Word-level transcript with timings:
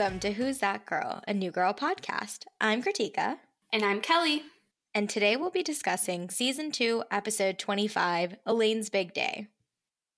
Welcome 0.00 0.20
to 0.20 0.32
Who's 0.32 0.60
That 0.60 0.86
Girl, 0.86 1.22
a 1.28 1.34
New 1.34 1.50
Girl 1.50 1.74
podcast. 1.74 2.44
I'm 2.58 2.82
Kritika. 2.82 3.36
And 3.70 3.84
I'm 3.84 4.00
Kelly. 4.00 4.44
And 4.94 5.10
today 5.10 5.36
we'll 5.36 5.50
be 5.50 5.62
discussing 5.62 6.30
Season 6.30 6.72
2, 6.72 7.04
Episode 7.10 7.58
25 7.58 8.36
Elaine's 8.46 8.88
Big 8.88 9.12
Day. 9.12 9.48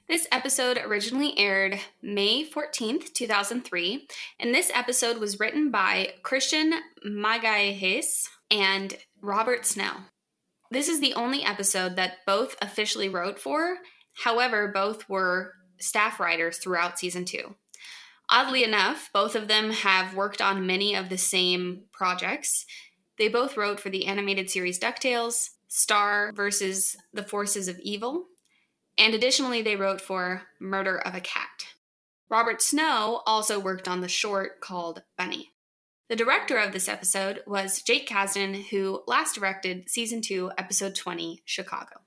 This 0.09 0.29
episode 0.31 0.79
originally 0.79 1.37
aired 1.37 1.81
May 2.01 2.49
14th, 2.49 3.13
2003, 3.13 4.07
and 4.39 4.55
this 4.55 4.71
episode 4.73 5.19
was 5.19 5.41
written 5.41 5.73
by 5.73 6.15
Christian 6.23 6.75
Magalhaes 7.05 8.29
and 8.53 8.97
Robert 9.21 9.67
Snell. 9.67 10.05
This 10.71 10.89
is 10.89 11.01
the 11.01 11.15
only 11.15 11.43
episode 11.43 11.97
that 11.97 12.19
both 12.25 12.55
officially 12.63 13.09
wrote 13.09 13.41
for, 13.41 13.79
however, 14.23 14.69
both 14.69 15.09
were 15.09 15.55
staff 15.81 16.21
writers 16.21 16.59
throughout 16.59 17.01
season 17.01 17.25
two. 17.25 17.57
Oddly 18.35 18.65
enough, 18.65 19.11
both 19.13 19.37
of 19.37 19.47
them 19.47 19.71
have 19.71 20.15
worked 20.15 20.41
on 20.41 20.67
many 20.67 20.95
of 20.95 21.11
the 21.11 21.19
same 21.19 21.83
projects. 21.93 22.65
They 23.19 23.29
both 23.29 23.59
wrote 23.59 23.79
for 23.79 23.91
the 23.91 24.07
animated 24.07 24.49
series 24.49 24.81
DuckTales, 24.81 25.51
Star 25.69 26.33
versus 26.35 26.97
the 27.13 27.23
Forces 27.23 27.69
of 27.69 27.79
Evil, 27.81 28.29
and 28.97 29.15
additionally, 29.15 29.61
they 29.61 29.77
wrote 29.77 30.01
for 30.01 30.43
Murder 30.59 30.99
of 30.99 31.15
a 31.15 31.21
Cat. 31.21 31.67
Robert 32.31 32.63
Snow 32.63 33.23
also 33.27 33.61
worked 33.61 33.87
on 33.87 34.01
the 34.01 34.09
short 34.09 34.61
called 34.61 35.03
Bunny. 35.19 35.53
The 36.09 36.17
director 36.17 36.57
of 36.57 36.73
this 36.73 36.89
episode 36.89 37.43
was 37.47 37.83
Jake 37.83 38.09
Kasdan, 38.09 38.69
who 38.71 39.03
last 39.07 39.35
directed 39.35 39.91
season 39.91 40.23
2, 40.23 40.53
episode 40.57 40.95
20, 40.95 41.43
Chicago. 41.45 42.01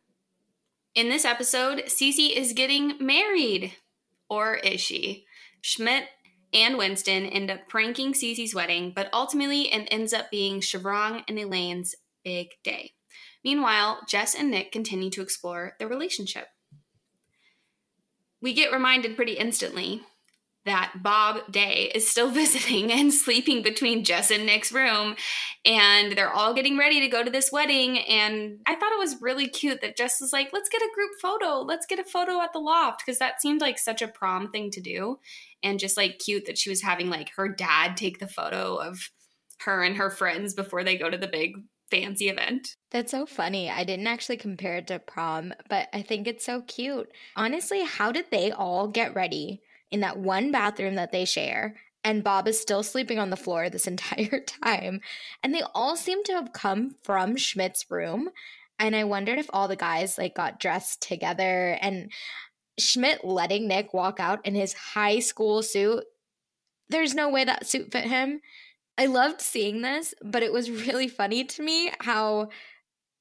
In 0.96 1.10
this 1.10 1.26
episode, 1.26 1.84
Cece 1.86 2.36
is 2.36 2.54
getting 2.54 2.98
married. 3.00 3.74
Or 4.28 4.56
is 4.56 4.82
she? 4.82 5.26
Schmidt 5.62 6.06
and 6.56 6.78
Winston 6.78 7.26
end 7.26 7.52
up 7.52 7.68
pranking 7.68 8.14
Cece's 8.14 8.56
wedding, 8.56 8.94
but 8.96 9.10
ultimately 9.14 9.74
it 9.74 9.88
ends 9.92 10.14
up 10.14 10.32
being 10.32 10.62
Shivrang 10.62 11.24
and 11.28 11.38
Elaine's 11.38 11.96
big 12.24 12.48
day. 12.64 12.94
Meanwhile, 13.44 14.00
Jess 14.08 14.34
and 14.34 14.50
Nick 14.50 14.72
continue 14.72 15.10
to 15.12 15.22
explore 15.22 15.74
their 15.78 15.88
relationship. 15.88 16.48
We 18.42 18.54
get 18.54 18.72
reminded 18.72 19.16
pretty 19.16 19.34
instantly 19.34 20.02
that 20.66 20.94
Bob 21.02 21.52
Day 21.52 21.92
is 21.94 22.10
still 22.10 22.30
visiting 22.32 22.92
and 22.92 23.14
sleeping 23.14 23.62
between 23.62 24.04
Jess 24.04 24.32
and 24.32 24.46
Nick's 24.46 24.72
room. 24.72 25.16
And 25.64 26.18
they're 26.18 26.32
all 26.32 26.54
getting 26.54 26.78
ready 26.78 27.00
to 27.02 27.08
go 27.08 27.24
to 27.24 27.32
this 27.32 27.52
wedding. 27.52 28.00
And 28.00 28.60
I 28.66 28.76
thought 28.76 28.92
it 28.92 29.00
was 29.00 29.22
really 29.22 29.48
cute 29.48 29.82
that 29.82 29.98
Jess 29.98 30.20
was 30.20 30.34
like, 30.34 30.50
let's 30.54 30.70
get 30.70 30.82
a 30.82 30.92
group 30.94 31.12
photo. 31.22 31.60
Let's 31.60 31.86
get 31.86 32.00
a 32.00 32.04
photo 32.04 32.42
at 32.42 32.54
the 32.54 32.60
loft. 32.60 33.04
Because 33.06 33.20
that 33.20 33.42
seemed 33.42 33.62
like 33.62 33.80
such 33.80 34.02
a 34.02 34.08
prom 34.08 34.52
thing 34.52 34.72
to 34.72 34.82
do. 34.82 35.20
And 35.64 35.80
just 35.80 35.98
like 35.98 36.20
cute 36.20 36.46
that 36.46 36.58
she 36.58 36.70
was 36.70 36.82
having 36.82 37.10
like 37.10 37.32
her 37.38 37.48
dad 37.48 37.98
take 37.98 38.20
the 38.20 38.28
photo 38.28 38.76
of 38.76 39.10
her 39.62 39.82
and 39.82 39.98
her 39.98 40.10
friends 40.10 40.54
before 40.54 40.84
they 40.84 40.98
go 40.98 41.10
to 41.10 41.18
the 41.18 41.28
big 41.28 41.54
fancy 41.90 42.30
event. 42.30 42.76
That's 42.92 43.12
so 43.12 43.26
funny. 43.26 43.70
I 43.70 43.84
didn't 43.84 44.08
actually 44.08 44.38
compare 44.38 44.78
it 44.78 44.88
to 44.88 45.00
prom, 45.00 45.54
but 45.70 45.88
I 45.94 46.02
think 46.02 46.28
it's 46.28 46.46
so 46.46 46.62
cute. 46.62 47.10
Honestly, 47.36 47.84
how 47.84 48.12
did 48.12 48.26
they 48.32 48.52
all 48.52 48.88
get 48.88 49.16
ready? 49.16 49.62
in 49.92 50.02
that 50.02 50.18
one 50.18 50.52
bathroom 50.52 50.96
that 50.96 51.12
they 51.12 51.26
share. 51.26 51.78
And 52.04 52.24
Bob 52.24 52.48
is 52.48 52.60
still 52.60 52.84
sleeping 52.84 53.18
on 53.18 53.30
the 53.30 53.38
floor 53.38 53.70
this 53.72 53.88
entire 53.88 54.42
time. 54.42 55.02
And 55.44 55.54
they 55.54 55.64
all 55.74 55.96
seem 55.96 56.24
to 56.26 56.34
have 56.34 56.54
come 56.54 56.96
from 57.04 57.38
Schmidt's 57.38 57.86
room. 57.90 58.30
And 58.78 58.96
I 58.96 59.06
wondered 59.06 59.40
if 59.40 59.48
all 59.52 59.68
the 59.68 59.78
guys 59.78 60.18
like 60.18 60.36
got 60.36 60.60
dressed 60.60 61.02
together 61.02 61.78
and 61.82 62.12
Schmidt 62.78 63.24
letting 63.24 63.68
Nick 63.68 63.94
walk 63.94 64.20
out 64.20 64.46
in 64.46 64.56
his 64.56 64.74
high 64.74 65.20
school 65.20 65.62
suit. 65.62 66.04
There's 66.90 67.16
no 67.16 67.30
way 67.30 67.44
that 67.44 67.68
suit 67.68 67.92
fit 67.92 68.06
him. 68.06 68.42
I 68.98 69.08
loved 69.08 69.42
seeing 69.42 69.82
this, 69.82 70.14
but 70.24 70.44
it 70.44 70.54
was 70.54 70.72
really 70.72 71.08
funny 71.08 71.44
to 71.44 71.64
me 71.64 71.92
how 72.00 72.50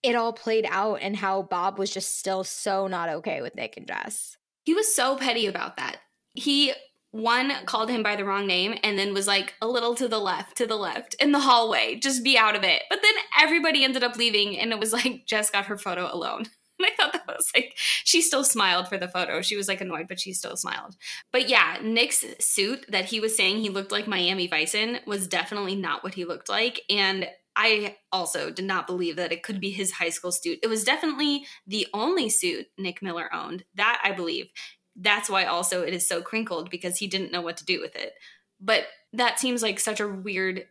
it 0.02 0.14
all 0.14 0.32
played 0.32 0.66
out 0.68 1.00
and 1.00 1.16
how 1.16 1.42
Bob 1.42 1.78
was 1.78 1.92
just 1.92 2.18
still 2.18 2.44
so 2.44 2.86
not 2.86 3.08
okay 3.08 3.40
with 3.40 3.54
Nick 3.54 3.76
and 3.76 3.86
Jess. 3.86 4.36
He 4.64 4.74
was 4.74 4.94
so 4.94 5.16
petty 5.16 5.46
about 5.46 5.76
that 5.76 5.98
he 6.34 6.72
one 7.12 7.52
called 7.64 7.90
him 7.90 8.02
by 8.02 8.16
the 8.16 8.24
wrong 8.24 8.46
name 8.46 8.76
and 8.82 8.98
then 8.98 9.14
was 9.14 9.28
like 9.28 9.54
a 9.62 9.68
little 9.68 9.94
to 9.94 10.08
the 10.08 10.18
left, 10.18 10.56
to 10.56 10.66
the 10.66 10.76
left 10.76 11.14
in 11.14 11.30
the 11.30 11.38
hallway, 11.38 11.94
just 11.94 12.24
be 12.24 12.36
out 12.36 12.56
of 12.56 12.64
it. 12.64 12.82
But 12.90 13.00
then 13.02 13.14
everybody 13.40 13.84
ended 13.84 14.02
up 14.02 14.16
leaving 14.16 14.58
and 14.58 14.72
it 14.72 14.80
was 14.80 14.92
like 14.92 15.24
Jess 15.24 15.48
got 15.50 15.66
her 15.66 15.78
photo 15.78 16.12
alone. 16.12 16.46
And 16.78 16.86
I 16.90 16.94
thought 16.96 17.12
that 17.12 17.26
was 17.26 17.50
like, 17.54 17.74
she 17.76 18.20
still 18.20 18.44
smiled 18.44 18.88
for 18.88 18.98
the 18.98 19.08
photo. 19.08 19.42
She 19.42 19.56
was 19.56 19.68
like 19.68 19.80
annoyed, 19.80 20.08
but 20.08 20.20
she 20.20 20.32
still 20.32 20.56
smiled. 20.56 20.96
But 21.32 21.48
yeah, 21.48 21.78
Nick's 21.82 22.24
suit 22.40 22.84
that 22.88 23.06
he 23.06 23.20
was 23.20 23.36
saying 23.36 23.58
he 23.58 23.70
looked 23.70 23.92
like 23.92 24.06
Miami 24.06 24.46
Vice 24.46 24.74
in 24.74 25.00
was 25.06 25.28
definitely 25.28 25.76
not 25.76 26.02
what 26.02 26.14
he 26.14 26.24
looked 26.24 26.48
like. 26.48 26.80
And 26.90 27.28
I 27.56 27.96
also 28.10 28.50
did 28.50 28.64
not 28.64 28.86
believe 28.86 29.16
that 29.16 29.32
it 29.32 29.42
could 29.42 29.60
be 29.60 29.70
his 29.70 29.92
high 29.92 30.08
school 30.10 30.32
suit. 30.32 30.58
It 30.62 30.66
was 30.66 30.84
definitely 30.84 31.46
the 31.66 31.86
only 31.94 32.28
suit 32.28 32.66
Nick 32.76 33.00
Miller 33.00 33.32
owned. 33.32 33.64
That 33.74 34.00
I 34.02 34.12
believe 34.12 34.48
that's 34.96 35.30
why 35.30 35.44
also 35.44 35.82
it 35.82 35.94
is 35.94 36.06
so 36.06 36.22
crinkled 36.22 36.70
because 36.70 36.98
he 36.98 37.06
didn't 37.06 37.32
know 37.32 37.42
what 37.42 37.56
to 37.58 37.64
do 37.64 37.80
with 37.80 37.96
it. 37.96 38.14
But 38.60 38.86
that 39.12 39.38
seems 39.38 39.62
like 39.62 39.78
such 39.78 40.00
a 40.00 40.08
weird 40.08 40.66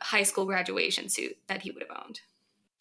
high 0.00 0.22
school 0.22 0.44
graduation 0.44 1.08
suit 1.08 1.36
that 1.48 1.62
he 1.62 1.70
would 1.70 1.82
have 1.82 2.04
owned. 2.04 2.20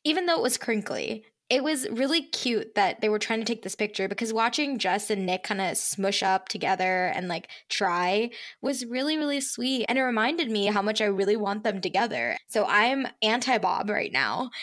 Even 0.04 0.26
though 0.26 0.38
it 0.38 0.44
was 0.44 0.58
crinkly, 0.58 1.26
it 1.50 1.64
was 1.64 1.88
really 1.90 2.24
cute 2.24 2.76
that 2.76 3.02
they 3.02 3.10
were 3.10 3.20
trying 3.20 3.40
to 3.40 3.46
take 3.46 3.64
this 3.64 3.76
picture 3.76 4.08
because 4.08 4.34
watching 4.34 4.80
Jess 4.80 5.10
and 5.10 5.26
Nick 5.26 5.44
kind 5.44 5.62
of 5.62 5.78
smush 5.78 6.24
up 6.24 6.48
together 6.48 7.08
and 7.08 7.28
like 7.28 7.50
try 7.70 8.32
was 8.62 8.86
really, 8.86 9.18
really 9.18 9.42
sweet. 9.42 9.86
And 9.88 9.98
it 9.98 10.04
reminded 10.04 10.50
me 10.50 10.68
how 10.68 10.82
much 10.82 11.02
I 11.02 11.06
really 11.06 11.36
want 11.36 11.64
them 11.64 11.82
together. 11.82 12.38
So 12.48 12.66
I'm 12.68 13.08
anti 13.22 13.58
Bob 13.58 13.90
right 13.90 14.12
now. 14.12 14.50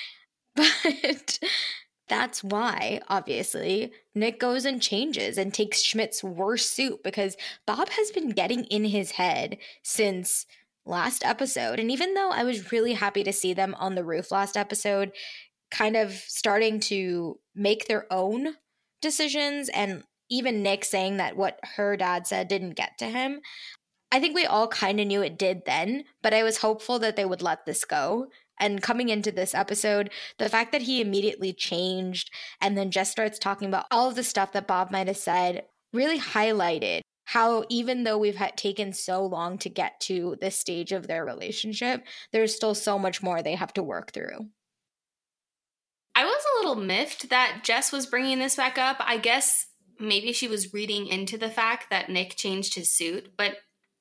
But 0.56 1.38
that's 2.08 2.42
why, 2.42 3.00
obviously, 3.08 3.92
Nick 4.16 4.40
goes 4.40 4.64
and 4.64 4.82
changes 4.82 5.38
and 5.38 5.54
takes 5.54 5.80
Schmidt's 5.80 6.24
worst 6.24 6.72
suit 6.74 7.04
because 7.04 7.36
Bob 7.66 7.88
has 7.90 8.10
been 8.10 8.30
getting 8.30 8.64
in 8.64 8.84
his 8.84 9.12
head 9.12 9.58
since 9.84 10.44
last 10.84 11.24
episode. 11.24 11.78
And 11.78 11.88
even 11.88 12.14
though 12.14 12.30
I 12.30 12.42
was 12.42 12.72
really 12.72 12.94
happy 12.94 13.22
to 13.22 13.32
see 13.32 13.54
them 13.54 13.76
on 13.78 13.94
the 13.94 14.04
roof 14.04 14.32
last 14.32 14.56
episode, 14.56 15.12
kind 15.70 15.96
of 15.96 16.12
starting 16.12 16.80
to 16.80 17.38
make 17.54 17.86
their 17.86 18.06
own 18.12 18.54
decisions, 19.00 19.68
and 19.68 20.04
even 20.28 20.62
Nick 20.62 20.84
saying 20.84 21.16
that 21.16 21.36
what 21.36 21.58
her 21.76 21.96
dad 21.96 22.26
said 22.26 22.48
didn't 22.48 22.76
get 22.76 22.98
to 22.98 23.06
him. 23.06 23.40
I 24.12 24.20
think 24.20 24.34
we 24.34 24.44
all 24.44 24.68
kind 24.68 25.00
of 25.00 25.06
knew 25.06 25.22
it 25.22 25.38
did 25.38 25.62
then, 25.66 26.04
but 26.22 26.34
I 26.34 26.42
was 26.42 26.58
hopeful 26.58 26.98
that 26.98 27.16
they 27.16 27.24
would 27.24 27.42
let 27.42 27.64
this 27.64 27.84
go 27.84 28.28
and 28.58 28.82
coming 28.82 29.08
into 29.08 29.32
this 29.32 29.54
episode, 29.54 30.10
the 30.38 30.48
fact 30.48 30.72
that 30.72 30.82
he 30.82 31.00
immediately 31.00 31.52
changed 31.52 32.30
and 32.60 32.76
then 32.76 32.90
just 32.90 33.10
starts 33.10 33.38
talking 33.38 33.68
about 33.68 33.86
all 33.90 34.08
of 34.08 34.16
the 34.16 34.22
stuff 34.22 34.52
that 34.52 34.66
Bob 34.66 34.90
might 34.90 35.06
have 35.06 35.16
said 35.16 35.64
really 35.92 36.20
highlighted 36.20 37.00
how 37.24 37.64
even 37.68 38.02
though 38.02 38.18
we've 38.18 38.36
had 38.36 38.56
taken 38.56 38.92
so 38.92 39.24
long 39.24 39.56
to 39.56 39.68
get 39.68 40.00
to 40.00 40.36
this 40.40 40.56
stage 40.56 40.90
of 40.90 41.06
their 41.06 41.24
relationship, 41.24 42.04
there's 42.32 42.54
still 42.54 42.74
so 42.74 42.98
much 42.98 43.22
more 43.22 43.40
they 43.40 43.54
have 43.54 43.72
to 43.72 43.82
work 43.82 44.12
through. 44.12 44.48
I 46.14 46.24
was 46.24 46.42
a 46.44 46.58
little 46.58 46.82
miffed 46.82 47.30
that 47.30 47.60
Jess 47.62 47.92
was 47.92 48.06
bringing 48.06 48.38
this 48.38 48.56
back 48.56 48.78
up. 48.78 48.96
I 49.00 49.18
guess 49.18 49.66
maybe 49.98 50.32
she 50.32 50.48
was 50.48 50.72
reading 50.72 51.06
into 51.06 51.38
the 51.38 51.50
fact 51.50 51.90
that 51.90 52.08
Nick 52.08 52.36
changed 52.36 52.74
his 52.74 52.94
suit, 52.94 53.32
but 53.36 53.56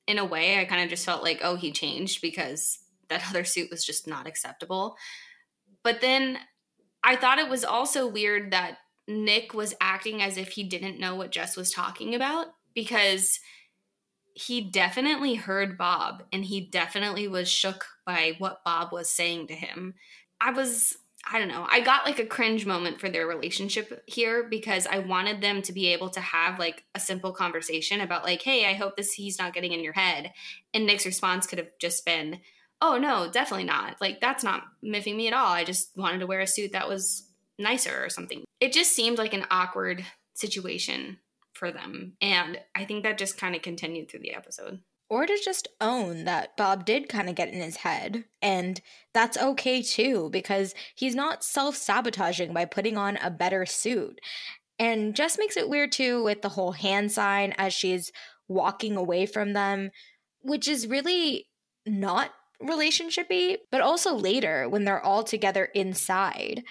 in 0.08 0.18
a 0.18 0.26
way, 0.26 0.60
I 0.60 0.66
kind 0.66 0.84
of 0.84 0.90
just 0.90 1.06
felt 1.06 1.24
like, 1.24 1.40
oh, 1.44 1.56
he 1.56 1.72
changed 1.72 2.22
because 2.22 2.80
that 3.10 3.24
other 3.30 3.44
suit 3.44 3.70
was 3.70 3.86
just 3.86 4.08
not 4.08 4.28
acceptable. 4.28 4.96
But 5.84 6.02
then 6.02 6.38
I 7.04 7.16
thought 7.16 7.40
it 7.40 7.50
was 7.50 7.64
also 7.64 8.08
weird 8.08 8.52
that 8.52 8.78
Nick 9.08 9.54
was 9.54 9.76
acting 9.82 10.22
as 10.22 10.38
if 10.38 10.50
he 10.50 10.64
didn't 10.64 11.00
know 11.00 11.16
what 11.16 11.32
Jess 11.32 11.56
was 11.56 11.72
talking 11.72 12.16
about 12.16 12.48
because 12.74 13.40
he 14.34 14.62
definitely 14.62 15.36
heard 15.36 15.78
Bob 15.78 16.24
and 16.32 16.46
he 16.46 16.62
definitely 16.62 17.28
was 17.28 17.50
shook 17.50 17.86
by 18.06 18.36
what 18.38 18.64
Bob 18.64 18.92
was 18.92 19.10
saying 19.10 19.48
to 19.48 19.54
him. 19.54 19.96
I 20.40 20.52
was 20.52 20.96
I 21.32 21.38
don't 21.38 21.48
know. 21.50 21.68
I 21.70 21.82
got 21.82 22.06
like 22.06 22.20
a 22.20 22.26
cringe 22.26 22.66
moment 22.66 23.00
for 23.00 23.10
their 23.10 23.28
relationship 23.28 24.04
here 24.08 24.48
because 24.50 24.88
I 24.88 25.00
wanted 25.00 25.42
them 25.42 25.62
to 25.64 25.74
be 25.74 25.88
able 25.88 26.10
to 26.12 26.22
have 26.22 26.60
like 26.60 26.86
a 26.96 27.00
simple 27.00 27.34
conversation 27.34 28.02
about 28.02 28.24
like, 28.24 28.42
"Hey, 28.42 28.66
I 28.66 28.74
hope 28.74 28.96
this 28.96 29.14
he's 29.14 29.38
not 29.38 29.54
getting 29.54 29.74
in 29.74 29.84
your 29.84 29.94
head." 29.94 30.32
And 30.74 30.86
Nick's 30.86 31.06
response 31.06 31.46
could 31.46 31.60
have 31.60 31.70
just 31.80 32.06
been, 32.06 32.40
oh 32.82 32.98
no 32.98 33.30
definitely 33.32 33.66
not. 33.66 34.00
Like 34.00 34.22
that's 34.22 34.44
not 34.44 34.64
miffing 34.84 35.16
me 35.16 35.28
at 35.28 35.34
all. 35.34 35.52
I 35.52 35.64
just 35.64 35.96
wanted 35.98 36.20
to 36.20 36.28
wear 36.28 36.40
a 36.40 36.48
suit 36.48 36.72
that 36.72 36.88
was 36.88 37.30
nicer 37.58 38.04
or 38.04 38.10
something. 38.10 38.44
It 38.60 38.74
just 38.74 38.94
seemed 38.94 39.18
like 39.18 39.34
an 39.34 39.46
awkward 39.52 40.06
situation 40.34 41.18
for 41.54 41.72
them. 41.72 42.14
And 42.22 42.60
i 42.74 42.86
think 42.86 43.04
that 43.04 43.18
just 43.18 43.38
kind 43.38 43.56
of 43.56 43.62
continued 43.62 44.10
through 44.10 44.22
the 44.22 44.34
episode 44.34 44.80
or 45.10 45.26
to 45.26 45.38
just 45.44 45.68
own 45.82 46.24
that 46.26 46.56
Bob 46.56 46.86
did 46.86 47.10
kind 47.10 47.28
of 47.28 47.36
get 47.36 47.50
in 47.50 47.62
his 47.62 47.78
head. 47.78 48.26
And 48.42 48.80
that's 49.14 49.38
okay 49.38 49.82
too, 49.82 50.30
because 50.32 50.76
he's 50.96 51.16
not 51.16 51.44
self 51.44 51.76
sabotaging 51.76 52.54
by 52.54 52.66
putting 52.66 52.98
on 52.98 53.18
a 53.18 53.32
better 53.32 53.66
suit. 53.66 54.22
And 54.78 55.16
Jess 55.16 55.38
makes 55.38 55.58
it 55.58 55.70
weird 55.70 55.92
too 55.92 56.24
with 56.24 56.42
the 56.42 56.50
whole 56.50 56.72
hand 56.72 57.12
sign 57.12 57.54
as 57.58 57.74
she's 57.74 58.12
walking 58.48 58.96
away 58.96 59.26
from 59.26 59.54
them, 59.54 59.92
which 60.42 60.68
is 60.68 60.88
really 60.88 61.48
not 61.86 62.32
relationshipy, 62.62 63.58
but 63.72 63.82
also 63.82 64.16
later 64.16 64.70
when 64.70 64.86
they're 64.86 65.04
all 65.04 65.24
together 65.24 65.66
inside. 65.74 66.64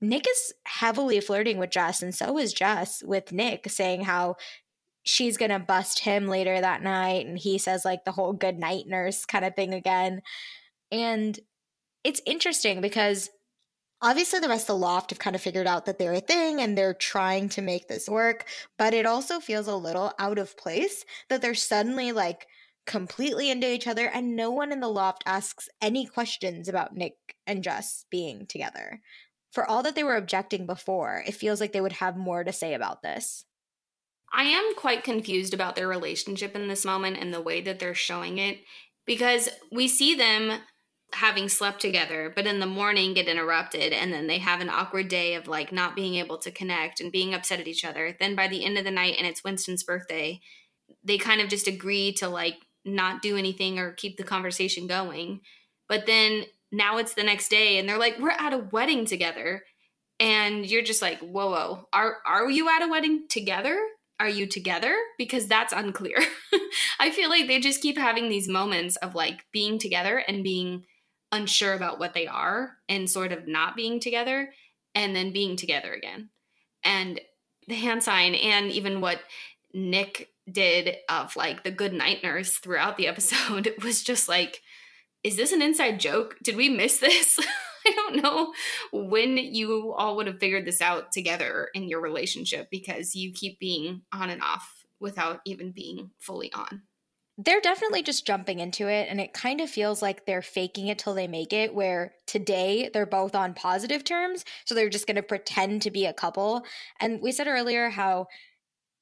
Nick 0.00 0.26
is 0.28 0.52
heavily 0.64 1.20
flirting 1.20 1.58
with 1.58 1.70
Jess, 1.70 2.02
and 2.02 2.12
so 2.12 2.36
is 2.36 2.52
Jess 2.52 3.04
with 3.04 3.30
Nick, 3.30 3.70
saying 3.70 4.02
how 4.02 4.34
she's 5.02 5.36
gonna 5.36 5.58
bust 5.58 6.00
him 6.00 6.28
later 6.28 6.60
that 6.60 6.82
night. 6.82 7.26
And 7.26 7.38
he 7.38 7.58
says, 7.58 7.84
like, 7.84 8.04
the 8.04 8.12
whole 8.12 8.32
good 8.32 8.58
night 8.58 8.84
nurse 8.86 9.24
kind 9.24 9.44
of 9.44 9.54
thing 9.54 9.74
again. 9.74 10.22
And 10.90 11.38
it's 12.04 12.20
interesting 12.26 12.80
because 12.80 13.30
obviously 14.02 14.40
the 14.40 14.48
rest 14.48 14.64
of 14.64 14.74
the 14.74 14.76
loft 14.76 15.10
have 15.10 15.18
kind 15.18 15.36
of 15.36 15.42
figured 15.42 15.66
out 15.66 15.86
that 15.86 15.98
they're 15.98 16.12
a 16.12 16.20
thing 16.20 16.60
and 16.60 16.76
they're 16.76 16.94
trying 16.94 17.48
to 17.48 17.62
make 17.62 17.88
this 17.88 18.08
work 18.08 18.46
but 18.76 18.92
it 18.92 19.06
also 19.06 19.40
feels 19.40 19.68
a 19.68 19.76
little 19.76 20.12
out 20.18 20.38
of 20.38 20.56
place 20.56 21.04
that 21.28 21.40
they're 21.40 21.54
suddenly 21.54 22.12
like 22.12 22.46
completely 22.84 23.48
into 23.48 23.72
each 23.72 23.86
other 23.86 24.08
and 24.08 24.34
no 24.34 24.50
one 24.50 24.72
in 24.72 24.80
the 24.80 24.88
loft 24.88 25.22
asks 25.24 25.68
any 25.80 26.04
questions 26.04 26.68
about 26.68 26.96
nick 26.96 27.14
and 27.46 27.62
jess 27.62 28.04
being 28.10 28.44
together 28.46 29.00
for 29.52 29.68
all 29.68 29.82
that 29.84 29.94
they 29.94 30.02
were 30.02 30.16
objecting 30.16 30.66
before 30.66 31.22
it 31.26 31.34
feels 31.34 31.60
like 31.60 31.72
they 31.72 31.80
would 31.80 31.92
have 31.92 32.16
more 32.16 32.42
to 32.42 32.52
say 32.52 32.74
about 32.74 33.02
this 33.02 33.44
i 34.32 34.44
am 34.44 34.74
quite 34.76 35.04
confused 35.04 35.54
about 35.54 35.76
their 35.76 35.88
relationship 35.88 36.54
in 36.54 36.68
this 36.68 36.84
moment 36.84 37.18
and 37.18 37.32
the 37.32 37.40
way 37.40 37.60
that 37.60 37.78
they're 37.78 37.94
showing 37.94 38.38
it 38.38 38.58
because 39.06 39.48
we 39.70 39.88
see 39.88 40.14
them 40.14 40.60
having 41.14 41.48
slept 41.48 41.80
together, 41.80 42.32
but 42.34 42.46
in 42.46 42.58
the 42.58 42.66
morning 42.66 43.12
get 43.12 43.28
interrupted 43.28 43.92
and 43.92 44.12
then 44.12 44.26
they 44.26 44.38
have 44.38 44.60
an 44.60 44.70
awkward 44.70 45.08
day 45.08 45.34
of 45.34 45.46
like 45.46 45.70
not 45.70 45.94
being 45.94 46.14
able 46.14 46.38
to 46.38 46.50
connect 46.50 47.00
and 47.00 47.12
being 47.12 47.34
upset 47.34 47.60
at 47.60 47.68
each 47.68 47.84
other. 47.84 48.16
Then 48.18 48.34
by 48.34 48.48
the 48.48 48.64
end 48.64 48.78
of 48.78 48.84
the 48.84 48.90
night 48.90 49.16
and 49.18 49.26
it's 49.26 49.44
Winston's 49.44 49.84
birthday, 49.84 50.40
they 51.04 51.18
kind 51.18 51.40
of 51.40 51.48
just 51.48 51.68
agree 51.68 52.12
to 52.14 52.28
like 52.28 52.56
not 52.84 53.22
do 53.22 53.36
anything 53.36 53.78
or 53.78 53.92
keep 53.92 54.16
the 54.16 54.24
conversation 54.24 54.86
going. 54.86 55.40
But 55.88 56.06
then 56.06 56.44
now 56.70 56.96
it's 56.96 57.14
the 57.14 57.22
next 57.22 57.50
day 57.50 57.78
and 57.78 57.88
they're 57.88 57.98
like, 57.98 58.18
we're 58.18 58.30
at 58.30 58.54
a 58.54 58.58
wedding 58.72 59.04
together. 59.04 59.64
And 60.18 60.64
you're 60.64 60.82
just 60.82 61.02
like, 61.02 61.18
whoa, 61.18 61.50
whoa, 61.50 61.88
are 61.92 62.18
are 62.26 62.50
you 62.50 62.68
at 62.70 62.82
a 62.82 62.88
wedding 62.88 63.26
together? 63.28 63.78
Are 64.22 64.28
you 64.28 64.46
together? 64.46 64.94
Because 65.18 65.48
that's 65.48 65.72
unclear. 65.72 66.16
I 67.00 67.10
feel 67.10 67.28
like 67.28 67.48
they 67.48 67.58
just 67.58 67.82
keep 67.82 67.98
having 67.98 68.28
these 68.28 68.46
moments 68.46 68.94
of 68.94 69.16
like 69.16 69.44
being 69.52 69.80
together 69.80 70.16
and 70.16 70.44
being 70.44 70.84
unsure 71.32 71.74
about 71.74 71.98
what 71.98 72.14
they 72.14 72.28
are 72.28 72.76
and 72.88 73.10
sort 73.10 73.32
of 73.32 73.48
not 73.48 73.74
being 73.74 73.98
together 73.98 74.52
and 74.94 75.16
then 75.16 75.32
being 75.32 75.56
together 75.56 75.92
again. 75.92 76.28
And 76.84 77.20
the 77.66 77.74
hand 77.74 78.04
sign 78.04 78.36
and 78.36 78.70
even 78.70 79.00
what 79.00 79.18
Nick 79.74 80.28
did 80.48 80.98
of 81.08 81.34
like 81.34 81.64
the 81.64 81.72
good 81.72 81.92
night 81.92 82.22
nurse 82.22 82.58
throughout 82.58 82.96
the 82.96 83.08
episode 83.08 83.74
was 83.82 84.04
just 84.04 84.28
like, 84.28 84.60
is 85.24 85.34
this 85.34 85.50
an 85.50 85.62
inside 85.62 85.98
joke? 85.98 86.36
Did 86.44 86.54
we 86.54 86.68
miss 86.68 86.98
this? 86.98 87.40
I 87.86 87.92
don't 87.92 88.22
know 88.22 88.52
when 88.92 89.36
you 89.36 89.94
all 89.96 90.16
would 90.16 90.26
have 90.26 90.38
figured 90.38 90.66
this 90.66 90.80
out 90.80 91.12
together 91.12 91.68
in 91.74 91.88
your 91.88 92.00
relationship 92.00 92.68
because 92.70 93.14
you 93.14 93.32
keep 93.32 93.58
being 93.58 94.02
on 94.12 94.30
and 94.30 94.42
off 94.42 94.84
without 95.00 95.40
even 95.44 95.72
being 95.72 96.10
fully 96.18 96.52
on. 96.52 96.82
They're 97.38 97.62
definitely 97.62 98.02
just 98.02 98.26
jumping 98.26 98.60
into 98.60 98.88
it 98.88 99.08
and 99.08 99.20
it 99.20 99.32
kind 99.32 99.60
of 99.60 99.70
feels 99.70 100.02
like 100.02 100.26
they're 100.26 100.42
faking 100.42 100.88
it 100.88 100.98
till 100.98 101.14
they 101.14 101.26
make 101.26 101.52
it 101.52 101.74
where 101.74 102.12
today 102.26 102.90
they're 102.92 103.06
both 103.06 103.34
on 103.34 103.54
positive 103.54 104.04
terms 104.04 104.44
so 104.66 104.74
they're 104.74 104.90
just 104.90 105.06
going 105.06 105.16
to 105.16 105.22
pretend 105.22 105.82
to 105.82 105.90
be 105.90 106.04
a 106.04 106.12
couple. 106.12 106.62
And 107.00 107.20
we 107.22 107.32
said 107.32 107.48
earlier 107.48 107.88
how 107.88 108.26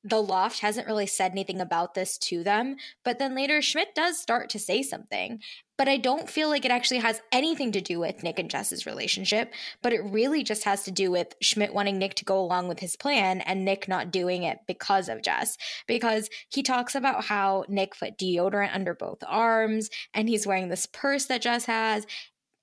the 0.02 0.22
loft 0.22 0.60
hasn't 0.60 0.86
really 0.86 1.06
said 1.06 1.32
anything 1.32 1.60
about 1.60 1.94
this 1.94 2.16
to 2.18 2.42
them 2.42 2.76
but 3.04 3.18
then 3.18 3.34
later 3.34 3.60
schmidt 3.60 3.94
does 3.94 4.18
start 4.18 4.48
to 4.48 4.58
say 4.58 4.82
something 4.82 5.40
but 5.80 5.88
I 5.88 5.96
don't 5.96 6.28
feel 6.28 6.50
like 6.50 6.66
it 6.66 6.70
actually 6.70 6.98
has 6.98 7.22
anything 7.32 7.72
to 7.72 7.80
do 7.80 7.98
with 7.98 8.22
Nick 8.22 8.38
and 8.38 8.50
Jess's 8.50 8.84
relationship, 8.84 9.50
but 9.80 9.94
it 9.94 10.04
really 10.04 10.44
just 10.44 10.64
has 10.64 10.82
to 10.82 10.90
do 10.90 11.10
with 11.10 11.34
Schmidt 11.40 11.72
wanting 11.72 11.96
Nick 11.96 12.16
to 12.16 12.24
go 12.26 12.38
along 12.38 12.68
with 12.68 12.80
his 12.80 12.96
plan 12.96 13.40
and 13.40 13.64
Nick 13.64 13.88
not 13.88 14.10
doing 14.10 14.42
it 14.42 14.58
because 14.66 15.08
of 15.08 15.22
Jess. 15.22 15.56
Because 15.86 16.28
he 16.50 16.62
talks 16.62 16.94
about 16.94 17.24
how 17.24 17.64
Nick 17.66 17.98
put 17.98 18.18
deodorant 18.18 18.74
under 18.74 18.92
both 18.92 19.24
arms 19.26 19.88
and 20.12 20.28
he's 20.28 20.46
wearing 20.46 20.68
this 20.68 20.84
purse 20.84 21.24
that 21.24 21.40
Jess 21.40 21.64
has 21.64 22.06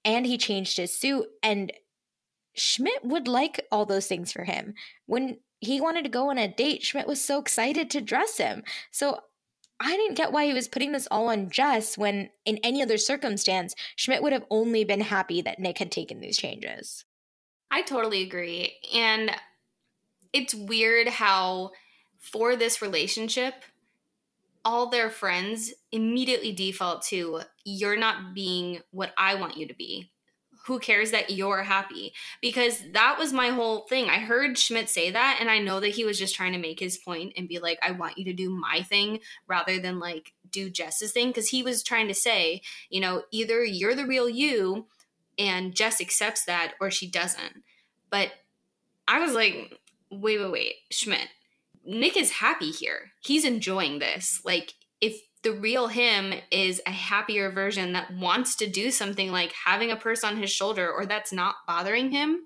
and 0.06 0.28
he 0.28 0.38
changed 0.38 0.78
his 0.78 0.96
suit 0.96 1.26
and 1.42 1.74
Schmidt 2.54 3.04
would 3.04 3.28
like 3.28 3.66
all 3.72 3.88
those 3.88 4.06
things 4.06 4.32
for 4.32 4.44
him. 4.44 4.76
When 5.08 5.38
he 5.60 5.82
wanted 5.82 6.04
to 6.04 6.10
go 6.10 6.30
on 6.30 6.38
a 6.38 6.48
date, 6.48 6.84
Schmidt 6.84 7.08
was 7.08 7.24
so 7.24 7.40
excited 7.40 7.90
to 7.92 8.02
dress 8.02 8.38
him. 8.38 8.64
So 8.92 9.20
I 9.80 9.96
didn't 9.96 10.16
get 10.18 10.32
why 10.32 10.46
he 10.46 10.54
was 10.54 10.68
putting 10.68 10.92
this 10.92 11.08
all 11.10 11.28
on 11.30 11.50
Jess 11.50 11.98
when, 11.98 12.30
in 12.46 12.58
any 12.64 12.82
other 12.82 12.98
circumstance, 12.98 13.76
Schmidt 13.96 14.24
would 14.24 14.34
have 14.34 14.46
only 14.50 14.84
been 14.84 15.02
happy 15.02 15.42
that 15.42 15.60
Nick 15.60 15.78
had 15.78 15.92
taken 15.92 16.20
these 16.20 16.38
changes. 16.38 17.06
I 17.70 17.82
totally 17.82 18.24
agree. 18.24 18.76
And 18.94 19.32
it's 20.34 20.54
weird 20.54 21.08
how, 21.08 21.72
for 22.20 22.56
this 22.56 22.82
relationship, 22.82 23.54
all 24.66 24.90
their 24.90 25.10
friends 25.10 25.74
immediately 25.92 26.52
default 26.52 27.02
to, 27.04 27.42
you're 27.64 27.98
not 27.98 28.34
being 28.34 28.82
what 28.92 29.14
I 29.18 29.36
want 29.36 29.58
you 29.58 29.68
to 29.68 29.74
be 29.74 30.12
who 30.68 30.80
cares 30.80 31.12
that 31.12 31.30
you're 31.30 31.64
happy? 31.64 32.14
Because 32.42 32.84
that 32.92 33.18
was 33.18 33.32
my 33.32 33.50
whole 33.50 33.84
thing. 33.88 34.10
I 34.10 34.18
heard 34.20 34.58
Schmidt 34.58 34.90
say 34.90 35.12
that, 35.12 35.38
and 35.40 35.50
I 35.50 35.60
know 35.60 35.80
that 35.80 35.96
he 35.96 36.04
was 36.04 36.20
just 36.20 36.36
trying 36.36 36.52
to 36.52 36.60
make 36.60 36.78
his 36.78 36.98
point 36.98 37.32
and 37.38 37.48
be 37.48 37.60
like, 37.60 37.80
I 37.82 37.92
want 37.92 38.18
you 38.18 38.26
to 38.26 38.34
do 38.34 38.50
my 38.50 38.82
thing 38.82 39.22
rather 39.48 39.80
than 39.80 40.00
like 40.00 40.34
do 40.52 40.70
Jess's 40.70 41.14
thing. 41.14 41.30
Because 41.30 41.48
he 41.48 41.64
was 41.64 41.84
trying 41.84 42.10
to 42.10 42.14
say, 42.14 42.62
you 42.90 43.00
know, 43.00 43.24
either 43.32 43.64
you're 43.64 43.96
the 43.96 44.06
real 44.06 44.28
you 44.28 44.88
and 45.40 45.74
Jess 45.74 46.02
accepts 46.02 46.44
that 46.46 46.74
or 46.82 46.92
she 46.92 47.10
doesn't. 47.10 47.64
But 48.10 48.32
I 49.08 49.20
was 49.20 49.34
like, 49.34 49.80
wait, 50.12 50.40
wait, 50.42 50.52
wait, 50.52 50.76
Schmidt. 50.92 51.30
Nick 51.86 52.18
is 52.18 52.32
happy 52.32 52.72
here. 52.72 53.12
He's 53.22 53.46
enjoying 53.46 54.00
this. 54.00 54.42
Like, 54.44 54.74
if 55.00 55.22
the 55.48 55.54
real 55.54 55.88
him 55.88 56.34
is 56.52 56.82
a 56.86 56.92
happier 56.92 57.50
version 57.50 57.94
that 57.94 58.14
wants 58.14 58.54
to 58.54 58.68
do 58.68 58.92
something 58.92 59.32
like 59.32 59.54
having 59.54 59.92
a 59.92 59.96
purse 59.96 60.26
on 60.26 60.36
his 60.36 60.52
shoulder 60.52 60.92
or 60.92 61.06
that's 61.06 61.32
not 61.32 61.56
bothering 61.66 62.12
him. 62.12 62.42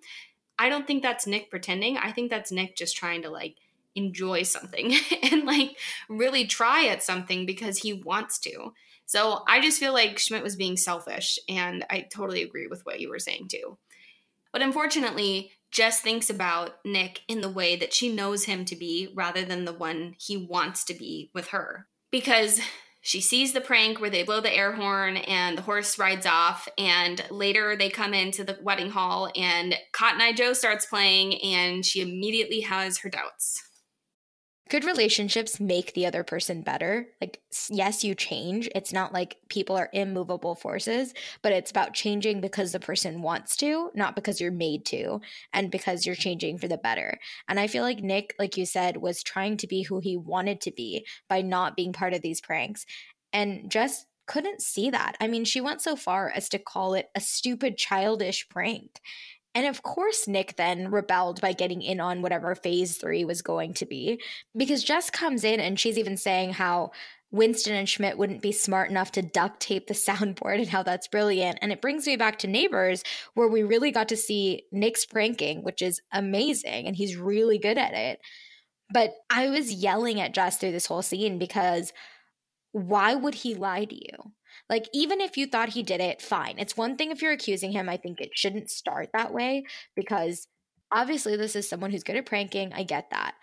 I 0.60 0.70
don't 0.70 0.86
think 0.86 1.01
that's 1.01 1.25
Nick 1.25 1.50
pretending. 1.50 1.98
I 1.98 2.12
think 2.12 2.29
that's 2.29 2.51
Nick 2.51 2.77
just 2.77 2.96
trying 2.96 3.24
to 3.24 3.31
like 3.31 3.55
enjoy 3.96 4.43
something 4.43 4.93
and 5.31 5.46
like 5.46 5.79
really 6.10 6.46
try 6.46 6.86
at 6.86 7.01
something 7.01 7.48
because 7.48 7.79
he 7.79 7.91
wants 7.93 8.38
to. 8.41 8.72
So 9.08 9.41
I 9.48 9.62
just 9.62 9.79
feel 9.79 9.93
like 9.93 10.20
Schmidt 10.20 10.43
was 10.43 10.55
being 10.55 10.77
selfish 10.77 11.39
and 11.50 11.84
I 11.89 12.01
totally 12.01 12.43
agree 12.43 12.67
with 12.67 12.86
what 12.86 13.00
you 13.00 13.10
were 13.10 13.17
saying 13.17 13.48
too. 13.48 13.79
But 14.53 14.62
unfortunately, 14.62 15.50
Jess 15.72 16.01
thinks 16.01 16.29
about 16.29 16.75
Nick 16.86 17.22
in 17.27 17.41
the 17.41 17.50
way 17.50 17.75
that 17.77 17.96
she 17.96 18.13
knows 18.13 18.43
him 18.43 18.63
to 18.65 18.75
be 18.75 19.12
rather 19.15 19.43
than 19.43 19.65
the 19.65 19.74
one 19.74 20.13
he 20.20 20.38
wants 20.38 20.84
to 20.84 20.93
be 20.93 21.31
with 21.34 21.48
her 21.48 21.88
because 22.12 22.62
she 23.01 23.20
sees 23.20 23.51
the 23.51 23.62
prank 23.62 24.00
where 24.00 24.10
they 24.10 24.24
blow 24.24 24.39
the 24.39 24.55
air 24.55 24.74
horn 24.74 25.17
and 25.17 25.58
the 25.58 25.63
horse 25.63 25.98
rides 25.98 26.25
off 26.25 26.67
and 26.77 27.24
later 27.29 27.75
they 27.75 27.89
come 27.89 28.13
into 28.13 28.43
the 28.43 28.58
wedding 28.62 28.89
hall 28.89 29.29
and 29.36 29.75
cotton 29.91 30.22
eye 30.22 30.34
joe 30.34 30.53
starts 30.53 30.86
playing 30.86 31.41
and 31.41 31.86
she 31.86 32.01
immediately 32.01 32.62
has 32.62 33.00
her 33.00 33.10
doubts 33.10 33.63
good 34.71 34.85
relationships 34.85 35.59
make 35.59 35.91
the 35.91 36.05
other 36.05 36.23
person 36.23 36.61
better. 36.61 37.05
Like, 37.19 37.41
yes, 37.69 38.05
you 38.05 38.15
change. 38.15 38.69
It's 38.73 38.93
not 38.93 39.11
like 39.11 39.35
people 39.49 39.75
are 39.75 39.89
immovable 39.91 40.55
forces, 40.55 41.13
but 41.41 41.51
it's 41.51 41.69
about 41.69 41.93
changing 41.93 42.39
because 42.39 42.71
the 42.71 42.79
person 42.79 43.21
wants 43.21 43.57
to, 43.57 43.91
not 43.95 44.15
because 44.15 44.39
you're 44.39 44.49
made 44.49 44.85
to, 44.85 45.19
and 45.51 45.69
because 45.69 46.05
you're 46.05 46.15
changing 46.15 46.57
for 46.57 46.69
the 46.69 46.77
better. 46.77 47.19
And 47.49 47.59
I 47.59 47.67
feel 47.67 47.83
like 47.83 47.99
Nick, 47.99 48.33
like 48.39 48.55
you 48.55 48.65
said, 48.65 48.95
was 48.95 49.23
trying 49.23 49.57
to 49.57 49.67
be 49.67 49.83
who 49.83 49.99
he 49.99 50.15
wanted 50.15 50.61
to 50.61 50.71
be 50.71 51.05
by 51.27 51.41
not 51.41 51.75
being 51.75 51.91
part 51.91 52.13
of 52.13 52.21
these 52.21 52.39
pranks 52.39 52.85
and 53.33 53.69
just 53.69 54.05
couldn't 54.25 54.61
see 54.61 54.89
that. 54.89 55.17
I 55.19 55.27
mean, 55.27 55.43
she 55.43 55.59
went 55.59 55.81
so 55.81 55.97
far 55.97 56.31
as 56.33 56.47
to 56.47 56.57
call 56.59 56.93
it 56.93 57.09
a 57.13 57.19
stupid, 57.19 57.77
childish 57.77 58.47
prank. 58.47 59.01
And 59.53 59.67
of 59.67 59.84
course, 59.84 60.27
Nick 60.27 60.55
then 60.55 60.91
rebelled 60.91 61.41
by 61.41 61.53
getting 61.53 61.81
in 61.81 62.00
on 62.00 62.22
whatever 62.22 62.55
phase 62.55 62.98
three 62.98 63.25
was 63.25 63.41
going 63.41 63.74
to 63.75 63.86
be, 63.86 64.22
because 64.55 64.84
Jess 64.84 65.10
comes 65.10 65.43
in 65.43 65.60
and 65.60 65.79
she's 65.79 65.98
even 65.98 66.15
saying 66.15 66.53
how 66.53 66.91
Winston 67.31 67.75
and 67.75 67.88
Schmidt 67.88 68.17
wouldn't 68.17 68.41
be 68.41 68.51
smart 68.51 68.89
enough 68.89 69.12
to 69.13 69.22
duct 69.22 69.60
tape 69.60 69.88
the 69.88 69.93
soundboard 70.08 70.60
and 70.60 70.70
how 70.70 70.84
that's 70.84 71.08
brilliant. 71.08 71.60
And 71.62 71.72
it 71.72 71.81
brings 71.81 72.05
me 72.05 72.15
back 72.15 72.39
to 72.39 72.48
Neighbors, 72.48 73.03
where 73.34 73.48
we 73.48 73.63
really 73.63 73.91
got 73.91 74.10
to 74.10 74.17
see 74.17 74.63
Nick's 74.72 75.05
pranking, 75.05 75.63
which 75.63 75.81
is 75.81 76.01
amazing, 76.12 76.88
and 76.88 76.96
he's 76.96 77.17
really 77.17 77.58
good 77.58 77.77
at 77.77 77.93
it. 77.93 78.20
But 78.93 79.13
I 79.29 79.50
was 79.50 79.72
yelling 79.72 80.20
at 80.20 80.34
Jess 80.34 80.58
through 80.58 80.74
this 80.74 80.86
whole 80.86 81.01
scene 81.01 81.39
because 81.39 81.93
why 82.74 83.15
would 83.15 83.36
he 83.36 83.55
lie 83.55 83.86
to 83.86 83.96
you? 83.96 84.31
Like, 84.71 84.87
even 84.93 85.19
if 85.19 85.35
you 85.35 85.47
thought 85.47 85.69
he 85.69 85.83
did 85.83 85.99
it, 85.99 86.21
fine. 86.21 86.55
It's 86.57 86.77
one 86.77 86.95
thing 86.95 87.11
if 87.11 87.21
you're 87.21 87.33
accusing 87.33 87.73
him. 87.73 87.89
I 87.89 87.97
think 87.97 88.21
it 88.21 88.31
shouldn't 88.33 88.71
start 88.71 89.09
that 89.11 89.33
way 89.33 89.65
because 89.97 90.47
obviously 90.89 91.35
this 91.35 91.57
is 91.57 91.67
someone 91.67 91.91
who's 91.91 92.05
good 92.05 92.15
at 92.15 92.25
pranking. 92.25 92.71
I 92.71 92.83
get 92.83 93.09
that. 93.11 93.35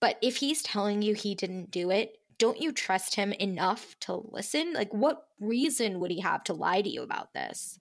But 0.00 0.16
if 0.22 0.36
he's 0.36 0.62
telling 0.62 1.02
you 1.02 1.14
he 1.14 1.34
didn't 1.34 1.72
do 1.72 1.90
it, 1.90 2.12
don't 2.38 2.62
you 2.62 2.70
trust 2.70 3.16
him 3.16 3.32
enough 3.32 3.96
to 4.02 4.22
listen? 4.30 4.74
Like, 4.74 4.94
what 4.94 5.24
reason 5.40 5.98
would 5.98 6.12
he 6.12 6.20
have 6.20 6.44
to 6.44 6.52
lie 6.52 6.82
to 6.82 6.88
you 6.88 7.02
about 7.02 7.34
this? 7.34 7.80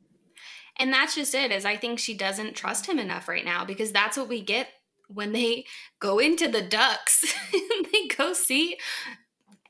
And 0.79 0.91
that's 0.91 1.13
just 1.13 1.35
it, 1.35 1.51
is 1.51 1.63
I 1.63 1.77
think 1.77 2.00
she 2.00 2.17
doesn't 2.17 2.55
trust 2.55 2.88
him 2.88 2.97
enough 2.97 3.27
right 3.27 3.45
now 3.45 3.65
because 3.65 3.91
that's 3.91 4.17
what 4.17 4.29
we 4.29 4.41
get 4.41 4.69
when 5.09 5.31
they 5.31 5.65
go 6.00 6.17
into 6.17 6.47
the 6.47 6.63
ducts. 6.63 7.35
they 7.51 8.07
go 8.17 8.33
see 8.33 8.77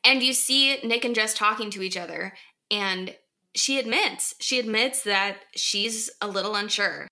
and 0.06 0.24
you 0.24 0.32
see 0.32 0.78
Nick 0.84 1.04
and 1.04 1.14
Jess 1.16 1.34
talking 1.34 1.70
to 1.72 1.82
each 1.82 1.98
other 1.98 2.34
and 2.72 3.16
she 3.56 3.80
admits, 3.80 4.36
she 4.40 4.60
admits 4.60 5.04
that 5.04 5.38
she's 5.56 6.10
a 6.22 6.28
little 6.28 6.56
unsure. 6.56 7.08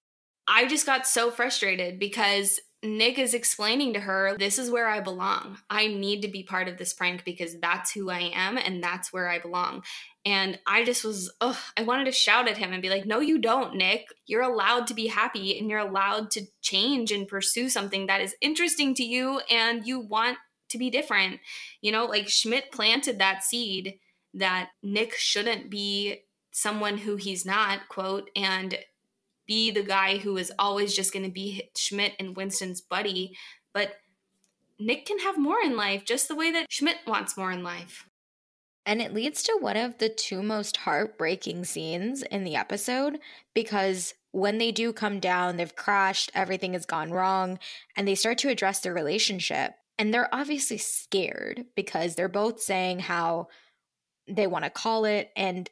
I 0.47 0.67
just 0.67 0.85
got 0.85 1.07
so 1.07 1.31
frustrated 1.31 1.99
because 1.99 2.59
Nick 2.83 3.17
is 3.17 3.33
explaining 3.33 3.93
to 3.93 4.01
her, 4.01 4.35
This 4.37 4.59
is 4.59 4.69
where 4.69 4.87
I 4.87 4.99
belong. 4.99 5.57
I 5.69 5.87
need 5.87 6.21
to 6.23 6.27
be 6.27 6.43
part 6.43 6.67
of 6.67 6.77
this 6.77 6.93
prank 6.93 7.23
because 7.23 7.57
that's 7.61 7.91
who 7.91 8.09
I 8.09 8.31
am 8.33 8.57
and 8.57 8.83
that's 8.83 9.13
where 9.13 9.29
I 9.29 9.39
belong. 9.39 9.83
And 10.25 10.59
I 10.67 10.83
just 10.83 11.03
was, 11.03 11.33
ugh, 11.39 11.57
I 11.77 11.83
wanted 11.83 12.05
to 12.05 12.11
shout 12.11 12.49
at 12.49 12.57
him 12.57 12.73
and 12.73 12.81
be 12.81 12.89
like, 12.89 13.05
No, 13.05 13.21
you 13.21 13.39
don't, 13.39 13.75
Nick. 13.75 14.07
You're 14.25 14.41
allowed 14.41 14.87
to 14.87 14.93
be 14.93 15.07
happy 15.07 15.57
and 15.57 15.69
you're 15.69 15.79
allowed 15.79 16.29
to 16.31 16.45
change 16.61 17.11
and 17.11 17.27
pursue 17.27 17.69
something 17.69 18.07
that 18.07 18.21
is 18.21 18.35
interesting 18.41 18.93
to 18.95 19.03
you 19.03 19.39
and 19.49 19.87
you 19.87 20.01
want 20.01 20.37
to 20.69 20.77
be 20.77 20.89
different. 20.89 21.39
You 21.81 21.93
know, 21.93 22.05
like 22.05 22.27
Schmidt 22.27 22.71
planted 22.71 23.17
that 23.19 23.43
seed 23.45 23.99
that 24.33 24.69
Nick 24.81 25.13
shouldn't 25.13 25.69
be 25.69 26.23
someone 26.53 26.99
who 26.99 27.17
he's 27.17 27.45
not, 27.45 27.89
quote, 27.89 28.29
and 28.35 28.77
be 29.45 29.71
the 29.71 29.83
guy 29.83 30.17
who 30.17 30.37
is 30.37 30.53
always 30.57 30.95
just 30.95 31.11
going 31.11 31.25
to 31.25 31.31
be 31.31 31.69
Schmidt 31.75 32.13
and 32.19 32.37
Winston's 32.37 32.79
buddy. 32.79 33.35
But 33.73 33.95
Nick 34.79 35.05
can 35.05 35.19
have 35.19 35.37
more 35.37 35.59
in 35.61 35.75
life 35.75 36.05
just 36.05 36.29
the 36.29 36.35
way 36.35 36.51
that 36.51 36.71
Schmidt 36.71 36.97
wants 37.05 37.35
more 37.35 37.51
in 37.51 37.63
life. 37.63 38.07
And 38.85 39.01
it 39.01 39.13
leads 39.13 39.43
to 39.43 39.57
one 39.59 39.77
of 39.77 39.97
the 39.97 40.09
two 40.09 40.43
most 40.43 40.77
heartbreaking 40.77 41.65
scenes 41.65 42.21
in 42.23 42.43
the 42.43 42.55
episode 42.55 43.19
because 43.53 44.13
when 44.31 44.57
they 44.57 44.71
do 44.71 44.91
come 44.93 45.19
down, 45.19 45.57
they've 45.57 45.75
crashed, 45.75 46.31
everything 46.33 46.73
has 46.73 46.85
gone 46.85 47.11
wrong, 47.11 47.59
and 47.95 48.07
they 48.07 48.15
start 48.15 48.37
to 48.39 48.49
address 48.49 48.79
their 48.79 48.93
relationship. 48.93 49.75
And 49.97 50.13
they're 50.13 50.33
obviously 50.33 50.77
scared 50.77 51.65
because 51.75 52.15
they're 52.15 52.27
both 52.27 52.59
saying 52.59 52.99
how 52.99 53.47
they 54.27 54.47
want 54.47 54.65
to 54.65 54.71
call 54.71 55.05
it. 55.05 55.29
And 55.35 55.69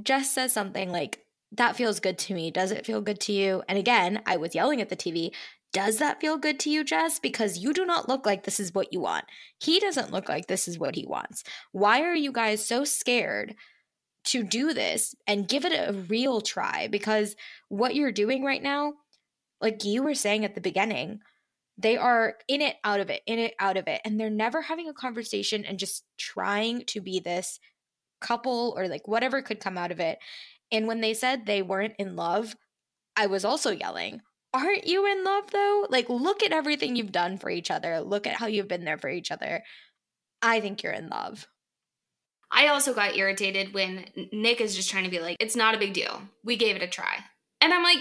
Jess 0.00 0.30
says 0.30 0.52
something 0.52 0.90
like, 0.90 1.20
That 1.52 1.76
feels 1.76 2.00
good 2.00 2.18
to 2.18 2.34
me. 2.34 2.50
Does 2.50 2.70
it 2.70 2.86
feel 2.86 3.00
good 3.00 3.20
to 3.20 3.32
you? 3.32 3.62
And 3.68 3.78
again, 3.78 4.22
I 4.26 4.36
was 4.36 4.54
yelling 4.54 4.80
at 4.80 4.88
the 4.88 4.96
TV. 4.96 5.32
Does 5.72 5.98
that 5.98 6.20
feel 6.20 6.36
good 6.36 6.60
to 6.60 6.70
you, 6.70 6.84
Jess? 6.84 7.18
Because 7.18 7.58
you 7.58 7.72
do 7.72 7.86
not 7.86 8.08
look 8.08 8.26
like 8.26 8.44
this 8.44 8.60
is 8.60 8.74
what 8.74 8.92
you 8.92 9.00
want. 9.00 9.24
He 9.58 9.80
doesn't 9.80 10.12
look 10.12 10.28
like 10.28 10.46
this 10.46 10.68
is 10.68 10.78
what 10.78 10.96
he 10.96 11.06
wants. 11.06 11.44
Why 11.72 12.02
are 12.02 12.14
you 12.14 12.30
guys 12.30 12.64
so 12.64 12.84
scared 12.84 13.54
to 14.24 14.42
do 14.44 14.74
this 14.74 15.14
and 15.26 15.48
give 15.48 15.64
it 15.64 15.72
a 15.72 15.92
real 15.92 16.42
try? 16.42 16.88
Because 16.88 17.36
what 17.68 17.94
you're 17.94 18.12
doing 18.12 18.44
right 18.44 18.62
now, 18.62 18.94
like 19.62 19.84
you 19.84 20.02
were 20.02 20.14
saying 20.14 20.44
at 20.44 20.54
the 20.54 20.60
beginning, 20.60 21.20
they 21.78 21.96
are 21.96 22.34
in 22.48 22.60
it, 22.60 22.76
out 22.84 23.00
of 23.00 23.08
it, 23.08 23.22
in 23.26 23.38
it, 23.38 23.54
out 23.58 23.78
of 23.78 23.88
it. 23.88 24.02
And 24.04 24.20
they're 24.20 24.28
never 24.28 24.60
having 24.60 24.88
a 24.88 24.94
conversation 24.94 25.64
and 25.64 25.78
just 25.78 26.04
trying 26.18 26.84
to 26.86 27.00
be 27.00 27.18
this 27.18 27.58
couple 28.22 28.74
or 28.76 28.88
like 28.88 29.06
whatever 29.06 29.42
could 29.42 29.60
come 29.60 29.76
out 29.76 29.92
of 29.92 30.00
it. 30.00 30.18
And 30.70 30.86
when 30.86 31.00
they 31.00 31.14
said 31.14 31.44
they 31.44 31.62
weren't 31.62 31.94
in 31.98 32.16
love, 32.16 32.56
I 33.16 33.26
was 33.26 33.44
also 33.44 33.70
yelling, 33.70 34.22
Aren't 34.54 34.86
you 34.86 35.06
in 35.06 35.24
love 35.24 35.50
though? 35.50 35.86
Like, 35.88 36.08
look 36.08 36.42
at 36.42 36.52
everything 36.52 36.94
you've 36.96 37.12
done 37.12 37.38
for 37.38 37.48
each 37.48 37.70
other. 37.70 38.00
Look 38.00 38.26
at 38.26 38.36
how 38.36 38.46
you've 38.46 38.68
been 38.68 38.84
there 38.84 38.98
for 38.98 39.08
each 39.08 39.30
other. 39.30 39.62
I 40.42 40.60
think 40.60 40.82
you're 40.82 40.92
in 40.92 41.08
love. 41.08 41.46
I 42.50 42.68
also 42.68 42.92
got 42.92 43.16
irritated 43.16 43.72
when 43.72 44.04
Nick 44.30 44.60
is 44.60 44.76
just 44.76 44.90
trying 44.90 45.04
to 45.04 45.10
be 45.10 45.20
like, 45.20 45.36
It's 45.40 45.56
not 45.56 45.74
a 45.74 45.78
big 45.78 45.94
deal. 45.94 46.22
We 46.44 46.56
gave 46.56 46.76
it 46.76 46.82
a 46.82 46.86
try. 46.86 47.16
And 47.60 47.72
I'm 47.72 47.82
like, 47.82 48.00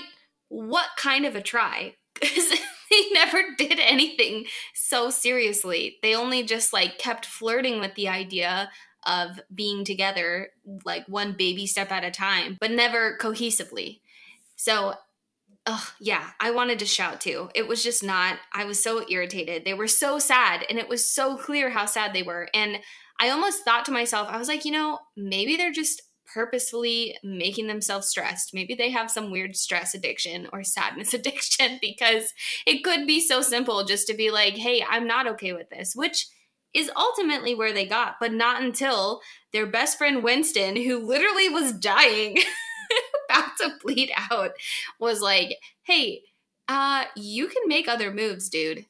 What 0.50 0.88
kind 0.98 1.25
of 1.25 1.36
a 1.36 1.42
try? 1.42 1.96
Because 2.20 2.50
they 2.92 3.10
never 3.13 3.42
did 3.58 3.80
anything 3.80 4.46
so 4.75 5.10
seriously. 5.10 5.98
They 6.04 6.13
only 6.13 6.44
just 6.44 6.74
like 6.74 7.00
kept 7.00 7.25
flirting 7.25 7.80
with 7.80 7.96
the 7.96 8.10
idea 8.10 8.70
of 9.05 9.39
being 9.53 9.84
together 9.84 10.50
like 10.86 11.05
one 11.08 11.34
baby 11.34 11.65
step 11.65 11.91
at 11.91 12.03
a 12.03 12.12
time, 12.12 12.58
but 12.60 12.72
never 12.72 13.17
cohesively. 13.20 14.00
So, 14.55 14.96
oh, 15.65 15.91
yeah, 16.00 16.31
I 16.39 16.51
wanted 16.51 16.79
to 16.79 16.86
shout 16.86 17.22
too. 17.22 17.50
It 17.55 17.67
was 17.67 17.84
just 17.84 18.03
not, 18.03 18.38
I 18.53 18.65
was 18.65 18.81
so 18.81 19.05
irritated. 19.10 19.65
They 19.65 19.74
were 19.74 19.88
so 19.88 20.20
sad, 20.20 20.65
and 20.70 20.77
it 20.77 20.89
was 20.89 21.10
so 21.10 21.38
clear 21.38 21.72
how 21.72 21.86
sad 21.86 22.13
they 22.13 22.24
were. 22.24 22.48
And 22.53 22.79
I 23.20 23.29
almost 23.29 23.63
thought 23.63 23.86
to 23.86 23.91
myself, 23.91 24.27
I 24.29 24.38
was 24.38 24.48
like, 24.48 24.65
you 24.65 24.72
know, 24.72 25.00
maybe 25.15 25.55
they're 25.55 25.72
just 25.72 26.01
purposefully 26.34 27.17
making 27.24 27.67
themselves 27.67 28.08
stressed. 28.08 28.53
Maybe 28.53 28.74
they 28.74 28.89
have 28.89 29.12
some 29.12 29.31
weird 29.31 29.55
stress 29.55 29.93
addiction 29.93 30.48
or 30.53 30.63
sadness 30.63 31.13
addiction 31.15 31.77
because 31.81 32.34
it 32.65 32.84
could 32.84 33.05
be 33.05 33.20
so 33.20 33.41
simple 33.41 33.84
just 33.84 34.08
to 34.08 34.13
be 34.13 34.31
like, 34.31 34.55
hey, 34.55 34.84
I'm 34.88 35.08
not 35.08 35.27
okay 35.27 35.53
with 35.53 35.70
this, 35.70 35.96
which 35.96 36.27
is 36.74 36.92
ultimately 36.96 37.56
where 37.56 37.74
they 37.74 37.86
got, 37.86 38.16
but 38.20 38.34
not 38.34 38.62
until 38.62 39.22
their 39.51 39.66
best 39.66 39.98
friend 39.98 40.24
Winston, 40.24 40.75
who 40.75 41.00
literally 41.00 41.50
was 41.50 41.74
dying, 41.74 42.38
about 43.30 43.58
to 43.58 43.74
bleed 43.82 44.12
out, 44.32 44.51
was 45.00 45.22
like, 45.22 45.58
hey, 45.84 46.22
uh, 46.68 47.06
you 47.16 47.48
can 47.48 47.63
make 47.68 47.88
other 47.88 48.12
moves, 48.12 48.50
dude. 48.50 48.86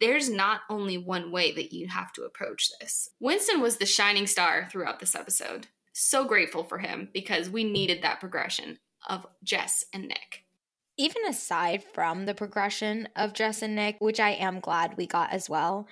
There's 0.00 0.30
not 0.30 0.62
only 0.70 0.96
one 0.96 1.30
way 1.30 1.52
that 1.52 1.72
you 1.72 1.88
have 1.88 2.12
to 2.14 2.22
approach 2.22 2.70
this. 2.80 3.10
Winston 3.20 3.60
was 3.60 3.76
the 3.76 3.86
shining 3.86 4.26
star 4.26 4.68
throughout 4.70 4.98
this 5.00 5.14
episode. 5.14 5.68
So 5.92 6.24
grateful 6.24 6.64
for 6.64 6.78
him 6.78 7.08
because 7.12 7.50
we 7.50 7.64
needed 7.64 8.02
that 8.02 8.20
progression 8.20 8.78
of 9.08 9.26
Jess 9.42 9.84
and 9.92 10.08
Nick 10.08 10.44
even 11.00 11.24
aside 11.26 11.82
from 11.82 12.26
the 12.26 12.34
progression 12.34 13.08
of 13.16 13.32
Jess 13.32 13.62
and 13.62 13.74
Nick, 13.74 13.96
which 14.00 14.20
I 14.20 14.32
am 14.32 14.60
glad 14.60 14.98
we 14.98 15.06
got 15.06 15.32
as 15.32 15.48
well, 15.48 15.88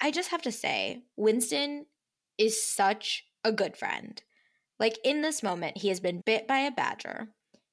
I 0.00 0.10
just 0.10 0.30
have 0.30 0.42
to 0.42 0.52
say, 0.52 1.02
Winston 1.16 1.86
is 2.38 2.64
such 2.64 3.24
a 3.44 3.52
good 3.52 3.76
friend. 3.76 4.22
Like 4.78 4.98
in 5.04 5.22
this 5.22 5.42
moment, 5.42 5.78
he 5.78 5.88
has 5.88 6.00
been 6.00 6.22
bit 6.24 6.48
by 6.48 6.58
a 6.58 6.70
badger. 6.70 7.28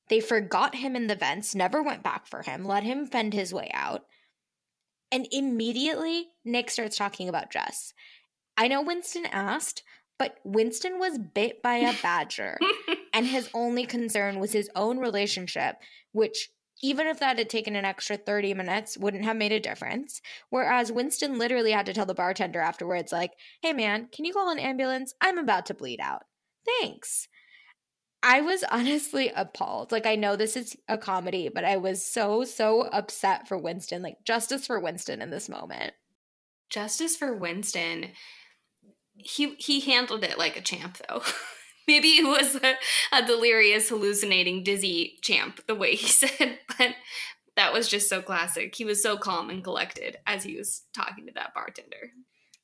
They 0.09 0.19
forgot 0.19 0.75
him 0.75 0.95
in 0.95 1.07
the 1.07 1.15
vents, 1.15 1.55
never 1.55 1.81
went 1.81 2.03
back 2.03 2.27
for 2.27 2.41
him, 2.41 2.65
let 2.65 2.83
him 2.83 3.05
fend 3.05 3.33
his 3.33 3.53
way 3.53 3.69
out. 3.73 4.05
And 5.11 5.27
immediately, 5.31 6.27
Nick 6.45 6.69
starts 6.69 6.97
talking 6.97 7.29
about 7.29 7.51
Jess. 7.51 7.93
I 8.57 8.67
know 8.67 8.81
Winston 8.81 9.25
asked, 9.25 9.83
but 10.17 10.37
Winston 10.43 10.99
was 10.99 11.17
bit 11.17 11.63
by 11.63 11.77
a 11.77 11.93
badger, 12.03 12.59
and 13.13 13.25
his 13.25 13.49
only 13.53 13.85
concern 13.85 14.39
was 14.39 14.51
his 14.51 14.69
own 14.75 14.99
relationship, 14.99 15.77
which 16.11 16.49
even 16.81 17.07
if 17.07 17.19
that 17.19 17.37
had 17.37 17.49
taken 17.49 17.75
an 17.75 17.85
extra 17.85 18.17
30 18.17 18.53
minutes, 18.53 18.97
wouldn't 18.97 19.25
have 19.25 19.35
made 19.35 19.51
a 19.51 19.59
difference. 19.59 20.21
Whereas 20.49 20.91
Winston 20.91 21.37
literally 21.37 21.71
had 21.71 21.85
to 21.87 21.93
tell 21.93 22.05
the 22.05 22.13
bartender 22.13 22.59
afterwards, 22.59 23.11
like, 23.11 23.33
hey 23.61 23.73
man, 23.73 24.07
can 24.11 24.25
you 24.25 24.33
call 24.33 24.49
an 24.49 24.59
ambulance? 24.59 25.13
I'm 25.21 25.37
about 25.37 25.65
to 25.67 25.73
bleed 25.73 25.99
out. 25.99 26.23
Thanks. 26.65 27.27
I 28.21 28.41
was 28.41 28.63
honestly 28.71 29.31
appalled. 29.35 29.91
Like, 29.91 30.05
I 30.05 30.15
know 30.15 30.35
this 30.35 30.55
is 30.55 30.75
a 30.87 30.97
comedy, 30.97 31.49
but 31.53 31.65
I 31.65 31.77
was 31.77 32.05
so, 32.05 32.43
so 32.43 32.83
upset 32.83 33.47
for 33.47 33.57
Winston. 33.57 34.01
Like, 34.01 34.23
justice 34.25 34.67
for 34.67 34.79
Winston 34.79 35.21
in 35.21 35.29
this 35.29 35.49
moment. 35.49 35.93
Justice 36.69 37.15
for 37.15 37.33
Winston. 37.33 38.09
He 39.15 39.55
he 39.55 39.81
handled 39.81 40.23
it 40.23 40.37
like 40.37 40.55
a 40.55 40.61
champ 40.61 40.97
though. 41.09 41.21
Maybe 41.89 42.09
it 42.09 42.27
was 42.27 42.55
a, 42.55 42.75
a 43.11 43.25
delirious, 43.25 43.89
hallucinating, 43.89 44.63
dizzy 44.63 45.17
champ, 45.23 45.59
the 45.65 45.73
way 45.73 45.95
he 45.95 46.07
said, 46.07 46.59
but 46.77 46.93
that 47.55 47.73
was 47.73 47.87
just 47.87 48.07
so 48.07 48.21
classic. 48.21 48.75
He 48.75 48.85
was 48.85 49.01
so 49.01 49.17
calm 49.17 49.49
and 49.49 49.63
collected 49.63 50.17
as 50.27 50.43
he 50.43 50.55
was 50.55 50.83
talking 50.93 51.25
to 51.25 51.33
that 51.33 51.55
bartender. 51.55 52.11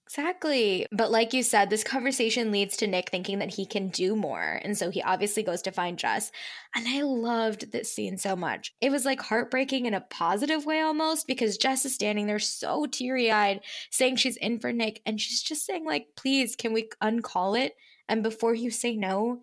Exactly. 0.05 0.85
But 0.91 1.09
like 1.09 1.33
you 1.33 1.41
said, 1.41 1.71
this 1.71 1.83
conversation 1.83 2.51
leads 2.51 2.77
to 2.77 2.87
Nick 2.87 3.09
thinking 3.09 3.39
that 3.39 3.55
he 3.55 3.65
can 3.65 3.89
do 3.89 4.15
more. 4.15 4.61
And 4.63 4.77
so 4.77 4.91
he 4.91 5.01
obviously 5.01 5.41
goes 5.41 5.63
to 5.63 5.71
find 5.71 5.97
Jess. 5.97 6.31
And 6.75 6.87
I 6.87 7.01
loved 7.01 7.71
this 7.71 7.91
scene 7.91 8.19
so 8.19 8.35
much. 8.35 8.75
It 8.79 8.91
was 8.91 9.05
like 9.05 9.19
heartbreaking 9.19 9.87
in 9.87 9.95
a 9.95 10.01
positive 10.01 10.67
way 10.67 10.81
almost 10.81 11.25
because 11.25 11.57
Jess 11.57 11.83
is 11.85 11.95
standing 11.95 12.27
there 12.27 12.37
so 12.37 12.85
teary 12.85 13.31
eyed 13.31 13.61
saying 13.89 14.17
she's 14.17 14.37
in 14.37 14.59
for 14.59 14.71
Nick. 14.71 15.01
And 15.07 15.19
she's 15.19 15.41
just 15.41 15.65
saying, 15.65 15.85
like, 15.85 16.09
please, 16.15 16.55
can 16.55 16.71
we 16.71 16.89
uncall 17.01 17.59
it? 17.59 17.73
And 18.07 18.23
before 18.23 18.53
you 18.53 18.71
say 18.71 18.95
no, 18.95 19.41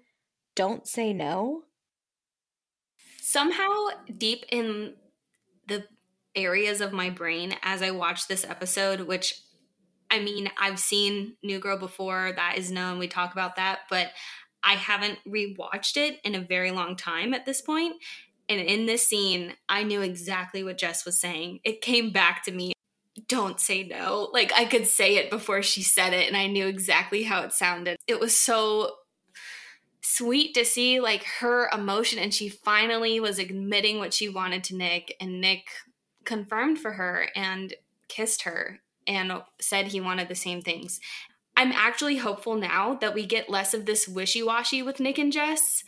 don't 0.54 0.87
say 0.87 1.12
no. 1.12 1.62
Somehow, 3.21 3.69
deep 4.16 4.45
in 4.50 4.95
the 5.66 5.85
areas 6.35 6.81
of 6.81 6.92
my 6.92 7.11
brain 7.11 7.54
as 7.62 7.83
I 7.83 7.90
watched 7.90 8.28
this 8.28 8.45
episode, 8.45 9.02
which 9.02 9.40
I 10.11 10.21
mean, 10.21 10.50
I've 10.59 10.78
seen 10.78 11.37
New 11.42 11.59
Girl 11.59 11.78
before, 11.78 12.33
that 12.37 12.59
is 12.59 12.71
known, 12.71 12.99
we 12.99 13.09
talk 13.09 13.33
about 13.33 13.57
that, 13.57 13.81
but 13.88 14.09
I 14.62 14.75
haven't 14.75 15.19
rewatched 15.26 15.97
it 15.97 16.21
in 16.23 16.35
a 16.35 16.40
very 16.40 16.71
long 16.71 16.97
time 16.97 17.33
at 17.33 17.47
this 17.47 17.62
point. 17.62 17.97
And 18.47 18.61
in 18.61 18.85
this 18.85 19.09
scene, 19.09 19.54
I 19.71 19.85
knew 19.85 20.02
exactly 20.02 20.62
what 20.62 20.76
Jess 20.76 21.07
was 21.07 21.19
saying. 21.19 21.61
It 21.64 21.81
came 21.81 22.11
back 22.11 22.42
to 22.45 22.52
me. 22.52 22.73
Don't 23.28 23.61
say 23.61 23.85
no. 23.85 24.28
Like 24.33 24.52
I 24.57 24.64
could 24.64 24.87
say 24.87 25.16
it 25.16 25.31
before 25.31 25.62
she 25.62 25.83
said 25.83 26.12
it 26.12 26.28
and 26.28 26.37
I 26.37 26.47
knew 26.47 26.66
exactly 26.66 27.25
how 27.25 27.42
it 27.42 27.52
sounded. 27.52 27.99
It 28.07 28.21
was 28.21 28.35
so 28.35 28.92
sweet 30.02 30.54
to 30.54 30.64
see 30.64 31.00
like 31.00 31.25
her 31.40 31.69
emotion 31.73 32.19
and 32.19 32.33
she 32.33 32.49
finally 32.49 33.21
was 33.21 33.38
admitting 33.38 33.99
what 33.99 34.14
she 34.14 34.28
wanted 34.28 34.64
to 34.64 34.76
Nick 34.76 35.14
and 35.21 35.40
Nick 35.40 35.66
confirmed 36.25 36.78
for 36.78 36.92
her 36.92 37.28
and 37.37 37.75
kissed 38.09 38.42
her 38.42 38.81
and 39.07 39.33
said 39.61 39.88
he 39.88 40.00
wanted 40.00 40.28
the 40.28 40.35
same 40.35 40.62
things. 40.62 41.00
I'm 41.57 41.73
actually 41.73 42.16
hopeful 42.16 42.57
now 42.57 42.95
that 43.00 43.14
we 43.14 43.26
get 43.26 43.50
less 43.50 43.75
of 43.75 43.85
this 43.85 44.09
wishy-washy 44.09 44.83
with 44.83 45.00
Nick 45.00 45.19
and 45.19 45.33
Jess 45.33 45.85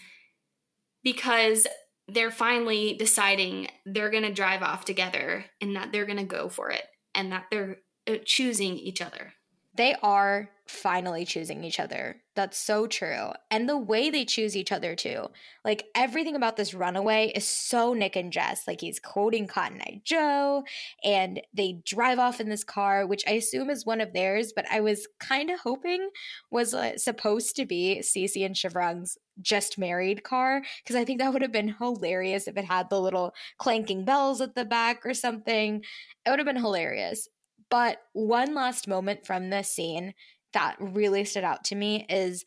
because 1.02 1.66
they're 2.07 2.31
finally 2.31 2.95
deciding 2.99 3.69
they're 3.87 4.11
going 4.11 4.25
to 4.25 4.33
drive 4.33 4.62
off 4.62 4.85
together 4.85 5.47
and 5.61 5.75
that 5.75 5.90
they're 5.90 6.07
going 6.07 6.19
to 6.19 6.25
go 6.25 6.49
for 6.49 6.71
it 6.71 6.85
and 7.14 7.33
that 7.33 7.47
they're 7.50 7.78
uh, 8.09 8.16
choosing 8.25 8.76
each 8.76 9.00
other. 9.00 9.35
They 9.75 9.97
are 10.02 10.50
finally 10.66 11.26
choosing 11.26 11.62
each 11.62 11.78
other. 11.78 12.23
That's 12.35 12.56
so 12.56 12.87
true. 12.87 13.30
And 13.50 13.68
the 13.68 13.76
way 13.76 14.09
they 14.09 14.25
choose 14.25 14.56
each 14.56 14.73
other, 14.73 14.97
too. 14.97 15.26
Like 15.64 15.87
everything 15.94 16.35
about 16.35 16.56
this 16.56 16.75
runaway 16.75 17.33
is 17.35 17.47
so 17.47 17.92
Nick 17.92 18.16
and 18.16 18.33
Jess. 18.33 18.66
Like 18.66 18.80
he's 18.80 18.99
quoting 18.99 19.47
Cotton 19.47 19.83
Eye 19.83 20.00
Joe, 20.04 20.64
and 21.04 21.40
they 21.52 21.83
drive 21.85 22.18
off 22.18 22.40
in 22.40 22.49
this 22.49 22.64
car, 22.64 23.06
which 23.06 23.25
I 23.26 23.33
assume 23.33 23.68
is 23.68 23.85
one 23.85 24.00
of 24.00 24.12
theirs, 24.14 24.52
but 24.54 24.64
I 24.71 24.80
was 24.80 25.06
kind 25.21 25.50
of 25.50 25.61
hoping 25.61 26.09
was 26.50 26.73
uh, 26.73 26.97
supposed 26.97 27.56
to 27.56 27.66
be 27.66 28.00
Cece 28.02 28.44
and 28.44 28.54
Shivrang's 28.54 29.18
just 29.40 29.78
married 29.78 30.25
car, 30.25 30.62
because 30.83 30.97
I 30.97 31.04
think 31.04 31.21
that 31.21 31.33
would 31.33 31.42
have 31.42 31.52
been 31.52 31.76
hilarious 31.78 32.49
if 32.49 32.56
it 32.56 32.64
had 32.64 32.88
the 32.88 33.00
little 33.00 33.35
clanking 33.59 34.04
bells 34.04 34.40
at 34.40 34.54
the 34.54 34.64
back 34.64 35.04
or 35.04 35.12
something. 35.12 35.85
It 36.25 36.30
would 36.30 36.38
have 36.38 36.47
been 36.47 36.56
hilarious. 36.56 37.28
But 37.71 38.02
one 38.12 38.54
last 38.54 38.87
moment 38.87 39.26
from 39.26 39.50
this 39.50 39.68
scene 39.68 40.14
that 40.54 40.76
really 40.80 41.25
stood 41.25 41.44
out 41.44 41.64
to 41.64 41.75
me 41.75 42.06
is 42.08 42.44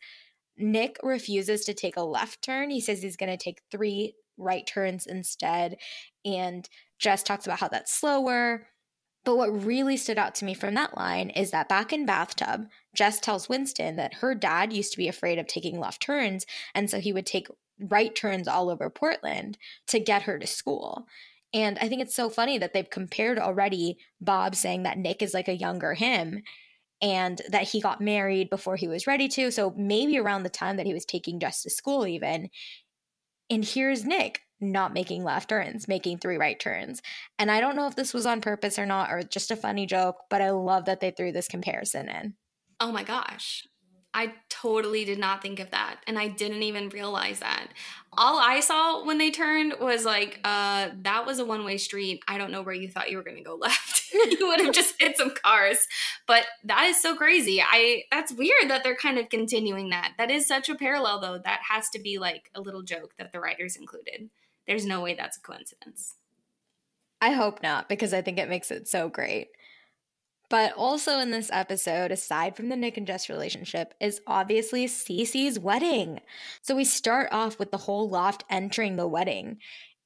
Nick 0.56 0.96
refuses 1.02 1.64
to 1.64 1.74
take 1.74 1.96
a 1.96 2.02
left 2.02 2.42
turn. 2.42 2.70
He 2.70 2.80
says 2.80 3.00
he's 3.00 3.16
going 3.16 3.30
to 3.30 3.42
take 3.42 3.62
three 3.70 4.14
right 4.36 4.66
turns 4.66 5.06
instead. 5.06 5.76
And 6.24 6.68
Jess 6.98 7.22
talks 7.22 7.46
about 7.46 7.60
how 7.60 7.68
that's 7.68 7.92
slower. 7.92 8.66
But 9.24 9.36
what 9.36 9.64
really 9.64 9.96
stood 9.96 10.18
out 10.18 10.34
to 10.36 10.44
me 10.44 10.54
from 10.54 10.74
that 10.74 10.96
line 10.96 11.30
is 11.30 11.50
that 11.50 11.68
back 11.68 11.92
in 11.92 12.06
bathtub, 12.06 12.66
Jess 12.94 13.20
tells 13.20 13.48
Winston 13.48 13.96
that 13.96 14.14
her 14.14 14.34
dad 14.34 14.72
used 14.72 14.92
to 14.92 14.98
be 14.98 15.08
afraid 15.08 15.38
of 15.38 15.46
taking 15.46 15.78
left 15.78 16.00
turns. 16.00 16.46
And 16.74 16.88
so 16.90 16.98
he 16.98 17.12
would 17.12 17.26
take 17.26 17.48
right 17.78 18.14
turns 18.14 18.48
all 18.48 18.70
over 18.70 18.90
Portland 18.90 19.58
to 19.88 20.00
get 20.00 20.22
her 20.22 20.38
to 20.38 20.46
school. 20.46 21.06
And 21.52 21.78
I 21.78 21.88
think 21.88 22.02
it's 22.02 22.14
so 22.14 22.28
funny 22.28 22.58
that 22.58 22.72
they've 22.72 22.88
compared 22.88 23.38
already 23.38 23.98
Bob 24.20 24.54
saying 24.54 24.82
that 24.82 24.98
Nick 24.98 25.22
is 25.22 25.34
like 25.34 25.48
a 25.48 25.56
younger 25.56 25.94
him 25.94 26.42
and 27.00 27.40
that 27.48 27.68
he 27.68 27.80
got 27.80 28.00
married 28.00 28.50
before 28.50 28.76
he 28.76 28.88
was 28.88 29.06
ready 29.06 29.28
to. 29.28 29.50
So 29.50 29.72
maybe 29.76 30.18
around 30.18 30.42
the 30.42 30.48
time 30.48 30.76
that 30.76 30.86
he 30.86 30.94
was 30.94 31.04
taking 31.04 31.38
Jess 31.38 31.62
to 31.62 31.70
school, 31.70 32.06
even. 32.06 32.50
And 33.50 33.64
here's 33.64 34.04
Nick 34.04 34.42
not 34.60 34.92
making 34.92 35.22
left 35.24 35.48
turns, 35.48 35.86
making 35.86 36.18
three 36.18 36.36
right 36.36 36.58
turns. 36.58 37.00
And 37.38 37.50
I 37.50 37.60
don't 37.60 37.76
know 37.76 37.86
if 37.86 37.96
this 37.96 38.12
was 38.12 38.26
on 38.26 38.40
purpose 38.40 38.78
or 38.78 38.86
not, 38.86 39.10
or 39.10 39.22
just 39.22 39.50
a 39.50 39.56
funny 39.56 39.86
joke, 39.86 40.16
but 40.30 40.42
I 40.42 40.50
love 40.50 40.86
that 40.86 41.00
they 41.00 41.10
threw 41.10 41.32
this 41.32 41.48
comparison 41.48 42.08
in. 42.08 42.34
Oh 42.80 42.92
my 42.92 43.04
gosh. 43.04 43.66
I 44.14 44.34
totally 44.48 45.04
did 45.04 45.18
not 45.18 45.42
think 45.42 45.60
of 45.60 45.70
that. 45.70 46.00
And 46.06 46.18
I 46.18 46.28
didn't 46.28 46.62
even 46.62 46.88
realize 46.88 47.40
that. 47.40 47.68
All 48.20 48.40
I 48.40 48.58
saw 48.58 49.04
when 49.04 49.18
they 49.18 49.30
turned 49.30 49.74
was 49.80 50.04
like, 50.04 50.40
uh, 50.42 50.88
that 51.02 51.24
was 51.24 51.38
a 51.38 51.44
one 51.44 51.64
way 51.64 51.76
street. 51.76 52.20
I 52.26 52.36
don't 52.36 52.50
know 52.50 52.62
where 52.62 52.74
you 52.74 52.88
thought 52.88 53.12
you 53.12 53.16
were 53.16 53.22
going 53.22 53.36
to 53.36 53.44
go 53.44 53.54
left. 53.60 54.12
you 54.12 54.48
would 54.48 54.60
have 54.60 54.74
just 54.74 54.96
hit 54.98 55.16
some 55.16 55.30
cars. 55.30 55.86
But 56.26 56.44
that 56.64 56.86
is 56.86 57.00
so 57.00 57.14
crazy. 57.14 57.62
I, 57.62 58.02
that's 58.10 58.32
weird 58.32 58.68
that 58.68 58.82
they're 58.82 58.96
kind 58.96 59.18
of 59.18 59.28
continuing 59.28 59.90
that. 59.90 60.14
That 60.18 60.32
is 60.32 60.48
such 60.48 60.68
a 60.68 60.74
parallel, 60.74 61.20
though. 61.20 61.38
That 61.38 61.60
has 61.70 61.88
to 61.90 62.00
be 62.00 62.18
like 62.18 62.50
a 62.56 62.60
little 62.60 62.82
joke 62.82 63.14
that 63.18 63.30
the 63.30 63.38
writers 63.38 63.76
included. 63.76 64.30
There's 64.66 64.84
no 64.84 65.00
way 65.00 65.14
that's 65.14 65.36
a 65.36 65.40
coincidence. 65.40 66.16
I 67.20 67.30
hope 67.30 67.62
not, 67.62 67.88
because 67.88 68.12
I 68.12 68.22
think 68.22 68.38
it 68.38 68.48
makes 68.48 68.72
it 68.72 68.88
so 68.88 69.08
great. 69.08 69.48
But 70.50 70.72
also 70.74 71.18
in 71.18 71.30
this 71.30 71.50
episode, 71.52 72.10
aside 72.10 72.56
from 72.56 72.68
the 72.68 72.76
Nick 72.76 72.96
and 72.96 73.06
Jess 73.06 73.28
relationship, 73.28 73.94
is 74.00 74.20
obviously 74.26 74.86
Cece's 74.86 75.58
wedding. 75.58 76.20
So 76.62 76.74
we 76.74 76.84
start 76.84 77.28
off 77.32 77.58
with 77.58 77.70
the 77.70 77.76
whole 77.76 78.08
loft 78.08 78.44
entering 78.48 78.96
the 78.96 79.06
wedding. 79.06 79.58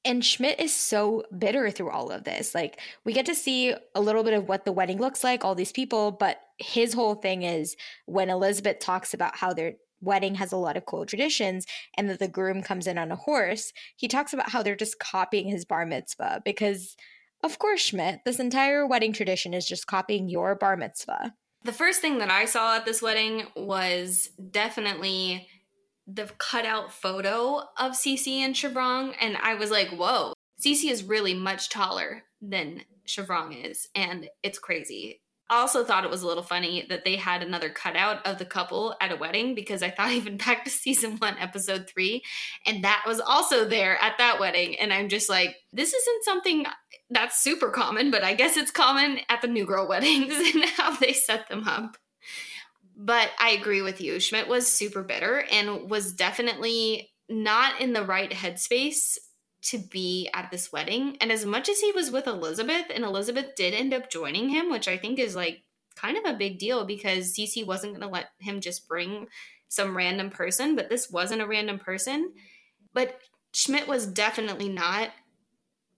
And 0.05 0.23
Schmidt 0.23 0.59
is 0.59 0.75
so 0.75 1.23
bitter 1.37 1.71
through 1.71 1.91
all 1.91 2.11
of 2.11 2.25
this. 2.25 2.53
Like, 2.53 2.79
we 3.05 3.13
get 3.13 3.25
to 3.27 3.35
see 3.35 3.73
a 3.95 4.01
little 4.01 4.23
bit 4.23 4.33
of 4.33 4.49
what 4.49 4.65
the 4.65 4.73
wedding 4.73 4.99
looks 4.99 5.23
like, 5.23 5.45
all 5.45 5.55
these 5.55 5.71
people, 5.71 6.11
but 6.11 6.41
his 6.57 6.93
whole 6.93 7.15
thing 7.15 7.43
is 7.43 7.77
when 8.05 8.29
Elizabeth 8.29 8.79
talks 8.79 9.13
about 9.13 9.37
how 9.37 9.53
their 9.53 9.75
wedding 10.01 10.35
has 10.35 10.51
a 10.51 10.57
lot 10.57 10.75
of 10.75 10.85
cool 10.85 11.05
traditions 11.05 11.65
and 11.97 12.09
that 12.09 12.19
the 12.19 12.27
groom 12.27 12.61
comes 12.61 12.85
in 12.87 12.97
on 12.97 13.11
a 13.11 13.15
horse, 13.15 13.71
he 13.95 14.09
talks 14.09 14.33
about 14.33 14.49
how 14.49 14.61
they're 14.61 14.75
just 14.75 14.99
copying 14.99 15.47
his 15.47 15.63
bar 15.63 15.85
mitzvah 15.85 16.41
because 16.43 16.97
of 17.43 17.59
course, 17.59 17.81
Schmidt, 17.81 18.21
this 18.25 18.39
entire 18.39 18.87
wedding 18.87 19.13
tradition 19.13 19.53
is 19.53 19.65
just 19.65 19.87
copying 19.87 20.29
your 20.29 20.55
bar 20.55 20.77
mitzvah. 20.77 21.33
The 21.63 21.73
first 21.73 22.01
thing 22.01 22.17
that 22.17 22.31
I 22.31 22.45
saw 22.45 22.75
at 22.75 22.85
this 22.85 23.01
wedding 23.01 23.43
was 23.55 24.29
definitely 24.51 25.47
the 26.07 26.29
cutout 26.37 26.91
photo 26.91 27.63
of 27.77 27.93
Cece 27.93 28.39
and 28.39 28.55
Shivrang, 28.55 29.13
and 29.21 29.37
I 29.37 29.55
was 29.55 29.71
like, 29.71 29.89
whoa, 29.89 30.33
Cece 30.59 30.89
is 30.89 31.03
really 31.03 31.33
much 31.33 31.69
taller 31.69 32.23
than 32.41 32.81
Shivrang 33.07 33.69
is, 33.69 33.87
and 33.95 34.29
it's 34.43 34.59
crazy 34.59 35.21
also 35.59 35.83
thought 35.83 36.03
it 36.03 36.09
was 36.09 36.21
a 36.21 36.27
little 36.27 36.43
funny 36.43 36.85
that 36.89 37.03
they 37.03 37.15
had 37.15 37.41
another 37.41 37.69
cutout 37.69 38.25
of 38.25 38.39
the 38.39 38.45
couple 38.45 38.95
at 39.01 39.11
a 39.11 39.15
wedding 39.15 39.55
because 39.55 39.81
I 39.83 39.89
thought 39.89 40.11
even 40.13 40.37
back 40.37 40.63
to 40.63 40.69
season 40.69 41.17
one, 41.17 41.37
episode 41.39 41.89
three, 41.89 42.23
and 42.65 42.83
that 42.83 43.03
was 43.07 43.19
also 43.19 43.65
there 43.65 43.97
at 44.01 44.17
that 44.17 44.39
wedding. 44.39 44.77
And 44.79 44.93
I'm 44.93 45.09
just 45.09 45.29
like, 45.29 45.55
this 45.71 45.93
isn't 45.93 46.23
something 46.23 46.65
that's 47.09 47.41
super 47.41 47.69
common, 47.69 48.11
but 48.11 48.23
I 48.23 48.33
guess 48.33 48.57
it's 48.57 48.71
common 48.71 49.19
at 49.29 49.41
the 49.41 49.47
new 49.47 49.65
girl 49.65 49.87
weddings 49.89 50.33
and 50.33 50.65
how 50.65 50.95
they 50.95 51.13
set 51.13 51.49
them 51.49 51.67
up. 51.67 51.97
But 52.95 53.31
I 53.39 53.51
agree 53.51 53.81
with 53.81 54.01
you. 54.01 54.19
Schmidt 54.19 54.47
was 54.47 54.67
super 54.67 55.03
bitter 55.03 55.43
and 55.51 55.89
was 55.89 56.13
definitely 56.13 57.11
not 57.29 57.81
in 57.81 57.93
the 57.93 58.03
right 58.03 58.29
headspace 58.31 59.17
to 59.63 59.77
be 59.77 60.29
at 60.33 60.51
this 60.51 60.71
wedding. 60.71 61.17
And 61.21 61.31
as 61.31 61.45
much 61.45 61.69
as 61.69 61.79
he 61.79 61.91
was 61.91 62.11
with 62.11 62.27
Elizabeth, 62.27 62.85
and 62.93 63.03
Elizabeth 63.03 63.55
did 63.55 63.73
end 63.73 63.93
up 63.93 64.09
joining 64.09 64.49
him, 64.49 64.69
which 64.69 64.87
I 64.87 64.97
think 64.97 65.19
is 65.19 65.35
like 65.35 65.63
kind 65.95 66.17
of 66.17 66.25
a 66.25 66.37
big 66.37 66.59
deal 66.59 66.85
because 66.85 67.33
Cece 67.33 67.65
wasn't 67.65 67.93
going 67.93 68.07
to 68.07 68.13
let 68.13 68.29
him 68.39 68.61
just 68.61 68.87
bring 68.87 69.27
some 69.69 69.95
random 69.95 70.29
person, 70.29 70.75
but 70.75 70.89
this 70.89 71.09
wasn't 71.09 71.41
a 71.41 71.47
random 71.47 71.79
person. 71.79 72.33
But 72.93 73.19
Schmidt 73.53 73.87
was 73.87 74.05
definitely 74.05 74.69
not 74.69 75.09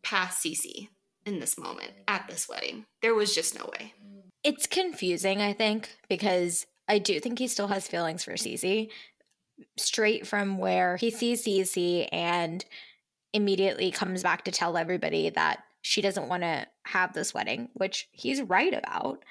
past 0.04 0.44
Cece 0.44 0.90
in 1.26 1.40
this 1.40 1.58
moment 1.58 1.92
at 2.08 2.28
this 2.30 2.48
wedding. 2.48 2.86
There 3.02 3.16
was 3.16 3.34
just 3.34 3.58
no 3.58 3.70
way. 3.80 3.94
It's 4.44 4.68
confusing, 4.68 5.42
I 5.42 5.54
think, 5.54 5.90
because 6.08 6.68
I 6.88 7.00
do 7.00 7.20
think 7.20 7.40
he 7.40 7.48
still 7.48 7.68
has 7.68 7.88
feelings 7.88 8.24
for 8.24 8.34
Cece. 8.34 8.90
Straight 9.78 10.28
from 10.28 10.58
where 10.60 10.98
he 10.98 11.10
sees 11.10 11.44
Cece 11.44 12.08
and 12.12 12.64
immediately 13.36 13.92
comes 13.92 14.24
back 14.24 14.46
to 14.46 14.52
tell 14.52 14.78
everybody 14.78 15.30
that 15.30 15.60
she 15.82 16.02
doesn't 16.02 16.30
want 16.30 16.42
to 16.44 16.66
have 16.86 17.14
this 17.14 17.34
wedding, 17.34 17.70
which 17.74 18.08
he's 18.12 18.42
right 18.42 18.74
about. 18.74 19.24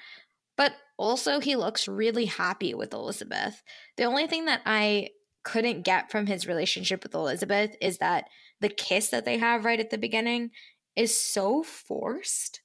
But 0.55 0.73
also, 0.95 1.39
he 1.39 1.55
looks 1.55 1.87
really 1.87 2.25
happy 2.25 2.73
with 2.73 2.93
Elizabeth. 2.93 3.61
The 3.97 4.03
only 4.03 4.27
thing 4.27 4.45
that 4.45 4.61
I 4.65 5.09
couldn't 5.43 5.81
get 5.81 6.11
from 6.11 6.27
his 6.27 6.47
relationship 6.47 7.03
with 7.03 7.15
Elizabeth 7.15 7.75
is 7.81 7.97
that 7.97 8.29
the 8.61 8.69
kiss 8.69 9.09
that 9.09 9.25
they 9.25 9.37
have 9.37 9.65
right 9.65 9.79
at 9.79 9.89
the 9.89 9.97
beginning 9.97 10.51
is 10.95 11.17
so 11.17 11.63
forced 11.63 12.61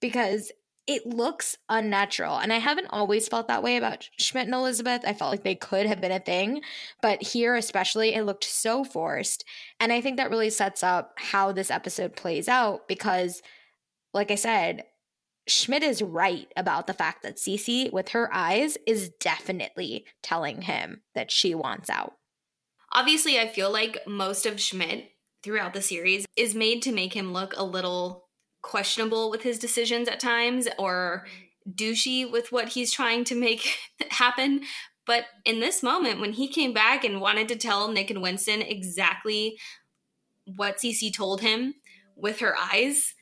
because 0.00 0.50
it 0.86 1.04
looks 1.04 1.56
unnatural. 1.68 2.38
And 2.38 2.52
I 2.52 2.58
haven't 2.58 2.88
always 2.90 3.26
felt 3.26 3.48
that 3.48 3.62
way 3.62 3.76
about 3.76 4.08
Schmidt 4.18 4.46
and 4.46 4.54
Elizabeth. 4.54 5.02
I 5.04 5.14
felt 5.14 5.32
like 5.32 5.42
they 5.42 5.56
could 5.56 5.86
have 5.86 6.00
been 6.00 6.12
a 6.12 6.20
thing. 6.20 6.60
But 7.02 7.22
here, 7.22 7.56
especially, 7.56 8.14
it 8.14 8.24
looked 8.24 8.44
so 8.44 8.84
forced. 8.84 9.44
And 9.80 9.92
I 9.92 10.00
think 10.00 10.16
that 10.16 10.30
really 10.30 10.50
sets 10.50 10.84
up 10.84 11.14
how 11.16 11.52
this 11.52 11.70
episode 11.70 12.14
plays 12.14 12.48
out 12.48 12.86
because, 12.86 13.42
like 14.14 14.30
I 14.30 14.36
said, 14.36 14.84
Schmidt 15.48 15.82
is 15.82 16.02
right 16.02 16.52
about 16.56 16.86
the 16.86 16.94
fact 16.94 17.22
that 17.22 17.36
Cece, 17.36 17.92
with 17.92 18.10
her 18.10 18.32
eyes, 18.32 18.76
is 18.86 19.10
definitely 19.20 20.04
telling 20.22 20.62
him 20.62 21.02
that 21.14 21.30
she 21.30 21.54
wants 21.54 21.90
out. 21.90 22.14
Obviously, 22.92 23.38
I 23.38 23.48
feel 23.48 23.72
like 23.72 23.98
most 24.06 24.46
of 24.46 24.60
Schmidt 24.60 25.10
throughout 25.42 25.74
the 25.74 25.82
series 25.82 26.26
is 26.36 26.54
made 26.54 26.82
to 26.82 26.92
make 26.92 27.14
him 27.14 27.32
look 27.32 27.54
a 27.56 27.64
little 27.64 28.25
questionable 28.66 29.30
with 29.30 29.42
his 29.42 29.58
decisions 29.58 30.08
at 30.08 30.18
times 30.18 30.66
or 30.76 31.24
douchey 31.70 32.30
with 32.30 32.50
what 32.50 32.70
he's 32.70 32.92
trying 32.92 33.22
to 33.24 33.34
make 33.34 33.78
happen. 34.10 34.62
But 35.06 35.26
in 35.44 35.60
this 35.60 35.82
moment, 35.82 36.20
when 36.20 36.32
he 36.32 36.48
came 36.48 36.72
back 36.72 37.04
and 37.04 37.20
wanted 37.20 37.46
to 37.48 37.56
tell 37.56 37.88
Nick 37.88 38.10
and 38.10 38.20
Winston 38.20 38.60
exactly 38.60 39.56
what 40.56 40.78
Cece 40.78 41.14
told 41.14 41.40
him 41.40 41.74
with 42.16 42.40
her 42.40 42.56
eyes, 42.56 43.14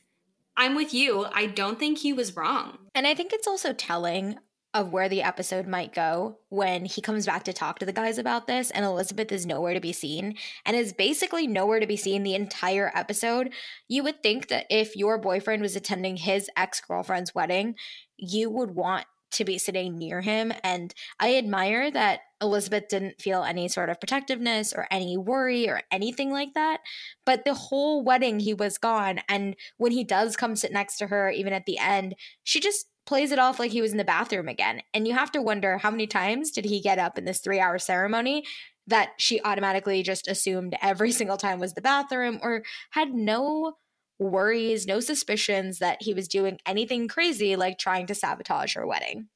I'm 0.57 0.75
with 0.75 0.93
you. 0.93 1.27
I 1.31 1.45
don't 1.45 1.77
think 1.77 1.99
he 1.99 2.11
was 2.11 2.35
wrong. 2.35 2.79
And 2.95 3.05
I 3.05 3.13
think 3.13 3.31
it's 3.31 3.47
also 3.47 3.71
telling 3.71 4.37
of 4.75 4.91
where 4.91 5.07
the 5.07 5.23
episode 5.23 5.65
might 5.65 5.93
go 5.93 6.37
when 6.49 6.83
he 6.83 6.99
comes 7.01 7.25
back 7.25 7.43
to 7.45 7.53
talk 7.53 7.79
to 7.79 7.85
the 7.85 7.93
guys 7.93 8.17
about 8.17 8.45
this 8.45 8.69
and 8.71 8.83
Elizabeth 8.83 9.31
is 9.31 9.45
nowhere 9.45 9.73
to 9.73 9.79
be 9.79 9.93
seen 9.93 10.35
and 10.65 10.75
is 10.75 10.91
basically 10.91 11.47
nowhere 11.47 11.79
to 11.79 11.87
be 11.87 11.95
seen 11.95 12.23
the 12.23 12.35
entire 12.35 12.91
episode. 12.93 13.53
You 13.87 14.03
would 14.03 14.21
think 14.21 14.49
that 14.49 14.65
if 14.69 14.97
your 14.97 15.17
boyfriend 15.17 15.61
was 15.61 15.77
attending 15.77 16.17
his 16.17 16.49
ex-girlfriend's 16.57 17.33
wedding, 17.33 17.75
you 18.17 18.49
would 18.49 18.71
want 18.71 19.05
to 19.31 19.45
be 19.45 19.57
sitting 19.57 19.97
near 19.97 20.19
him 20.19 20.51
and 20.61 20.93
I 21.21 21.37
admire 21.37 21.89
that 21.91 22.19
Elizabeth 22.41 22.89
didn't 22.89 23.21
feel 23.21 23.43
any 23.43 23.69
sort 23.69 23.89
of 23.89 24.01
protectiveness 24.01 24.73
or 24.73 24.87
any 24.91 25.17
worry 25.17 25.69
or 25.69 25.81
anything 25.89 26.31
like 26.31 26.53
that. 26.53 26.81
But 27.25 27.45
the 27.45 27.53
whole 27.53 28.03
wedding, 28.03 28.41
he 28.41 28.53
was 28.53 28.77
gone. 28.77 29.21
And 29.29 29.55
when 29.77 29.93
he 29.93 30.03
does 30.03 30.35
come 30.35 30.57
sit 30.57 30.73
next 30.73 30.97
to 30.97 31.07
her, 31.07 31.29
even 31.29 31.53
at 31.53 31.65
the 31.65 31.77
end, 31.77 32.15
she 32.43 32.59
just 32.59 32.87
plays 33.05 33.31
it 33.31 33.39
off 33.39 33.59
like 33.59 33.71
he 33.71 33.81
was 33.81 33.91
in 33.91 33.97
the 33.97 34.03
bathroom 34.03 34.47
again. 34.47 34.81
And 34.93 35.07
you 35.07 35.13
have 35.13 35.31
to 35.33 35.41
wonder 35.41 35.77
how 35.77 35.91
many 35.91 36.07
times 36.07 36.51
did 36.51 36.65
he 36.65 36.81
get 36.81 36.99
up 36.99 37.17
in 37.17 37.25
this 37.25 37.39
three 37.39 37.59
hour 37.59 37.77
ceremony 37.77 38.43
that 38.87 39.09
she 39.17 39.41
automatically 39.41 40.03
just 40.03 40.27
assumed 40.27 40.75
every 40.81 41.11
single 41.13 41.37
time 41.37 41.59
was 41.59 41.73
the 41.73 41.81
bathroom 41.81 42.39
or 42.41 42.63
had 42.91 43.13
no 43.13 43.73
worries, 44.19 44.87
no 44.87 44.99
suspicions 44.99 45.79
that 45.79 46.01
he 46.01 46.13
was 46.13 46.27
doing 46.27 46.57
anything 46.65 47.07
crazy 47.07 47.55
like 47.55 47.77
trying 47.77 48.07
to 48.07 48.15
sabotage 48.15 48.75
her 48.75 48.87
wedding. 48.87 49.27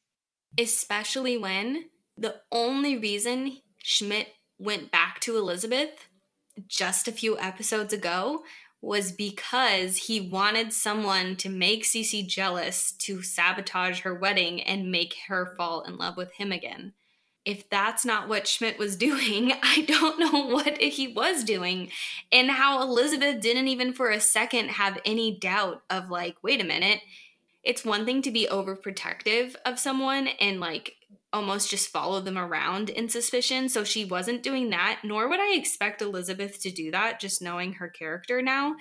Especially 0.57 1.37
when 1.37 1.85
the 2.17 2.35
only 2.51 2.97
reason 2.97 3.57
Schmidt 3.83 4.29
went 4.57 4.91
back 4.91 5.19
to 5.21 5.37
Elizabeth 5.37 6.07
just 6.67 7.07
a 7.07 7.13
few 7.13 7.37
episodes 7.39 7.93
ago 7.93 8.43
was 8.81 9.11
because 9.11 9.97
he 9.97 10.21
wanted 10.21 10.71
someone 10.71 11.35
to 11.35 11.49
make 11.49 11.83
Cece 11.83 12.25
jealous 12.27 12.93
to 12.93 13.21
sabotage 13.21 14.01
her 14.01 14.13
wedding 14.13 14.61
and 14.61 14.91
make 14.91 15.15
her 15.27 15.53
fall 15.57 15.81
in 15.81 15.97
love 15.97 16.15
with 16.15 16.31
him 16.33 16.51
again. 16.51 16.93
If 17.43 17.69
that's 17.69 18.05
not 18.05 18.29
what 18.29 18.47
Schmidt 18.47 18.77
was 18.77 18.95
doing, 18.97 19.51
I 19.61 19.81
don't 19.81 20.19
know 20.19 20.47
what 20.47 20.77
he 20.77 21.09
was 21.09 21.43
doing. 21.43 21.89
And 22.31 22.51
how 22.51 22.81
Elizabeth 22.81 23.41
didn't 23.41 23.67
even 23.67 23.93
for 23.93 24.09
a 24.09 24.19
second 24.19 24.69
have 24.69 24.99
any 25.05 25.37
doubt 25.37 25.81
of, 25.89 26.09
like, 26.09 26.37
wait 26.41 26.61
a 26.61 26.65
minute, 26.65 27.01
it's 27.63 27.83
one 27.83 28.05
thing 28.05 28.21
to 28.21 28.31
be 28.31 28.47
overprotective 28.49 29.55
of 29.65 29.79
someone 29.79 30.27
and, 30.39 30.61
like, 30.61 30.95
almost 31.31 31.69
just 31.69 31.89
follow 31.89 32.19
them 32.21 32.37
around 32.37 32.89
in 32.89 33.09
suspicion. 33.09 33.69
So 33.69 33.83
she 33.83 34.05
wasn't 34.05 34.43
doing 34.43 34.69
that, 34.71 35.01
nor 35.03 35.29
would 35.29 35.39
I 35.39 35.53
expect 35.55 36.01
Elizabeth 36.01 36.61
to 36.61 36.71
do 36.71 36.91
that, 36.91 37.19
just 37.19 37.41
knowing 37.41 37.73
her 37.73 37.89
character 37.89 38.41
now. 38.41 38.75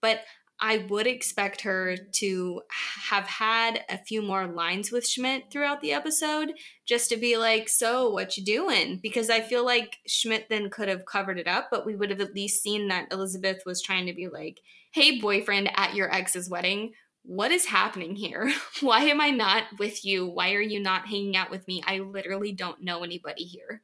But 0.00 0.20
I 0.64 0.78
would 0.78 1.08
expect 1.08 1.62
her 1.62 1.96
to 1.96 2.62
have 3.08 3.26
had 3.26 3.84
a 3.88 3.98
few 3.98 4.22
more 4.22 4.46
lines 4.46 4.92
with 4.92 5.06
Schmidt 5.06 5.50
throughout 5.50 5.80
the 5.80 5.92
episode, 5.92 6.52
just 6.86 7.08
to 7.08 7.16
be 7.16 7.36
like, 7.36 7.68
"So, 7.68 8.08
what 8.10 8.36
you 8.36 8.44
doing?" 8.44 9.00
Because 9.02 9.28
I 9.28 9.40
feel 9.40 9.64
like 9.64 9.98
Schmidt 10.06 10.48
then 10.48 10.70
could 10.70 10.88
have 10.88 11.04
covered 11.04 11.40
it 11.40 11.48
up, 11.48 11.68
but 11.68 11.84
we 11.84 11.96
would 11.96 12.10
have 12.10 12.20
at 12.20 12.34
least 12.34 12.62
seen 12.62 12.86
that 12.88 13.12
Elizabeth 13.12 13.62
was 13.66 13.82
trying 13.82 14.06
to 14.06 14.12
be 14.12 14.28
like, 14.28 14.60
"Hey, 14.92 15.18
boyfriend 15.18 15.68
at 15.74 15.96
your 15.96 16.12
ex's 16.14 16.48
wedding, 16.48 16.92
what 17.24 17.52
is 17.52 17.66
happening 17.66 18.16
here? 18.16 18.52
Why 18.80 19.04
am 19.04 19.20
I 19.20 19.30
not 19.30 19.64
with 19.78 20.04
you? 20.04 20.26
Why 20.26 20.52
are 20.54 20.60
you 20.60 20.80
not 20.80 21.06
hanging 21.06 21.36
out 21.36 21.50
with 21.50 21.66
me? 21.68 21.82
I 21.86 21.98
literally 21.98 22.52
don't 22.52 22.82
know 22.82 23.04
anybody 23.04 23.44
here. 23.44 23.82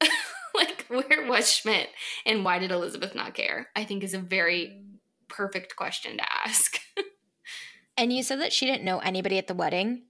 like, 0.54 0.84
where 0.88 1.26
was 1.26 1.50
Schmidt? 1.50 1.88
And 2.26 2.44
why 2.44 2.58
did 2.58 2.70
Elizabeth 2.70 3.14
not 3.14 3.34
care? 3.34 3.68
I 3.74 3.84
think 3.84 4.04
is 4.04 4.14
a 4.14 4.18
very 4.18 4.82
perfect 5.28 5.76
question 5.76 6.18
to 6.18 6.32
ask. 6.32 6.78
and 7.96 8.12
you 8.12 8.22
said 8.22 8.40
that 8.40 8.52
she 8.52 8.66
didn't 8.66 8.84
know 8.84 8.98
anybody 8.98 9.38
at 9.38 9.46
the 9.46 9.54
wedding. 9.54 10.02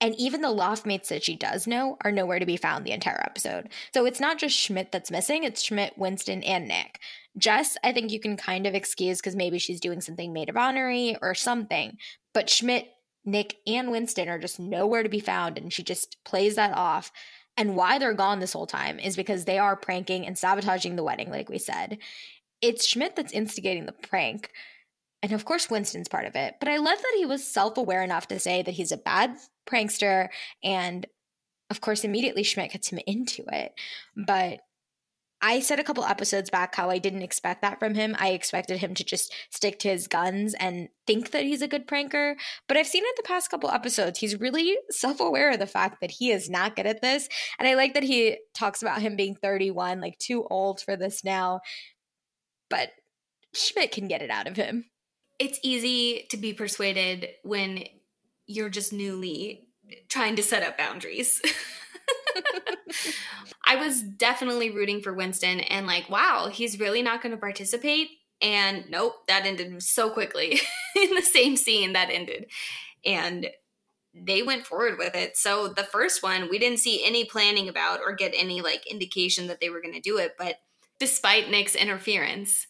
And 0.00 0.14
even 0.16 0.42
the 0.42 0.50
loft 0.50 0.84
mates 0.84 1.08
that 1.08 1.24
she 1.24 1.36
does 1.36 1.66
know 1.66 1.96
are 2.04 2.12
nowhere 2.12 2.38
to 2.38 2.46
be 2.46 2.58
found 2.58 2.84
the 2.84 2.92
entire 2.92 3.22
episode. 3.24 3.70
So 3.94 4.04
it's 4.04 4.20
not 4.20 4.38
just 4.38 4.56
Schmidt 4.56 4.92
that's 4.92 5.10
missing, 5.10 5.44
it's 5.44 5.62
Schmidt, 5.62 5.96
Winston, 5.96 6.42
and 6.42 6.68
Nick. 6.68 7.00
Jess, 7.36 7.76
I 7.82 7.92
think 7.92 8.12
you 8.12 8.20
can 8.20 8.36
kind 8.36 8.66
of 8.66 8.74
excuse 8.74 9.18
because 9.18 9.34
maybe 9.34 9.58
she's 9.58 9.80
doing 9.80 10.00
something 10.00 10.32
maid 10.32 10.48
of 10.48 10.54
honory 10.54 11.16
or 11.20 11.34
something. 11.34 11.98
But 12.32 12.48
Schmidt, 12.48 12.88
Nick, 13.24 13.56
and 13.66 13.90
Winston 13.90 14.28
are 14.28 14.38
just 14.38 14.60
nowhere 14.60 15.02
to 15.02 15.08
be 15.08 15.20
found, 15.20 15.58
and 15.58 15.72
she 15.72 15.82
just 15.82 16.16
plays 16.24 16.56
that 16.56 16.76
off. 16.76 17.10
And 17.56 17.76
why 17.76 17.98
they're 17.98 18.14
gone 18.14 18.40
this 18.40 18.52
whole 18.52 18.66
time 18.66 18.98
is 18.98 19.16
because 19.16 19.44
they 19.44 19.58
are 19.58 19.76
pranking 19.76 20.26
and 20.26 20.36
sabotaging 20.36 20.96
the 20.96 21.04
wedding, 21.04 21.30
like 21.30 21.48
we 21.48 21.58
said. 21.58 21.98
It's 22.60 22.86
Schmidt 22.86 23.16
that's 23.16 23.32
instigating 23.32 23.86
the 23.86 23.92
prank. 23.92 24.50
And 25.22 25.32
of 25.32 25.44
course, 25.44 25.70
Winston's 25.70 26.08
part 26.08 26.26
of 26.26 26.34
it. 26.34 26.56
But 26.60 26.68
I 26.68 26.76
love 26.76 26.98
that 26.98 27.14
he 27.16 27.24
was 27.24 27.46
self 27.46 27.78
aware 27.78 28.02
enough 28.02 28.28
to 28.28 28.38
say 28.38 28.62
that 28.62 28.72
he's 28.72 28.92
a 28.92 28.96
bad 28.96 29.36
prankster. 29.66 30.28
And 30.62 31.06
of 31.70 31.80
course, 31.80 32.04
immediately 32.04 32.42
Schmidt 32.42 32.72
gets 32.72 32.88
him 32.88 33.00
into 33.06 33.44
it. 33.50 33.72
But 34.16 34.60
I 35.46 35.60
said 35.60 35.78
a 35.78 35.84
couple 35.84 36.06
episodes 36.06 36.48
back 36.48 36.74
how 36.74 36.88
I 36.88 36.96
didn't 36.96 37.20
expect 37.20 37.60
that 37.60 37.78
from 37.78 37.94
him. 37.94 38.16
I 38.18 38.30
expected 38.30 38.78
him 38.78 38.94
to 38.94 39.04
just 39.04 39.30
stick 39.50 39.78
to 39.80 39.90
his 39.90 40.08
guns 40.08 40.54
and 40.54 40.88
think 41.06 41.32
that 41.32 41.44
he's 41.44 41.60
a 41.60 41.68
good 41.68 41.86
pranker. 41.86 42.36
But 42.66 42.78
I've 42.78 42.86
seen 42.86 43.02
it 43.04 43.14
the 43.18 43.28
past 43.28 43.50
couple 43.50 43.70
episodes. 43.70 44.18
He's 44.18 44.40
really 44.40 44.78
self 44.88 45.20
aware 45.20 45.50
of 45.50 45.58
the 45.58 45.66
fact 45.66 46.00
that 46.00 46.12
he 46.12 46.30
is 46.30 46.48
not 46.48 46.76
good 46.76 46.86
at 46.86 47.02
this. 47.02 47.28
And 47.58 47.68
I 47.68 47.74
like 47.74 47.92
that 47.92 48.04
he 48.04 48.38
talks 48.54 48.80
about 48.80 49.02
him 49.02 49.16
being 49.16 49.34
31, 49.34 50.00
like 50.00 50.18
too 50.18 50.46
old 50.48 50.80
for 50.80 50.96
this 50.96 51.22
now. 51.22 51.60
But 52.70 52.92
Schmidt 53.52 53.92
can 53.92 54.08
get 54.08 54.22
it 54.22 54.30
out 54.30 54.46
of 54.46 54.56
him. 54.56 54.86
It's 55.38 55.60
easy 55.62 56.26
to 56.30 56.38
be 56.38 56.54
persuaded 56.54 57.28
when 57.42 57.84
you're 58.46 58.70
just 58.70 58.94
newly 58.94 59.68
trying 60.08 60.36
to 60.36 60.42
set 60.42 60.62
up 60.62 60.78
boundaries. 60.78 61.42
I 63.64 63.76
was 63.76 64.02
definitely 64.02 64.70
rooting 64.70 65.00
for 65.00 65.12
Winston 65.12 65.60
and 65.60 65.86
like, 65.86 66.08
wow, 66.10 66.48
he's 66.52 66.78
really 66.78 67.02
not 67.02 67.22
going 67.22 67.34
to 67.34 67.40
participate. 67.40 68.08
And 68.42 68.84
nope, 68.90 69.14
that 69.28 69.46
ended 69.46 69.82
so 69.82 70.10
quickly 70.10 70.60
in 70.96 71.14
the 71.14 71.22
same 71.22 71.56
scene 71.56 71.94
that 71.94 72.10
ended. 72.10 72.46
And 73.04 73.48
they 74.14 74.42
went 74.42 74.66
forward 74.66 74.98
with 74.98 75.14
it. 75.14 75.36
So 75.36 75.68
the 75.68 75.82
first 75.82 76.22
one, 76.22 76.48
we 76.48 76.58
didn't 76.58 76.78
see 76.78 77.04
any 77.04 77.24
planning 77.24 77.68
about 77.68 78.00
or 78.00 78.12
get 78.12 78.34
any 78.36 78.60
like 78.60 78.86
indication 78.86 79.48
that 79.48 79.60
they 79.60 79.70
were 79.70 79.80
going 79.80 79.94
to 79.94 80.00
do 80.00 80.18
it. 80.18 80.34
But 80.38 80.56
despite 81.00 81.50
Nick's 81.50 81.74
interference, 81.74 82.66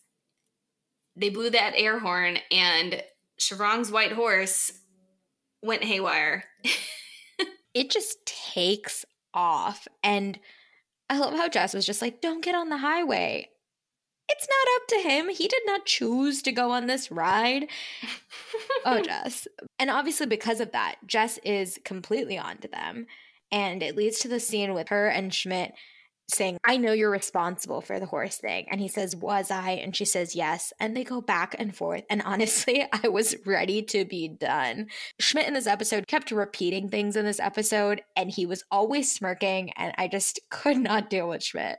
they 1.16 1.28
blew 1.28 1.50
that 1.50 1.74
air 1.76 1.98
horn 1.98 2.38
and 2.50 3.02
Shivrang's 3.38 3.90
white 3.90 4.12
horse 4.12 4.72
went 5.62 5.84
haywire. 5.84 6.44
it 7.74 7.90
just 7.90 8.18
takes 8.26 9.04
off. 9.34 9.86
And 10.02 10.38
I 11.10 11.18
love 11.18 11.34
how 11.34 11.48
Jess 11.48 11.74
was 11.74 11.86
just 11.86 12.02
like, 12.02 12.20
don't 12.20 12.44
get 12.44 12.54
on 12.54 12.68
the 12.68 12.78
highway. 12.78 13.48
It's 14.28 14.48
not 14.48 14.74
up 14.76 14.88
to 14.88 15.08
him. 15.08 15.28
He 15.28 15.48
did 15.48 15.62
not 15.66 15.84
choose 15.84 16.40
to 16.42 16.52
go 16.52 16.70
on 16.70 16.86
this 16.86 17.10
ride. 17.10 17.66
oh, 18.86 19.02
Jess. 19.02 19.46
And 19.78 19.90
obviously, 19.90 20.26
because 20.26 20.60
of 20.60 20.72
that, 20.72 20.96
Jess 21.06 21.38
is 21.44 21.78
completely 21.84 22.38
onto 22.38 22.68
them. 22.68 23.06
And 23.52 23.82
it 23.82 23.96
leads 23.96 24.18
to 24.20 24.28
the 24.28 24.40
scene 24.40 24.72
with 24.72 24.88
her 24.88 25.08
and 25.08 25.32
Schmidt 25.32 25.74
saying, 26.28 26.58
I 26.64 26.76
know 26.76 26.92
you're 26.92 27.10
responsible 27.10 27.80
for 27.80 28.00
the 28.00 28.06
horse 28.06 28.38
thing. 28.38 28.66
And 28.70 28.80
he 28.80 28.88
says, 28.88 29.16
Was 29.16 29.50
I? 29.50 29.72
And 29.72 29.94
she 29.94 30.04
says, 30.04 30.34
Yes. 30.34 30.72
And 30.80 30.96
they 30.96 31.04
go 31.04 31.20
back 31.20 31.54
and 31.58 31.74
forth. 31.74 32.04
And 32.08 32.22
honestly, 32.22 32.86
I 33.04 33.08
was 33.08 33.36
ready 33.44 33.82
to 33.82 34.04
be 34.04 34.28
done. 34.28 34.88
Schmidt 35.20 35.46
in 35.46 35.54
this 35.54 35.66
episode 35.66 36.06
kept 36.06 36.30
repeating 36.30 36.88
things 36.88 37.16
in 37.16 37.24
this 37.24 37.40
episode, 37.40 38.02
and 38.16 38.30
he 38.30 38.46
was 38.46 38.64
always 38.70 39.10
smirking. 39.12 39.70
And 39.76 39.94
I 39.98 40.08
just 40.08 40.40
could 40.50 40.78
not 40.78 41.10
deal 41.10 41.28
with 41.28 41.42
Schmidt. 41.42 41.78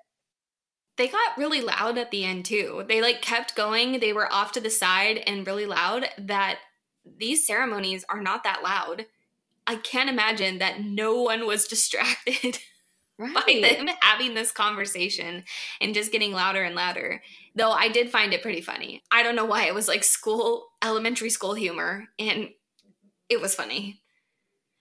They 0.98 1.08
got 1.08 1.38
really 1.38 1.60
loud 1.60 1.98
at 1.98 2.12
the 2.12 2.24
end, 2.24 2.46
too. 2.46 2.86
They 2.88 3.02
like 3.02 3.22
kept 3.22 3.56
going. 3.56 4.00
They 4.00 4.14
were 4.14 4.32
off 4.32 4.54
to 4.54 4.62
the 4.62 4.70
side 4.70 5.18
and 5.28 5.46
really 5.46 5.66
loud 5.66 6.08
that 6.18 6.60
these 7.18 7.46
ceremonies 7.46 8.06
are 8.10 8.22
not 8.22 8.44
that 8.44 8.64
loud. 8.64 9.06
I 9.68 9.76
can't 9.76 10.10
imagine 10.10 10.60
that 10.60 10.82
no 10.82 11.22
one 11.22 11.46
was 11.46 11.68
distracted. 11.68 12.60
Right. 13.18 13.62
by 13.62 13.76
them 13.76 13.90
having 14.02 14.34
this 14.34 14.52
conversation 14.52 15.44
and 15.82 15.94
just 15.94 16.12
getting 16.12 16.32
louder 16.32 16.64
and 16.64 16.76
louder. 16.76 17.22
Though 17.56 17.72
I 17.72 17.90
did 17.90 18.10
find 18.10 18.34
it 18.34 18.42
pretty 18.42 18.62
funny. 18.62 19.02
I 19.12 19.24
don't 19.24 19.36
know 19.36 19.46
why 19.46 19.66
it 19.66 19.74
was 19.74 19.88
like 19.88 20.04
school, 20.04 20.68
elementary 20.84 21.30
school 21.30 21.54
humor, 21.54 22.08
and 22.20 22.50
it 23.30 23.42
was 23.42 23.56
funny. 23.56 24.02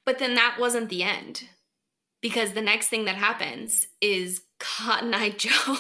But 0.05 0.18
then 0.18 0.35
that 0.35 0.57
wasn't 0.59 0.90
the 0.90 1.03
end 1.03 1.49
because 2.20 2.53
the 2.53 2.62
next 2.62 2.88
thing 2.88 3.05
that 3.07 3.16
happens 3.16 3.88
is 4.01 4.42
Cotton 4.59 5.14
Eye 5.14 5.31
Joe. 5.37 5.77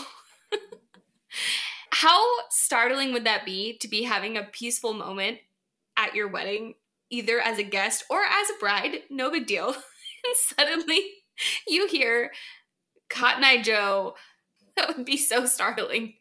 How 1.90 2.22
startling 2.50 3.12
would 3.12 3.24
that 3.24 3.44
be 3.44 3.78
to 3.78 3.88
be 3.88 4.02
having 4.02 4.36
a 4.36 4.42
peaceful 4.42 4.92
moment 4.92 5.38
at 5.96 6.14
your 6.14 6.28
wedding, 6.28 6.74
either 7.08 7.40
as 7.40 7.58
a 7.58 7.62
guest 7.62 8.04
or 8.10 8.22
as 8.22 8.50
a 8.50 8.58
bride? 8.58 9.02
No 9.10 9.30
big 9.30 9.46
deal. 9.46 9.68
and 10.24 10.36
suddenly 10.36 11.00
you 11.68 11.86
hear 11.88 12.32
Cotton 13.08 13.44
Eye 13.44 13.62
Joe. 13.62 14.14
That 14.76 14.96
would 14.96 15.06
be 15.06 15.16
so 15.16 15.46
startling. 15.46 16.14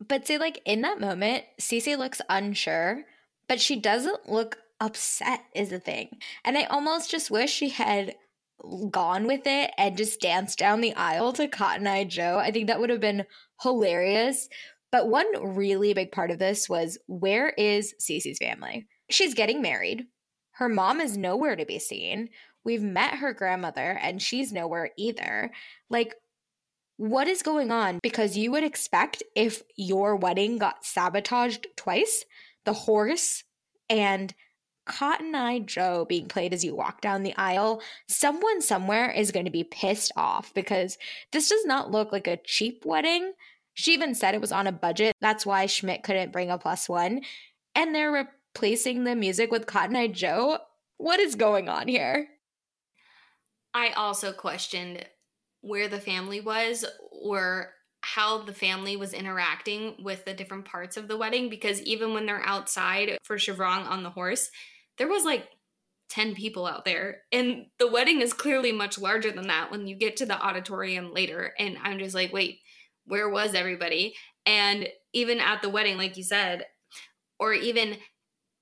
But 0.00 0.26
see, 0.26 0.38
like 0.38 0.62
in 0.64 0.80
that 0.80 0.98
moment, 0.98 1.44
Cece 1.60 1.98
looks 1.98 2.22
unsure, 2.30 3.04
but 3.50 3.60
she 3.60 3.78
doesn't 3.78 4.30
look 4.30 4.56
upset, 4.80 5.40
is 5.54 5.68
the 5.68 5.78
thing. 5.78 6.08
And 6.42 6.56
I 6.56 6.64
almost 6.64 7.10
just 7.10 7.30
wish 7.30 7.50
she 7.52 7.68
had 7.68 8.14
gone 8.90 9.26
with 9.26 9.42
it 9.44 9.72
and 9.76 9.96
just 9.96 10.20
danced 10.20 10.58
down 10.58 10.80
the 10.80 10.94
aisle 10.94 11.32
to 11.34 11.48
Cotton 11.48 11.86
Eye 11.86 12.04
Joe. 12.04 12.38
I 12.38 12.50
think 12.50 12.66
that 12.66 12.80
would 12.80 12.90
have 12.90 13.00
been 13.00 13.26
hilarious. 13.60 14.48
But 14.92 15.08
one 15.08 15.26
really 15.54 15.92
big 15.94 16.12
part 16.12 16.30
of 16.30 16.38
this 16.38 16.68
was 16.68 16.98
where 17.06 17.50
is 17.50 17.94
Cece's 18.00 18.38
family? 18.38 18.86
She's 19.10 19.34
getting 19.34 19.60
married. 19.60 20.06
Her 20.52 20.68
mom 20.68 21.00
is 21.00 21.18
nowhere 21.18 21.56
to 21.56 21.66
be 21.66 21.78
seen. 21.78 22.30
We've 22.66 22.82
met 22.82 23.14
her 23.14 23.32
grandmother 23.32 23.96
and 24.02 24.20
she's 24.20 24.52
nowhere 24.52 24.90
either. 24.96 25.52
Like, 25.88 26.16
what 26.96 27.28
is 27.28 27.42
going 27.44 27.70
on? 27.70 28.00
Because 28.02 28.36
you 28.36 28.50
would 28.50 28.64
expect 28.64 29.22
if 29.36 29.62
your 29.76 30.16
wedding 30.16 30.58
got 30.58 30.84
sabotaged 30.84 31.68
twice, 31.76 32.24
the 32.64 32.72
horse 32.72 33.44
and 33.88 34.34
Cotton 34.84 35.32
Eye 35.36 35.60
Joe 35.60 36.06
being 36.08 36.26
played 36.26 36.52
as 36.52 36.64
you 36.64 36.74
walk 36.74 37.00
down 37.00 37.22
the 37.22 37.36
aisle, 37.36 37.82
someone 38.08 38.60
somewhere 38.60 39.12
is 39.12 39.30
going 39.30 39.46
to 39.46 39.50
be 39.52 39.62
pissed 39.62 40.10
off 40.16 40.52
because 40.52 40.98
this 41.30 41.48
does 41.48 41.64
not 41.66 41.92
look 41.92 42.10
like 42.10 42.26
a 42.26 42.40
cheap 42.44 42.84
wedding. 42.84 43.32
She 43.74 43.92
even 43.92 44.12
said 44.12 44.34
it 44.34 44.40
was 44.40 44.50
on 44.50 44.66
a 44.66 44.72
budget. 44.72 45.14
That's 45.20 45.46
why 45.46 45.66
Schmidt 45.66 46.02
couldn't 46.02 46.32
bring 46.32 46.50
a 46.50 46.58
plus 46.58 46.88
one. 46.88 47.20
And 47.76 47.94
they're 47.94 48.28
replacing 48.56 49.04
the 49.04 49.14
music 49.14 49.52
with 49.52 49.66
Cotton 49.66 49.94
Eye 49.94 50.08
Joe. 50.08 50.58
What 50.96 51.20
is 51.20 51.36
going 51.36 51.68
on 51.68 51.86
here? 51.86 52.28
I 53.76 53.90
also 53.90 54.32
questioned 54.32 55.04
where 55.60 55.86
the 55.86 56.00
family 56.00 56.40
was 56.40 56.86
or 57.12 57.74
how 58.00 58.38
the 58.38 58.54
family 58.54 58.96
was 58.96 59.12
interacting 59.12 59.96
with 60.02 60.24
the 60.24 60.32
different 60.32 60.64
parts 60.64 60.96
of 60.96 61.08
the 61.08 61.16
wedding 61.18 61.50
because 61.50 61.82
even 61.82 62.14
when 62.14 62.24
they're 62.24 62.42
outside 62.42 63.18
for 63.22 63.36
Shivrang 63.36 63.86
on 63.86 64.02
the 64.02 64.08
horse, 64.08 64.48
there 64.96 65.08
was 65.08 65.24
like 65.24 65.46
10 66.08 66.34
people 66.34 66.66
out 66.66 66.86
there. 66.86 67.18
And 67.30 67.66
the 67.78 67.90
wedding 67.90 68.22
is 68.22 68.32
clearly 68.32 68.72
much 68.72 68.98
larger 68.98 69.30
than 69.30 69.48
that 69.48 69.70
when 69.70 69.86
you 69.86 69.94
get 69.94 70.16
to 70.18 70.26
the 70.26 70.40
auditorium 70.40 71.12
later. 71.12 71.52
And 71.58 71.76
I'm 71.82 71.98
just 71.98 72.14
like, 72.14 72.32
wait, 72.32 72.60
where 73.04 73.28
was 73.28 73.54
everybody? 73.54 74.14
And 74.46 74.88
even 75.12 75.38
at 75.38 75.60
the 75.60 75.68
wedding, 75.68 75.98
like 75.98 76.16
you 76.16 76.22
said, 76.22 76.64
or 77.38 77.52
even 77.52 77.98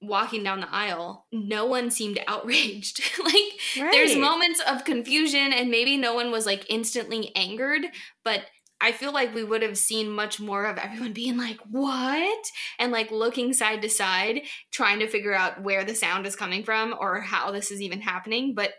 walking 0.07 0.43
down 0.43 0.61
the 0.61 0.73
aisle, 0.73 1.27
mm-hmm. 1.35 1.49
no 1.49 1.67
one 1.67 1.91
seemed 1.91 2.19
outraged. 2.27 3.01
like 3.25 3.35
right. 3.79 3.93
there's 3.93 4.17
moments 4.17 4.61
of 4.69 4.85
confusion 4.85 5.53
and 5.53 5.71
maybe 5.71 5.97
no 5.97 6.15
one 6.15 6.31
was 6.31 6.47
like 6.47 6.67
instantly 6.69 7.33
angered, 7.35 7.87
but 8.25 8.43
I 8.81 8.93
feel 8.93 9.13
like 9.13 9.35
we 9.35 9.45
would 9.45 9.63
have 9.63 9.79
seen 9.79 10.11
much 10.11 10.41
more 10.41 10.67
of 10.67 10.79
everyone 10.79 11.13
being 11.15 11.37
like, 11.37 11.59
"What?" 11.71 12.45
and 12.79 12.93
like 12.93 13.11
looking 13.11 13.53
side 13.53 13.83
to 13.83 13.89
side 13.89 14.43
trying 14.73 14.99
to 15.01 15.09
figure 15.09 15.35
out 15.35 15.63
where 15.63 15.85
the 15.85 15.95
sound 15.95 16.27
is 16.27 16.37
coming 16.37 16.65
from 16.65 16.95
or 16.99 17.21
how 17.21 17.51
this 17.51 17.71
is 17.71 17.81
even 17.81 18.01
happening, 18.01 18.55
but 18.55 18.73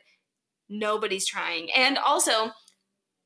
nobody's 0.69 1.25
trying. 1.25 1.71
And 1.71 1.97
also, 1.97 2.51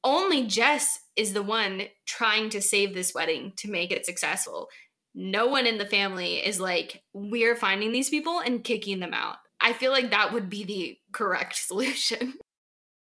only 0.04 0.48
Jess 0.48 1.00
is 1.16 1.34
the 1.34 1.44
one 1.44 1.84
trying 2.08 2.50
to 2.52 2.62
save 2.62 2.94
this 2.94 3.14
wedding 3.14 3.54
to 3.58 3.70
make 3.70 3.92
it 3.92 4.06
successful 4.06 4.70
no 5.14 5.48
one 5.48 5.66
in 5.66 5.78
the 5.78 5.86
family 5.86 6.36
is 6.36 6.60
like, 6.60 7.04
we're 7.14 7.56
finding 7.56 7.92
these 7.92 8.10
people 8.10 8.40
and 8.40 8.64
kicking 8.64 9.00
them 9.00 9.14
out. 9.14 9.38
I 9.62 9.74
feel 9.74 9.92
like 9.92 10.12
that 10.12 10.32
would 10.32 10.50
be 10.50 10.64
the 10.64 10.98
correct 11.12 11.56
solution. 11.68 12.36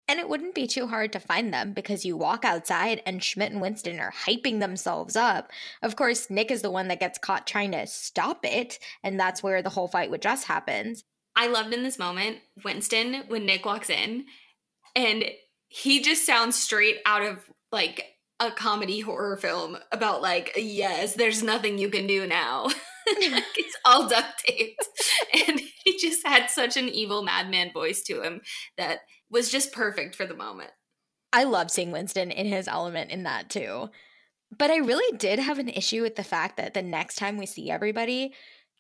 And 0.08 0.18
it 0.18 0.28
wouldn't 0.28 0.54
be 0.54 0.66
too 0.66 0.88
hard 0.88 1.12
to 1.12 1.20
find 1.20 1.54
them 1.54 1.72
because 1.72 2.04
you 2.04 2.16
walk 2.16 2.44
outside 2.44 3.00
and 3.06 3.22
Schmidt 3.22 3.52
and 3.52 3.60
Winston 3.60 4.00
are 4.00 4.12
hyping 4.26 4.58
themselves 4.58 5.14
up. 5.14 5.50
Of 5.80 5.96
course, 5.96 6.28
Nick 6.28 6.50
is 6.50 6.60
the 6.60 6.70
one 6.70 6.88
that 6.88 7.00
gets 7.00 7.18
caught 7.18 7.46
trying 7.46 7.72
to 7.72 7.86
stop 7.86 8.44
it, 8.44 8.78
and 9.04 9.18
that's 9.18 9.42
where 9.42 9.62
the 9.62 9.70
whole 9.70 9.88
fight 9.88 10.10
with 10.10 10.20
Jess 10.20 10.44
happens. 10.44 11.04
I 11.36 11.46
loved 11.46 11.72
in 11.72 11.82
this 11.82 11.98
moment 11.98 12.38
Winston 12.64 13.24
when 13.28 13.46
Nick 13.46 13.64
walks 13.64 13.88
in 13.88 14.26
and 14.94 15.24
he 15.68 16.02
just 16.02 16.26
sounds 16.26 16.56
straight 16.56 16.98
out 17.06 17.22
of 17.22 17.38
like 17.70 18.04
a 18.42 18.50
comedy 18.50 19.00
horror 19.00 19.36
film 19.36 19.76
about 19.90 20.22
like 20.22 20.52
yes 20.56 21.14
there's 21.14 21.42
nothing 21.42 21.78
you 21.78 21.88
can 21.88 22.06
do 22.06 22.26
now. 22.26 22.68
It's 23.04 23.76
all 23.84 24.08
duct 24.08 24.44
taped. 24.46 24.86
And 25.48 25.60
he 25.82 25.98
just 25.98 26.24
had 26.24 26.48
such 26.48 26.76
an 26.76 26.88
evil 26.88 27.24
madman 27.24 27.72
voice 27.72 28.00
to 28.02 28.22
him 28.22 28.42
that 28.78 29.00
was 29.28 29.50
just 29.50 29.72
perfect 29.72 30.14
for 30.14 30.24
the 30.24 30.36
moment. 30.36 30.70
I 31.32 31.42
love 31.42 31.70
seeing 31.70 31.90
winston 31.90 32.30
in 32.30 32.46
his 32.46 32.68
element 32.68 33.10
in 33.10 33.24
that 33.24 33.50
too. 33.50 33.88
But 34.56 34.70
i 34.70 34.76
really 34.76 35.16
did 35.16 35.40
have 35.40 35.58
an 35.58 35.68
issue 35.68 36.02
with 36.02 36.14
the 36.14 36.22
fact 36.22 36.56
that 36.58 36.74
the 36.74 36.82
next 36.82 37.16
time 37.16 37.36
we 37.36 37.46
see 37.46 37.70
everybody 37.70 38.34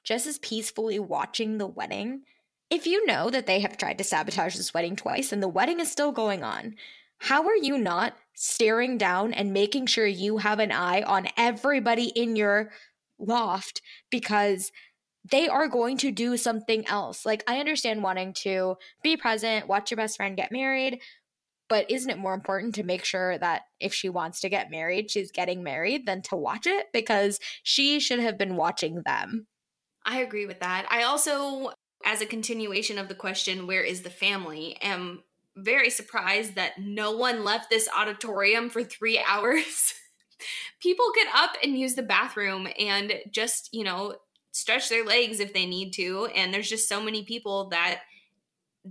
just 0.04 0.26
as 0.26 0.38
peacefully 0.38 0.98
watching 0.98 1.58
the 1.58 1.66
wedding 1.66 2.22
if 2.70 2.86
you 2.86 3.04
know 3.04 3.28
that 3.28 3.46
they 3.46 3.60
have 3.60 3.76
tried 3.76 3.98
to 3.98 4.04
sabotage 4.04 4.56
this 4.56 4.72
wedding 4.72 4.96
twice 4.96 5.32
and 5.32 5.42
the 5.42 5.48
wedding 5.48 5.80
is 5.80 5.90
still 5.90 6.12
going 6.12 6.42
on 6.42 6.74
how 7.18 7.46
are 7.46 7.56
you 7.56 7.78
not 7.78 8.14
staring 8.34 8.98
down 8.98 9.32
and 9.32 9.52
making 9.52 9.86
sure 9.86 10.06
you 10.06 10.38
have 10.38 10.58
an 10.58 10.72
eye 10.72 11.02
on 11.02 11.28
everybody 11.36 12.06
in 12.06 12.36
your 12.36 12.70
loft 13.18 13.82
because 14.10 14.72
they 15.30 15.48
are 15.48 15.68
going 15.68 15.96
to 15.98 16.10
do 16.10 16.36
something 16.36 16.86
else. 16.88 17.24
Like, 17.24 17.44
I 17.46 17.60
understand 17.60 18.02
wanting 18.02 18.32
to 18.42 18.76
be 19.02 19.16
present, 19.16 19.68
watch 19.68 19.90
your 19.90 19.96
best 19.96 20.16
friend 20.16 20.36
get 20.36 20.50
married, 20.50 21.00
but 21.68 21.90
isn't 21.90 22.10
it 22.10 22.18
more 22.18 22.34
important 22.34 22.74
to 22.74 22.82
make 22.82 23.04
sure 23.04 23.38
that 23.38 23.62
if 23.80 23.94
she 23.94 24.08
wants 24.08 24.40
to 24.40 24.48
get 24.48 24.70
married, 24.70 25.10
she's 25.10 25.30
getting 25.30 25.62
married 25.62 26.06
than 26.06 26.22
to 26.22 26.36
watch 26.36 26.66
it? 26.66 26.86
Because 26.92 27.38
she 27.62 28.00
should 28.00 28.18
have 28.18 28.36
been 28.36 28.56
watching 28.56 29.02
them. 29.06 29.46
I 30.04 30.20
agree 30.20 30.46
with 30.46 30.60
that. 30.60 30.86
I 30.90 31.04
also, 31.04 31.72
as 32.04 32.20
a 32.20 32.26
continuation 32.26 32.98
of 32.98 33.08
the 33.08 33.14
question, 33.14 33.66
where 33.66 33.82
is 33.82 34.02
the 34.02 34.10
family, 34.10 34.76
am 34.82 35.22
very 35.56 35.90
surprised 35.90 36.54
that 36.54 36.78
no 36.78 37.12
one 37.12 37.44
left 37.44 37.70
this 37.70 37.88
auditorium 37.94 38.70
for 38.70 38.82
three 38.82 39.22
hours. 39.28 39.94
People 40.80 41.06
get 41.14 41.28
up 41.34 41.52
and 41.62 41.78
use 41.78 41.94
the 41.94 42.02
bathroom 42.02 42.66
and 42.78 43.14
just, 43.30 43.68
you 43.72 43.84
know, 43.84 44.16
stretch 44.50 44.88
their 44.88 45.04
legs 45.04 45.40
if 45.40 45.52
they 45.54 45.66
need 45.66 45.92
to. 45.92 46.26
And 46.34 46.52
there's 46.52 46.68
just 46.68 46.88
so 46.88 47.00
many 47.00 47.24
people 47.24 47.68
that 47.70 48.00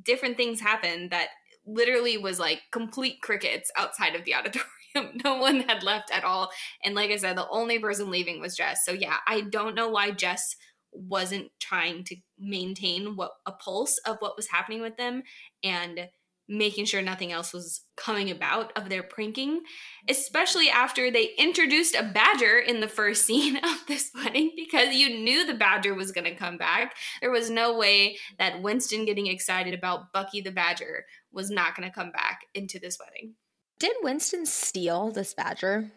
different 0.03 0.37
things 0.37 0.61
happen 0.61 1.09
that 1.09 1.27
literally 1.65 2.17
was 2.17 2.39
like 2.39 2.61
complete 2.71 3.21
crickets 3.21 3.71
outside 3.77 4.15
of 4.15 4.23
the 4.25 4.33
auditorium. 4.35 5.17
no 5.23 5.35
one 5.35 5.61
had 5.61 5.83
left 5.83 6.11
at 6.11 6.23
all. 6.23 6.51
And 6.83 6.95
like 6.95 7.11
I 7.11 7.17
said, 7.17 7.37
the 7.37 7.49
only 7.49 7.79
person 7.79 8.09
leaving 8.09 8.39
was 8.39 8.55
Jess. 8.55 8.85
So 8.85 8.91
yeah, 8.91 9.17
I 9.27 9.41
don't 9.41 9.75
know 9.75 9.89
why 9.89 10.11
Jess 10.11 10.55
wasn't 10.93 11.49
trying 11.59 12.03
to 12.03 12.15
maintain 12.37 13.15
what 13.15 13.31
a 13.45 13.51
pulse 13.51 13.97
of 14.05 14.17
what 14.19 14.35
was 14.35 14.47
happening 14.47 14.81
with 14.81 14.97
them 14.97 15.23
and 15.63 16.09
making 16.51 16.83
sure 16.83 17.01
nothing 17.01 17.31
else 17.31 17.53
was 17.53 17.81
coming 17.95 18.29
about 18.29 18.77
of 18.77 18.89
their 18.89 19.01
pranking, 19.01 19.61
especially 20.09 20.69
after 20.69 21.09
they 21.09 21.29
introduced 21.37 21.95
a 21.95 22.03
badger 22.03 22.59
in 22.59 22.81
the 22.81 22.89
first 22.89 23.25
scene 23.25 23.55
of 23.57 23.85
this 23.87 24.11
wedding 24.13 24.51
because 24.55 24.93
you 24.93 25.09
knew 25.09 25.45
the 25.45 25.53
badger 25.53 25.95
was 25.95 26.11
going 26.11 26.25
to 26.25 26.35
come 26.35 26.57
back. 26.57 26.93
There 27.21 27.31
was 27.31 27.49
no 27.49 27.77
way 27.77 28.17
that 28.37 28.61
Winston 28.61 29.05
getting 29.05 29.27
excited 29.27 29.73
about 29.73 30.11
Bucky 30.11 30.41
the 30.41 30.51
badger 30.51 31.05
was 31.31 31.49
not 31.49 31.75
going 31.75 31.89
to 31.89 31.95
come 31.95 32.11
back 32.11 32.41
into 32.53 32.79
this 32.79 32.97
wedding. 32.99 33.35
Did 33.79 33.95
Winston 34.03 34.45
steal 34.45 35.09
this 35.09 35.33
badger? 35.33 35.91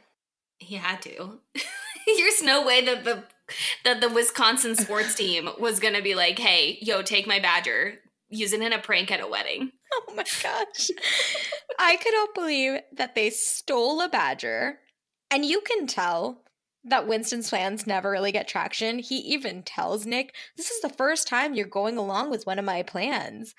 He 0.59 0.77
had 0.77 1.03
to. 1.03 1.40
There's 2.07 2.43
no 2.43 2.64
way 2.64 2.85
that 2.85 3.05
the 3.05 3.25
that 3.85 4.01
the 4.01 4.09
Wisconsin 4.09 4.77
sports 4.77 5.14
team 5.17 5.49
was 5.59 5.81
going 5.81 5.95
to 5.95 6.03
be 6.03 6.14
like, 6.14 6.38
"Hey, 6.38 6.79
yo, 6.81 7.03
take 7.03 7.27
my 7.27 7.40
badger 7.40 7.99
use 8.35 8.53
it 8.53 8.61
in 8.61 8.73
a 8.73 8.79
prank 8.79 9.11
at 9.11 9.21
a 9.21 9.27
wedding. 9.27 9.73
Oh 10.09 10.15
my 10.15 10.25
gosh. 10.43 10.91
I 11.79 11.97
cannot 11.97 12.35
believe 12.35 12.81
that 12.93 13.15
they 13.15 13.31
stole 13.31 14.01
a 14.01 14.09
badger. 14.09 14.81
And 15.31 15.45
you 15.45 15.61
can 15.61 15.87
tell 15.87 16.43
that 16.85 17.07
Winston's 17.07 17.49
plans 17.49 17.87
never 17.87 18.11
really 18.11 18.33
get 18.33 18.47
traction. 18.47 18.99
He 18.99 19.17
even 19.17 19.63
tells 19.63 20.07
Nick, 20.07 20.35
This 20.57 20.71
is 20.71 20.81
the 20.81 20.89
first 20.89 21.27
time 21.27 21.55
you're 21.55 21.67
going 21.67 21.97
along 21.97 22.31
with 22.31 22.47
one 22.47 22.59
of 22.59 22.65
my 22.65 22.83
plans. 22.83 23.55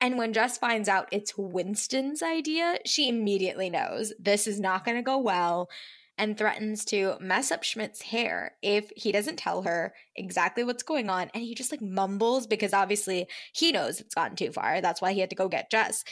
And 0.00 0.18
when 0.18 0.32
Jess 0.32 0.58
finds 0.58 0.88
out 0.88 1.08
it's 1.10 1.36
Winston's 1.36 2.22
idea, 2.22 2.78
she 2.84 3.08
immediately 3.08 3.70
knows 3.70 4.12
this 4.18 4.46
is 4.46 4.60
not 4.60 4.84
going 4.84 4.96
to 4.96 5.02
go 5.02 5.18
well 5.18 5.68
and 6.16 6.38
threatens 6.38 6.84
to 6.86 7.16
mess 7.20 7.50
up 7.50 7.64
Schmidt's 7.64 8.02
hair 8.02 8.52
if 8.62 8.90
he 8.96 9.10
doesn't 9.10 9.36
tell 9.36 9.62
her 9.62 9.94
exactly 10.14 10.62
what's 10.62 10.82
going 10.82 11.10
on. 11.10 11.30
And 11.34 11.42
he 11.42 11.54
just 11.54 11.72
like 11.72 11.82
mumbles 11.82 12.46
because 12.46 12.72
obviously 12.72 13.26
he 13.52 13.72
knows 13.72 14.00
it's 14.00 14.14
gotten 14.14 14.36
too 14.36 14.52
far. 14.52 14.80
That's 14.80 15.02
why 15.02 15.12
he 15.12 15.20
had 15.20 15.30
to 15.30 15.36
go 15.36 15.48
get 15.48 15.70
Jess. 15.70 16.04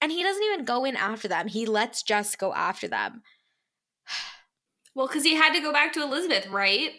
And 0.00 0.10
he 0.10 0.22
doesn't 0.22 0.42
even 0.42 0.64
go 0.64 0.84
in 0.84 0.96
after 0.96 1.28
them, 1.28 1.48
he 1.48 1.66
lets 1.66 2.02
Jess 2.02 2.34
go 2.36 2.52
after 2.52 2.88
them. 2.88 3.22
well, 4.94 5.06
because 5.06 5.24
he 5.24 5.34
had 5.34 5.54
to 5.54 5.60
go 5.60 5.72
back 5.72 5.92
to 5.92 6.02
Elizabeth, 6.02 6.48
right? 6.48 6.90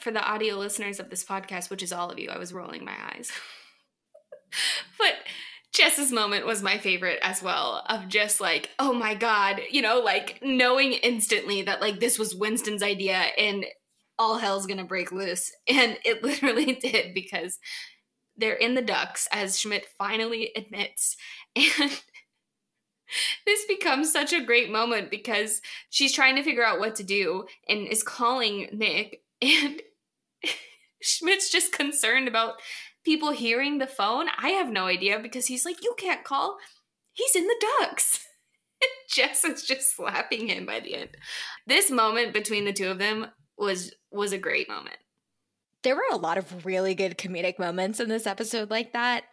For 0.00 0.10
the 0.10 0.22
audio 0.22 0.56
listeners 0.56 1.00
of 1.00 1.08
this 1.08 1.24
podcast, 1.24 1.70
which 1.70 1.82
is 1.82 1.92
all 1.92 2.10
of 2.10 2.18
you, 2.18 2.28
I 2.30 2.38
was 2.38 2.52
rolling 2.52 2.84
my 2.84 2.96
eyes. 3.12 3.32
but 4.98 5.14
Jess's 5.74 6.12
moment 6.12 6.46
was 6.46 6.62
my 6.62 6.78
favorite 6.78 7.18
as 7.20 7.42
well 7.42 7.84
of 7.88 8.08
just 8.08 8.40
like, 8.40 8.70
oh 8.78 8.92
my 8.92 9.14
God, 9.14 9.60
you 9.70 9.82
know, 9.82 9.98
like 9.98 10.38
knowing 10.40 10.92
instantly 10.92 11.62
that 11.62 11.80
like 11.80 11.98
this 11.98 12.16
was 12.18 12.34
Winston's 12.34 12.82
idea 12.82 13.16
and 13.36 13.66
all 14.16 14.38
hell's 14.38 14.66
gonna 14.66 14.84
break 14.84 15.10
loose. 15.10 15.50
And 15.68 15.98
it 16.04 16.22
literally 16.22 16.74
did 16.82 17.12
because 17.12 17.58
they're 18.36 18.54
in 18.54 18.74
the 18.74 18.82
ducts, 18.82 19.28
as 19.32 19.58
Schmidt 19.58 19.86
finally 19.98 20.50
admits. 20.56 21.16
And 21.56 21.90
this 23.46 23.64
becomes 23.66 24.10
such 24.10 24.32
a 24.32 24.42
great 24.42 24.72
moment 24.72 25.10
because 25.10 25.60
she's 25.90 26.12
trying 26.12 26.36
to 26.36 26.42
figure 26.42 26.64
out 26.64 26.80
what 26.80 26.96
to 26.96 27.04
do 27.04 27.44
and 27.68 27.86
is 27.86 28.02
calling 28.02 28.68
Nick. 28.72 29.20
And 29.42 29.82
Schmidt's 31.02 31.50
just 31.50 31.72
concerned 31.72 32.28
about 32.28 32.54
people 33.04 33.32
hearing 33.32 33.78
the 33.78 33.86
phone. 33.86 34.26
I 34.38 34.50
have 34.50 34.70
no 34.70 34.86
idea 34.86 35.18
because 35.18 35.46
he's 35.46 35.64
like, 35.64 35.82
You 35.82 35.94
can't 35.98 36.24
call. 36.24 36.58
He's 37.12 37.36
in 37.36 37.46
the 37.46 37.66
ducts. 37.80 38.26
Jess 39.14 39.44
is 39.44 39.62
just 39.62 39.96
slapping 39.96 40.48
him 40.48 40.66
by 40.66 40.80
the 40.80 40.94
end. 40.94 41.10
This 41.66 41.90
moment 41.90 42.34
between 42.34 42.64
the 42.64 42.72
two 42.72 42.90
of 42.90 42.98
them 42.98 43.26
was 43.56 43.94
was 44.10 44.32
a 44.32 44.38
great 44.38 44.68
moment. 44.68 44.96
There 45.82 45.94
were 45.94 46.02
a 46.10 46.16
lot 46.16 46.38
of 46.38 46.64
really 46.64 46.94
good 46.94 47.18
comedic 47.18 47.58
moments 47.58 48.00
in 48.00 48.08
this 48.08 48.26
episode 48.26 48.70
like 48.70 48.92
that. 48.92 49.24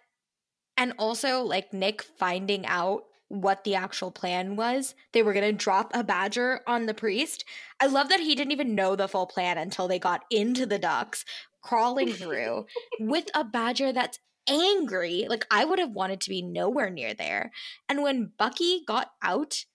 And 0.77 0.93
also 0.97 1.41
like 1.41 1.73
Nick 1.73 2.01
finding 2.01 2.65
out 2.65 3.03
what 3.31 3.63
the 3.63 3.75
actual 3.75 4.11
plan 4.11 4.57
was. 4.57 4.93
They 5.13 5.23
were 5.23 5.33
going 5.33 5.49
to 5.49 5.63
drop 5.63 5.91
a 5.93 6.03
badger 6.03 6.61
on 6.67 6.85
the 6.85 6.93
priest. 6.93 7.45
I 7.79 7.85
love 7.85 8.09
that 8.09 8.19
he 8.19 8.35
didn't 8.35 8.51
even 8.51 8.75
know 8.75 8.97
the 8.97 9.07
full 9.07 9.25
plan 9.25 9.57
until 9.57 9.87
they 9.87 9.99
got 9.99 10.25
into 10.29 10.65
the 10.65 10.77
ducts, 10.77 11.23
crawling 11.61 12.13
through 12.13 12.65
with 12.99 13.25
a 13.35 13.43
badger 13.43 13.91
that's 13.91 14.19
angry. 14.47 15.27
Like 15.29 15.45
I 15.51 15.65
would 15.65 15.79
have 15.79 15.91
wanted 15.91 16.21
to 16.21 16.29
be 16.29 16.41
nowhere 16.41 16.89
near 16.89 17.13
there. 17.13 17.51
And 17.89 18.01
when 18.01 18.31
Bucky 18.37 18.83
got 18.87 19.11
out, 19.23 19.65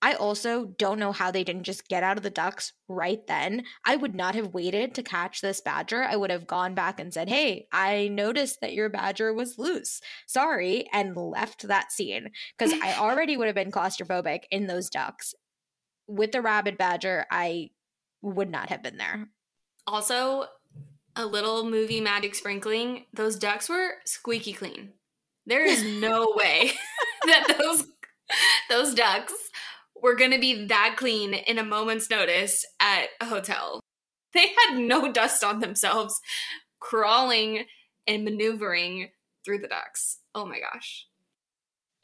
I 0.00 0.12
also 0.12 0.64
don't 0.64 1.00
know 1.00 1.10
how 1.10 1.30
they 1.30 1.42
didn't 1.42 1.64
just 1.64 1.88
get 1.88 2.04
out 2.04 2.16
of 2.16 2.22
the 2.22 2.30
ducts 2.30 2.72
right 2.88 3.26
then. 3.26 3.64
I 3.84 3.96
would 3.96 4.14
not 4.14 4.36
have 4.36 4.54
waited 4.54 4.94
to 4.94 5.02
catch 5.02 5.40
this 5.40 5.60
badger. 5.60 6.04
I 6.04 6.14
would 6.14 6.30
have 6.30 6.46
gone 6.46 6.74
back 6.74 7.00
and 7.00 7.12
said, 7.12 7.28
Hey, 7.28 7.66
I 7.72 8.06
noticed 8.06 8.60
that 8.60 8.74
your 8.74 8.88
badger 8.88 9.34
was 9.34 9.58
loose. 9.58 10.00
Sorry. 10.26 10.88
And 10.92 11.16
left 11.16 11.66
that 11.66 11.90
scene 11.90 12.30
because 12.56 12.72
I 12.80 12.94
already 12.98 13.36
would 13.36 13.46
have 13.46 13.56
been 13.56 13.72
claustrophobic 13.72 14.42
in 14.52 14.68
those 14.68 14.88
ducts. 14.88 15.34
With 16.06 16.30
the 16.30 16.42
rabid 16.42 16.78
badger, 16.78 17.26
I 17.30 17.70
would 18.22 18.50
not 18.50 18.68
have 18.68 18.82
been 18.82 18.98
there. 18.98 19.28
Also, 19.86 20.44
a 21.18 21.26
little 21.26 21.68
movie 21.68 22.00
magic 22.00 22.34
sprinkling, 22.34 23.04
those 23.12 23.36
ducts 23.36 23.68
were 23.68 23.94
squeaky 24.04 24.52
clean. 24.52 24.92
There 25.44 25.66
is 25.66 25.84
no 26.00 26.32
way 26.34 26.70
that 27.26 27.56
those 27.58 27.84
those 28.68 28.94
ducts 28.94 29.34
were 30.00 30.14
going 30.14 30.30
to 30.30 30.38
be 30.38 30.66
that 30.66 30.94
clean 30.96 31.34
in 31.34 31.58
a 31.58 31.64
moment's 31.64 32.08
notice 32.08 32.64
at 32.78 33.08
a 33.20 33.26
hotel. 33.26 33.80
They 34.32 34.52
had 34.68 34.78
no 34.78 35.10
dust 35.10 35.42
on 35.42 35.58
themselves 35.58 36.20
crawling 36.78 37.64
and 38.06 38.24
maneuvering 38.24 39.10
through 39.44 39.58
the 39.58 39.68
ducts. 39.68 40.18
Oh 40.34 40.46
my 40.46 40.60
gosh. 40.60 41.06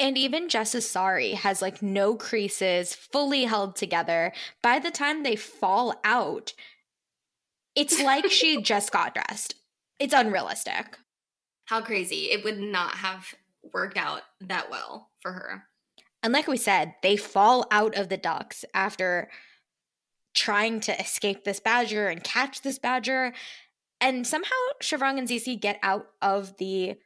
And 0.01 0.19
even 0.19 0.49
Jess's 0.49 0.91
Sari 0.91 1.33
has 1.33 1.63
like 1.63 1.81
no 1.81 2.17
creases, 2.17 2.95
fully 2.95 3.45
held 3.45 3.77
together. 3.77 4.33
By 4.61 4.81
the 4.81 4.91
time 4.91 5.23
they 5.23 5.37
fall 5.37 5.95
out, 6.03 6.53
it's 7.75 8.03
like 8.03 8.31
she 8.31 8.63
just 8.63 8.93
got 8.93 9.15
dressed. 9.15 9.55
It's 9.99 10.15
unrealistic. 10.15 10.99
How 11.67 11.81
crazy. 11.81 12.31
It 12.31 12.45
would 12.45 12.59
not 12.59 12.97
have 12.97 13.35
worked 13.73 13.97
out 13.97 14.23
that 14.41 14.71
well 14.71 15.11
for 15.21 15.33
her. 15.33 15.65
And 16.23 16.33
like 16.33 16.47
we 16.47 16.57
said, 16.57 16.95
they 17.03 17.17
fall 17.17 17.67
out 17.71 17.95
of 17.97 18.09
the 18.09 18.17
ducts 18.17 18.65
after 18.75 19.31
trying 20.35 20.81
to 20.81 21.01
escape 21.01 21.45
this 21.45 21.61
badger 21.61 22.09
and 22.09 22.25
catch 22.25 22.63
this 22.63 22.79
badger. 22.79 23.33
And 24.01 24.27
somehow 24.27 24.51
Shivrang 24.83 25.19
and 25.19 25.29
Cece 25.29 25.61
get 25.61 25.79
out 25.83 26.07
of 26.21 26.57
the 26.59 26.97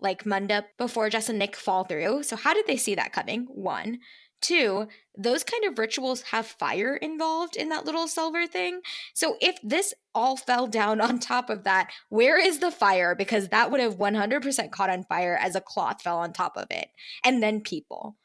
like 0.00 0.24
mandap 0.24 0.64
before 0.78 1.10
Jess 1.10 1.28
and 1.28 1.38
Nick 1.38 1.56
fall 1.56 1.84
through. 1.84 2.22
So 2.22 2.36
how 2.36 2.54
did 2.54 2.66
they 2.66 2.76
see 2.76 2.94
that 2.94 3.12
coming? 3.12 3.46
One. 3.50 3.98
Two, 4.40 4.86
those 5.16 5.42
kind 5.42 5.64
of 5.64 5.78
rituals 5.78 6.22
have 6.22 6.46
fire 6.46 6.94
involved 6.94 7.56
in 7.56 7.70
that 7.70 7.84
little 7.84 8.06
silver 8.06 8.46
thing. 8.46 8.82
So 9.12 9.36
if 9.40 9.58
this 9.62 9.94
all 10.14 10.36
fell 10.36 10.66
down 10.68 11.00
on 11.02 11.18
top 11.18 11.50
of 11.50 11.64
that, 11.64 11.90
where 12.08 12.38
is 12.38 12.60
the 12.60 12.70
fire? 12.70 13.14
Because 13.14 13.48
that 13.48 13.70
would 13.70 13.80
have 13.80 13.98
100% 13.98 14.70
caught 14.70 14.90
on 14.90 15.04
fire 15.04 15.36
as 15.40 15.56
a 15.56 15.60
cloth 15.60 16.02
fell 16.02 16.18
on 16.18 16.32
top 16.32 16.56
of 16.56 16.66
it. 16.70 16.88
And 17.24 17.42
then 17.42 17.60
people. 17.60 18.16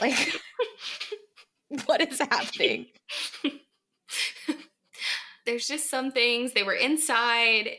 Like, 0.00 0.40
what 1.86 2.00
is 2.00 2.18
happening? 2.18 2.86
There's 5.46 5.68
just 5.68 5.90
some 5.90 6.10
things. 6.10 6.52
They 6.52 6.62
were 6.62 6.74
inside. 6.74 7.76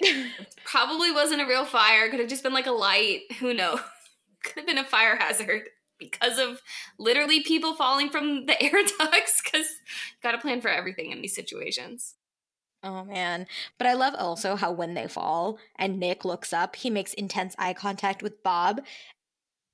Probably 0.64 1.12
wasn't 1.12 1.42
a 1.42 1.48
real 1.48 1.66
fire. 1.66 2.10
Could 2.10 2.20
have 2.20 2.30
just 2.30 2.44
been 2.44 2.54
like 2.54 2.68
a 2.68 2.72
light. 2.72 3.22
Who 3.40 3.54
knows? 3.54 3.80
Could 4.44 4.58
have 4.58 4.68
been 4.68 4.78
a 4.78 4.84
fire 4.84 5.16
hazard 5.16 5.64
because 6.12 6.40
of 6.40 6.62
literally 6.98 7.42
people 7.42 7.76
falling 7.76 8.10
from 8.10 8.46
the 8.46 8.62
air 8.62 8.84
ducts 8.98 9.42
because 9.44 9.68
got 10.24 10.32
to 10.32 10.38
plan 10.38 10.62
for 10.62 10.70
everything 10.70 11.12
in 11.12 11.22
these 11.22 11.36
situations. 11.36 12.16
Oh 12.84 13.04
man. 13.04 13.48
But 13.80 13.88
I 13.88 13.94
love 13.94 14.14
also 14.16 14.56
how 14.56 14.72
when 14.72 14.94
they 14.94 15.08
fall 15.08 15.58
and 15.78 16.00
Nick 16.00 16.24
looks 16.24 16.54
up, 16.54 16.76
he 16.76 16.90
makes 16.92 17.14
intense 17.16 17.56
eye 17.58 17.74
contact 17.74 18.22
with 18.22 18.44
Bob. 18.44 18.82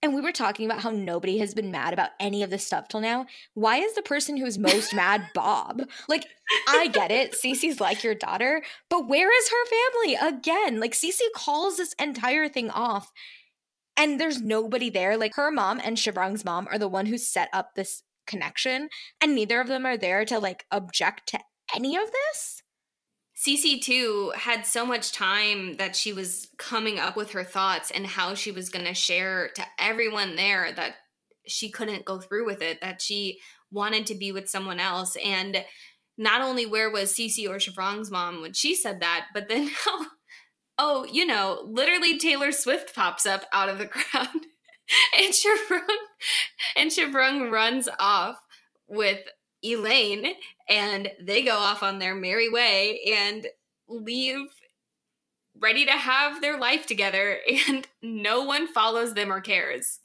And 0.04 0.16
we 0.16 0.22
were 0.22 0.32
talking 0.32 0.66
about 0.66 0.82
how 0.82 0.90
nobody 0.90 1.38
has 1.40 1.54
been 1.54 1.70
mad 1.70 1.94
about 1.94 2.12
any 2.20 2.42
of 2.42 2.50
this 2.50 2.66
stuff 2.66 2.88
till 2.88 3.02
now. 3.02 3.28
Why 3.54 3.78
is 3.78 3.94
the 3.94 4.02
person 4.02 4.38
who's 4.38 4.58
most 4.58 4.94
mad 4.96 5.30
Bob? 5.36 5.84
Like, 6.08 6.26
I 6.68 6.88
get 6.88 7.12
it. 7.12 7.34
Cece's 7.34 7.80
like 7.80 8.04
your 8.04 8.16
daughter, 8.16 8.64
but 8.90 9.08
where 9.08 9.30
is 9.30 9.50
her 9.50 9.66
family? 9.66 10.38
Again, 10.38 10.80
like 10.80 10.94
Cece 10.94 11.20
calls 11.36 11.78
this 11.78 11.94
entire 12.00 12.48
thing 12.48 12.72
off 12.72 13.12
and 13.98 14.20
there's 14.20 14.42
nobody 14.42 14.90
there. 14.90 15.18
Like 15.18 15.36
her 15.36 15.52
mom 15.52 15.82
and 15.84 15.98
Shivrang's 15.98 16.46
mom 16.46 16.68
are 16.72 16.80
the 16.80 16.88
one 16.88 17.06
who 17.06 17.18
set 17.18 17.50
up 17.54 17.76
this 17.76 18.04
connection, 18.28 18.90
and 19.22 19.36
neither 19.36 19.60
of 19.60 19.68
them 19.68 19.86
are 19.86 19.98
there 19.98 20.26
to 20.26 20.40
like 20.40 20.66
object 20.72 21.28
to 21.28 21.40
any 21.76 21.96
of 21.96 22.12
this. 22.12 22.62
Cece 23.42 23.82
too 23.82 24.32
had 24.36 24.66
so 24.68 24.86
much 24.86 25.14
time 25.14 25.78
that 25.78 25.96
she 25.96 26.14
was 26.14 26.48
coming 26.58 27.00
up 27.00 27.16
with 27.16 27.32
her 27.32 27.44
thoughts 27.44 27.90
and 27.90 28.06
how 28.06 28.36
she 28.36 28.52
was 28.52 28.70
going 28.70 28.86
to 28.86 28.94
share 28.94 29.50
to 29.56 29.66
everyone 29.80 30.36
there 30.36 30.72
that 30.72 30.96
she 31.48 31.72
couldn't 31.72 32.06
go 32.06 32.20
through 32.20 32.46
with 32.46 32.62
it, 32.62 32.82
that 32.82 33.02
she 33.02 33.40
wanted 33.72 34.06
to 34.06 34.16
be 34.16 34.32
with 34.32 34.48
someone 34.48 34.80
else. 34.80 35.18
And 35.26 35.66
not 36.18 36.42
only 36.42 36.68
where 36.68 36.92
was 36.92 37.14
Cece 37.14 37.50
or 37.50 37.56
Shivrang's 37.56 38.12
mom 38.12 38.42
when 38.42 38.54
she 38.54 38.76
said 38.76 39.00
that, 39.00 39.28
but 39.34 39.50
then 39.50 39.72
how 39.86 40.06
oh, 40.78 41.06
you 41.06 41.26
know, 41.26 41.62
literally 41.66 42.18
Taylor 42.18 42.52
Swift 42.52 42.96
pops 42.96 43.26
up 43.26 43.46
out 43.54 43.70
of 43.70 43.78
the 43.78 43.88
crowd. 43.88 44.28
and 45.18 45.34
Shivrang 45.34 45.82
and 46.76 46.92
Shivrang 46.92 47.52
runs 47.52 47.88
off 48.00 48.42
with 48.88 49.20
Elaine 49.64 50.34
and 50.68 51.12
they 51.22 51.44
go 51.44 51.58
off 51.58 51.84
on 51.84 52.00
their 52.00 52.16
merry 52.16 52.50
way 52.50 53.00
and 53.08 53.48
leave 53.88 54.48
ready 55.60 55.86
to 55.86 55.92
have 55.92 56.42
their 56.42 56.60
life 56.60 56.86
together 56.86 57.40
and 57.68 57.88
no 58.02 58.44
one 58.44 58.68
follows 58.68 59.14
them 59.14 59.32
or 59.32 59.42
cares. 59.42 60.00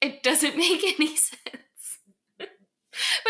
It 0.00 0.22
doesn't 0.22 0.56
make 0.56 0.82
any 0.84 1.16
sense. 1.16 1.98
but 2.38 2.48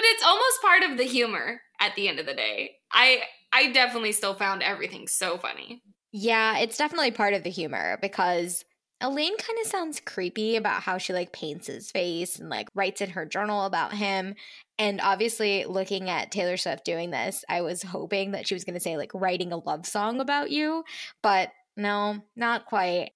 it's 0.04 0.24
almost 0.24 0.62
part 0.62 0.82
of 0.82 0.98
the 0.98 1.04
humor 1.04 1.62
at 1.80 1.94
the 1.94 2.08
end 2.08 2.18
of 2.18 2.26
the 2.26 2.34
day. 2.34 2.76
I 2.92 3.22
I 3.50 3.72
definitely 3.72 4.12
still 4.12 4.34
found 4.34 4.62
everything 4.62 5.08
so 5.08 5.38
funny. 5.38 5.82
Yeah, 6.12 6.58
it's 6.58 6.78
definitely 6.78 7.10
part 7.10 7.34
of 7.34 7.42
the 7.42 7.50
humor 7.50 7.98
because 8.00 8.64
Elaine 9.00 9.36
kind 9.36 9.58
of 9.62 9.70
sounds 9.70 10.00
creepy 10.00 10.56
about 10.56 10.82
how 10.82 10.98
she 10.98 11.12
like 11.12 11.32
paints 11.32 11.68
his 11.68 11.90
face 11.90 12.38
and 12.38 12.48
like 12.48 12.68
writes 12.74 13.00
in 13.00 13.10
her 13.10 13.24
journal 13.24 13.64
about 13.64 13.92
him. 13.92 14.34
And 14.78 15.00
obviously, 15.00 15.64
looking 15.66 16.08
at 16.08 16.32
Taylor 16.32 16.56
Swift 16.56 16.84
doing 16.84 17.10
this, 17.10 17.44
I 17.48 17.62
was 17.62 17.82
hoping 17.82 18.32
that 18.32 18.46
she 18.48 18.54
was 18.54 18.64
going 18.64 18.74
to 18.74 18.80
say 18.80 18.96
like 18.96 19.12
writing 19.14 19.52
a 19.52 19.56
love 19.56 19.86
song 19.86 20.20
about 20.20 20.50
you, 20.50 20.84
but 21.22 21.50
no, 21.76 22.24
not 22.34 22.66
quite. 22.66 23.10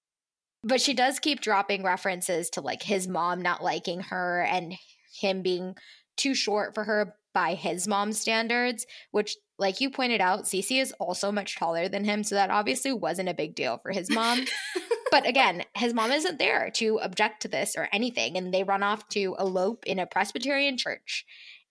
But 0.62 0.80
she 0.80 0.94
does 0.94 1.18
keep 1.18 1.40
dropping 1.40 1.82
references 1.82 2.50
to 2.50 2.60
like 2.60 2.82
his 2.82 3.08
mom 3.08 3.42
not 3.42 3.64
liking 3.64 4.00
her 4.02 4.42
and 4.42 4.74
him 5.18 5.42
being 5.42 5.74
too 6.16 6.34
short 6.34 6.74
for 6.74 6.84
her 6.84 7.16
by 7.34 7.54
his 7.54 7.88
mom's 7.88 8.20
standards, 8.20 8.86
which 9.10 9.36
like 9.62 9.80
you 9.80 9.88
pointed 9.88 10.20
out, 10.20 10.44
Cece 10.44 10.82
is 10.82 10.92
also 10.98 11.32
much 11.32 11.56
taller 11.56 11.88
than 11.88 12.04
him, 12.04 12.24
so 12.24 12.34
that 12.34 12.50
obviously 12.50 12.92
wasn't 12.92 13.28
a 13.28 13.34
big 13.34 13.54
deal 13.54 13.78
for 13.78 13.92
his 13.92 14.10
mom. 14.10 14.44
but 15.10 15.26
again, 15.26 15.62
his 15.74 15.94
mom 15.94 16.10
isn't 16.10 16.38
there 16.38 16.70
to 16.72 16.98
object 16.98 17.42
to 17.42 17.48
this 17.48 17.76
or 17.78 17.88
anything, 17.92 18.36
and 18.36 18.52
they 18.52 18.64
run 18.64 18.82
off 18.82 19.08
to 19.10 19.36
elope 19.38 19.86
in 19.86 19.98
a 19.98 20.06
Presbyterian 20.06 20.76
church. 20.76 21.24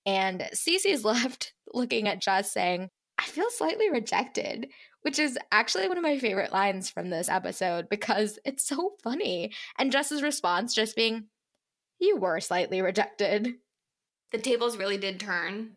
And 0.05 0.49
Cece's 0.55 1.03
left 1.05 1.53
looking 1.73 2.07
at 2.07 2.21
Jess 2.21 2.51
saying, 2.51 2.89
I 3.19 3.23
feel 3.23 3.49
slightly 3.49 3.91
rejected, 3.91 4.69
which 5.01 5.19
is 5.19 5.37
actually 5.51 5.87
one 5.87 5.97
of 5.97 6.03
my 6.03 6.17
favorite 6.17 6.53
lines 6.53 6.89
from 6.89 7.09
this 7.09 7.29
episode 7.29 7.89
because 7.89 8.39
it's 8.45 8.65
so 8.65 8.93
funny. 9.03 9.51
And 9.77 9.91
Jess's 9.91 10.23
response 10.23 10.73
just 10.73 10.95
being, 10.95 11.25
You 11.99 12.17
were 12.17 12.39
slightly 12.39 12.81
rejected. 12.81 13.55
The 14.31 14.37
tables 14.37 14.77
really 14.77 14.97
did 14.97 15.19
turn 15.19 15.75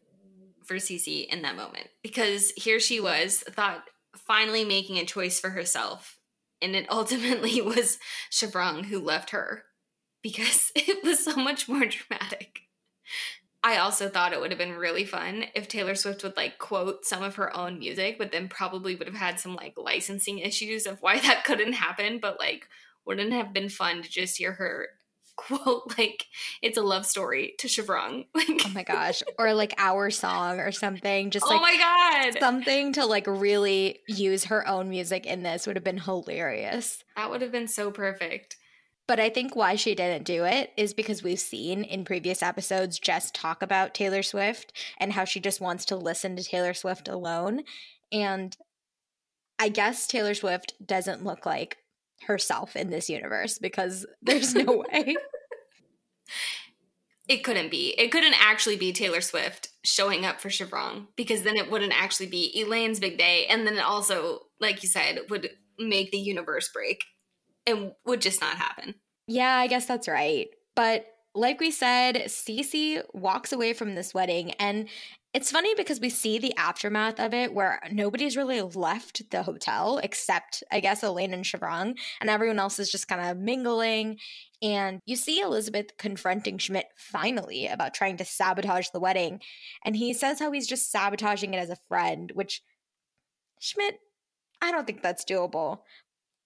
for 0.66 0.76
Cece 0.76 1.26
in 1.26 1.42
that 1.42 1.56
moment 1.56 1.88
because 2.02 2.50
here 2.52 2.80
she 2.80 3.00
was, 3.00 3.44
thought 3.50 3.84
finally 4.16 4.64
making 4.64 4.98
a 4.98 5.04
choice 5.04 5.40
for 5.40 5.50
herself. 5.50 6.18
And 6.62 6.74
it 6.74 6.86
ultimately 6.90 7.60
was 7.62 7.98
Shivrang 8.30 8.86
who 8.86 9.00
left 9.00 9.30
her 9.30 9.64
because 10.22 10.72
it 10.76 11.04
was 11.04 11.24
so 11.24 11.36
much 11.36 11.68
more 11.68 11.84
dramatic. 11.86 12.60
I 13.62 13.78
also 13.78 14.10
thought 14.10 14.34
it 14.34 14.40
would 14.40 14.50
have 14.50 14.58
been 14.58 14.76
really 14.76 15.06
fun 15.06 15.46
if 15.54 15.68
Taylor 15.68 15.94
Swift 15.94 16.22
would 16.22 16.36
like 16.36 16.58
quote 16.58 17.06
some 17.06 17.22
of 17.22 17.36
her 17.36 17.56
own 17.56 17.78
music, 17.78 18.18
but 18.18 18.30
then 18.30 18.48
probably 18.48 18.94
would 18.94 19.06
have 19.06 19.16
had 19.16 19.40
some 19.40 19.56
like 19.56 19.72
licensing 19.78 20.38
issues 20.38 20.86
of 20.86 21.00
why 21.00 21.18
that 21.20 21.44
couldn't 21.44 21.72
happen. 21.72 22.18
But 22.20 22.38
like, 22.38 22.68
wouldn't 23.06 23.32
it 23.32 23.36
have 23.36 23.54
been 23.54 23.70
fun 23.70 24.02
to 24.02 24.10
just 24.10 24.36
hear 24.36 24.52
her 24.52 24.88
quote 25.46 25.98
like 25.98 26.26
it's 26.62 26.78
a 26.78 26.82
love 26.82 27.06
story 27.06 27.54
to 27.58 27.68
Shivrang? 27.68 28.26
Like, 28.34 28.62
oh 28.66 28.70
my 28.74 28.82
gosh, 28.82 29.22
or 29.38 29.54
like 29.54 29.74
our 29.78 30.10
song 30.10 30.60
or 30.60 30.72
something. 30.72 31.30
Just 31.30 31.46
oh 31.46 31.50
like 31.50 31.58
oh 31.58 31.62
my 31.62 31.76
god, 31.76 32.38
something 32.40 32.92
to 32.94 33.06
like 33.06 33.26
really 33.26 34.00
use 34.08 34.44
her 34.44 34.66
own 34.66 34.88
music 34.90 35.26
in 35.26 35.42
this 35.42 35.66
would 35.66 35.76
have 35.76 35.84
been 35.84 35.98
hilarious. 35.98 37.04
that 37.16 37.30
would 37.30 37.42
have 37.42 37.52
been 37.52 37.68
so 37.68 37.90
perfect. 37.90 38.56
But 39.06 39.20
I 39.20 39.28
think 39.28 39.54
why 39.54 39.76
she 39.76 39.94
didn't 39.94 40.24
do 40.24 40.44
it 40.44 40.72
is 40.76 40.94
because 40.94 41.22
we've 41.22 41.38
seen 41.38 41.84
in 41.84 42.04
previous 42.04 42.42
episodes 42.42 42.98
Jess 42.98 43.30
talk 43.30 43.62
about 43.62 43.92
Taylor 43.92 44.22
Swift 44.22 44.72
and 44.98 45.12
how 45.12 45.24
she 45.24 45.40
just 45.40 45.60
wants 45.60 45.84
to 45.86 45.96
listen 45.96 46.36
to 46.36 46.44
Taylor 46.44 46.72
Swift 46.72 47.06
alone. 47.06 47.64
And 48.10 48.56
I 49.58 49.68
guess 49.68 50.06
Taylor 50.06 50.34
Swift 50.34 50.74
doesn't 50.84 51.22
look 51.22 51.44
like 51.44 51.78
herself 52.26 52.76
in 52.76 52.90
this 52.90 53.08
universe 53.08 53.58
because 53.58 54.06
there's 54.22 54.54
no 54.54 54.84
way. 54.88 55.16
It 57.26 57.42
couldn't 57.42 57.70
be. 57.70 57.94
It 57.96 58.12
couldn't 58.12 58.34
actually 58.38 58.76
be 58.76 58.92
Taylor 58.92 59.22
Swift 59.22 59.68
showing 59.82 60.26
up 60.26 60.40
for 60.40 60.50
Shivrang 60.50 61.06
because 61.16 61.42
then 61.42 61.56
it 61.56 61.70
wouldn't 61.70 61.98
actually 61.98 62.26
be 62.26 62.52
Elaine's 62.60 63.00
big 63.00 63.16
day. 63.16 63.46
And 63.46 63.66
then 63.66 63.78
it 63.78 63.84
also, 63.84 64.40
like 64.60 64.82
you 64.82 64.88
said, 64.88 65.20
would 65.30 65.50
make 65.78 66.10
the 66.10 66.18
universe 66.18 66.68
break 66.68 67.02
and 67.66 67.92
would 68.04 68.20
just 68.20 68.42
not 68.42 68.56
happen. 68.56 68.94
Yeah, 69.26 69.56
I 69.56 69.68
guess 69.68 69.86
that's 69.86 70.06
right. 70.06 70.48
But 70.74 71.06
like 71.34 71.60
we 71.60 71.70
said, 71.70 72.16
Cece 72.26 73.02
walks 73.14 73.52
away 73.52 73.72
from 73.72 73.94
this 73.94 74.12
wedding 74.12 74.52
and 74.52 74.88
it's 75.34 75.50
funny 75.50 75.74
because 75.74 75.98
we 75.98 76.10
see 76.10 76.38
the 76.38 76.56
aftermath 76.56 77.18
of 77.18 77.34
it 77.34 77.52
where 77.52 77.80
nobody's 77.90 78.36
really 78.36 78.62
left 78.62 79.28
the 79.32 79.42
hotel 79.42 79.98
except, 79.98 80.62
I 80.70 80.78
guess, 80.78 81.02
Elaine 81.02 81.34
and 81.34 81.44
Shivrang, 81.44 81.98
and 82.20 82.30
everyone 82.30 82.60
else 82.60 82.78
is 82.78 82.88
just 82.88 83.08
kind 83.08 83.20
of 83.20 83.36
mingling. 83.36 84.18
And 84.62 85.00
you 85.06 85.16
see 85.16 85.40
Elizabeth 85.40 85.96
confronting 85.98 86.58
Schmidt 86.58 86.86
finally 86.96 87.66
about 87.66 87.94
trying 87.94 88.16
to 88.18 88.24
sabotage 88.24 88.90
the 88.90 89.00
wedding. 89.00 89.40
And 89.84 89.96
he 89.96 90.14
says 90.14 90.38
how 90.38 90.52
he's 90.52 90.68
just 90.68 90.92
sabotaging 90.92 91.52
it 91.52 91.58
as 91.58 91.68
a 91.68 91.78
friend, 91.88 92.30
which 92.32 92.62
Schmidt, 93.60 93.98
I 94.62 94.70
don't 94.70 94.86
think 94.86 95.02
that's 95.02 95.24
doable. 95.24 95.80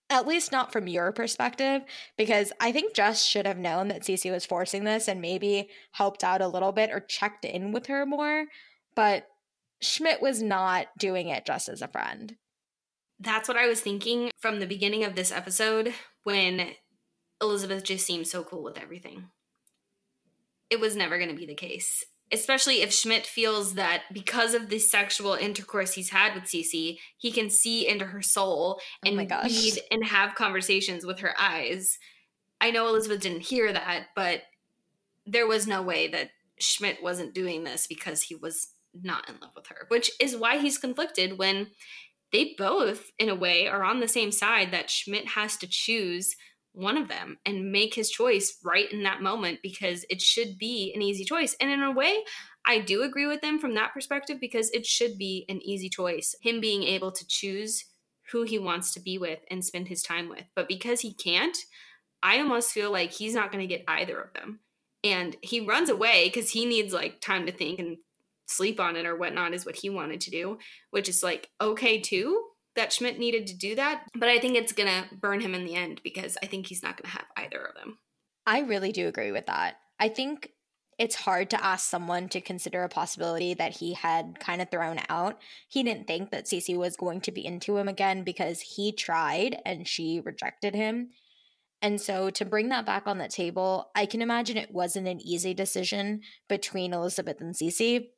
At 0.09 0.26
least 0.26 0.51
not 0.51 0.72
from 0.72 0.89
your 0.89 1.12
perspective, 1.12 1.82
because 2.16 2.55
I 2.59 2.72
think 2.72 2.95
Jess 2.95 3.22
should 3.22 3.47
have 3.47 3.59
known 3.59 3.89
that 3.89 4.01
Cece 4.01 4.32
was 4.32 4.47
forcing 4.47 4.84
this 4.84 5.09
and 5.09 5.20
maybe 5.20 5.68
helped 5.93 6.24
out 6.24 6.41
a 6.41 6.49
little 6.49 6.72
bit 6.72 6.91
or 6.91 7.01
checked 7.01 7.45
in 7.45 7.72
with 7.72 7.89
her 7.89 8.07
more. 8.07 8.47
But 8.99 9.28
Schmidt 9.80 10.20
was 10.20 10.42
not 10.42 10.88
doing 10.99 11.28
it 11.28 11.46
just 11.46 11.68
as 11.68 11.82
a 11.82 11.86
friend. 11.86 12.34
That's 13.20 13.46
what 13.46 13.57
I 13.57 13.68
was 13.68 13.80
thinking 13.80 14.32
from 14.40 14.59
the 14.59 14.66
beginning 14.66 15.05
of 15.05 15.14
this 15.14 15.30
episode 15.30 15.94
when 16.24 16.72
Elizabeth 17.40 17.84
just 17.84 18.05
seemed 18.05 18.26
so 18.26 18.42
cool 18.42 18.64
with 18.64 18.76
everything. 18.76 19.26
It 20.68 20.80
was 20.80 20.96
never 20.96 21.16
going 21.16 21.30
to 21.30 21.36
be 21.36 21.46
the 21.46 21.55
case. 21.55 22.03
Especially 22.32 22.82
if 22.82 22.92
Schmidt 22.92 23.24
feels 23.24 23.74
that 23.74 24.03
because 24.12 24.53
of 24.53 24.68
the 24.68 24.80
sexual 24.80 25.34
intercourse 25.34 25.92
he's 25.92 26.11
had 26.11 26.34
with 26.34 26.46
Cece, 26.46 26.99
he 27.16 27.30
can 27.30 27.51
see 27.51 27.86
into 27.86 28.07
her 28.07 28.20
soul 28.20 28.80
Oh 29.07 29.09
and 29.09 29.28
gosh. 29.28 29.44
read 29.44 29.78
and 29.92 30.07
have 30.07 30.34
conversations 30.34 31.07
with 31.07 31.20
her 31.20 31.36
eyes. 31.38 32.01
I 32.61 32.72
know 32.72 32.88
Elizabeth 32.88 33.20
didn't 33.20 33.42
hear 33.42 33.72
that, 33.72 34.07
but 34.16 34.42
there 35.24 35.46
was 35.46 35.68
no 35.68 35.82
way 35.82 36.09
that 36.09 36.30
Schmidt 36.59 37.01
wasn't 37.01 37.32
doing 37.32 37.62
this 37.62 37.86
because 37.86 38.22
he 38.22 38.34
was 38.34 38.72
not 39.03 39.28
in 39.28 39.36
love 39.40 39.53
with 39.55 39.66
her, 39.68 39.86
which 39.88 40.11
is 40.20 40.36
why 40.36 40.59
he's 40.59 40.78
conflicted 40.78 41.38
when 41.38 41.68
they 42.32 42.55
both, 42.59 43.11
in 43.18 43.28
a 43.28 43.34
way, 43.34 43.66
are 43.66 43.82
on 43.82 44.01
the 44.01 44.09
same 44.09 44.32
side 44.32 44.70
that 44.72 44.90
Schmidt 44.90 45.28
has 45.28 45.57
to 45.59 45.66
choose 45.66 46.34
one 46.72 46.96
of 46.96 47.09
them 47.09 47.38
and 47.44 47.72
make 47.72 47.94
his 47.94 48.11
choice 48.11 48.59
right 48.64 48.90
in 48.92 49.03
that 49.03 49.22
moment 49.22 49.61
because 49.62 50.05
it 50.11 50.20
should 50.20 50.59
be 50.59 50.92
an 50.94 51.03
easy 51.03 51.24
choice. 51.24 51.57
And 51.61 51.70
in 51.70 51.82
a 51.82 51.90
way, 51.90 52.18
I 52.66 52.80
do 52.80 53.03
agree 53.03 53.26
with 53.26 53.40
them 53.40 53.59
from 53.59 53.74
that 53.74 53.94
perspective 53.94 54.38
because 54.40 54.70
it 54.70 54.84
should 54.84 55.18
be 55.18 55.44
an 55.49 55.61
easy 55.62 55.88
choice. 55.88 56.36
Him 56.42 56.61
being 56.61 56.82
able 56.82 57.11
to 57.12 57.26
choose 57.26 57.84
who 58.30 58.42
he 58.42 58.59
wants 58.59 58.92
to 58.92 59.01
be 59.01 59.18
with 59.18 59.40
and 59.51 59.64
spend 59.64 59.88
his 59.88 60.03
time 60.03 60.28
with. 60.28 60.44
But 60.55 60.68
because 60.68 61.01
he 61.01 61.14
can't, 61.14 61.57
I 62.22 62.38
almost 62.38 62.72
feel 62.72 62.92
like 62.92 63.12
he's 63.12 63.34
not 63.34 63.51
going 63.51 63.66
to 63.66 63.74
get 63.74 63.84
either 63.88 64.20
of 64.20 64.34
them. 64.34 64.61
And 65.03 65.36
he 65.40 65.61
runs 65.61 65.88
away 65.88 66.26
because 66.26 66.51
he 66.51 66.66
needs 66.66 66.92
like 66.92 67.20
time 67.20 67.46
to 67.46 67.53
think 67.53 67.78
and 67.78 67.96
sleep 68.49 68.80
on 68.80 68.96
it 68.96 69.07
or 69.07 69.16
whatnot, 69.16 69.55
is 69.55 69.66
what 69.66 69.76
he 69.76 69.90
wanted 69.90 70.20
to 70.22 70.30
do, 70.30 70.59
which 70.90 71.09
is 71.09 71.22
like 71.22 71.51
okay 71.61 72.01
too 72.01 72.44
that 72.76 72.92
Schmidt 72.92 73.18
needed 73.18 73.46
to 73.49 73.57
do 73.57 73.74
that. 73.74 74.05
But 74.14 74.28
I 74.28 74.38
think 74.38 74.57
it's 74.57 74.72
to 74.72 75.05
burn 75.20 75.40
him 75.40 75.55
in 75.55 75.64
the 75.64 75.74
end 75.74 76.01
because 76.05 76.38
I 76.42 76.46
think 76.46 76.66
he's 76.66 76.82
not 76.82 76.96
to 76.99 77.07
have 77.09 77.24
either 77.36 77.61
of 77.61 77.74
them. 77.74 77.99
I 78.46 78.61
really 78.61 78.92
do 78.92 79.09
agree 79.09 79.32
with 79.32 79.46
that. 79.46 79.76
I 79.99 80.09
think 80.09 80.53
it's 80.99 81.14
hard 81.14 81.51
to 81.51 81.64
ask 81.64 81.88
someone 81.88 82.28
to 82.28 82.40
consider 82.40 82.82
a 82.82 82.88
possibility 82.88 83.55
that 83.55 83.76
he 83.76 83.94
had 83.94 84.38
kind 84.40 84.61
of 84.61 84.70
thrown 84.70 84.99
out. 85.09 85.38
He 85.68 85.82
didn't 85.82 86.07
think 86.07 86.30
that 86.30 86.46
Cece 86.46 86.76
was 86.76 86.96
going 86.96 87.20
to 87.22 87.32
be 87.32 87.44
into 87.46 87.76
him 87.76 87.88
again 87.88 88.24
because 88.24 88.61
he 88.61 88.92
tried 88.92 89.61
and 89.64 89.86
she 89.86 90.20
rejected 90.24 90.74
him. 90.74 91.11
And 91.80 92.01
so 92.01 92.30
to 92.30 92.44
bring 92.44 92.70
that 92.70 92.86
back 92.86 93.07
on 93.07 93.18
the 93.18 93.28
table, 93.28 93.90
I 93.94 94.07
can 94.07 94.22
imagine 94.22 94.57
it 94.57 94.72
wasn't 94.72 95.07
an 95.07 95.20
easy 95.20 95.55
decision 95.55 96.22
between 96.49 96.92
Elizabeth 96.92 97.40
and 97.40 97.55
Cece, 97.55 98.09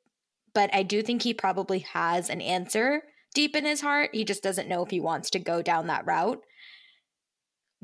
but 0.54 0.70
I 0.74 0.82
do 0.82 1.02
think 1.02 1.22
he 1.22 1.34
probably 1.34 1.80
has 1.80 2.30
an 2.30 2.40
answer 2.40 3.02
deep 3.34 3.54
in 3.54 3.64
his 3.64 3.80
heart. 3.80 4.10
He 4.12 4.24
just 4.24 4.42
doesn't 4.42 4.68
know 4.68 4.84
if 4.84 4.90
he 4.90 5.00
wants 5.00 5.30
to 5.30 5.38
go 5.38 5.62
down 5.62 5.86
that 5.86 6.06
route. 6.06 6.42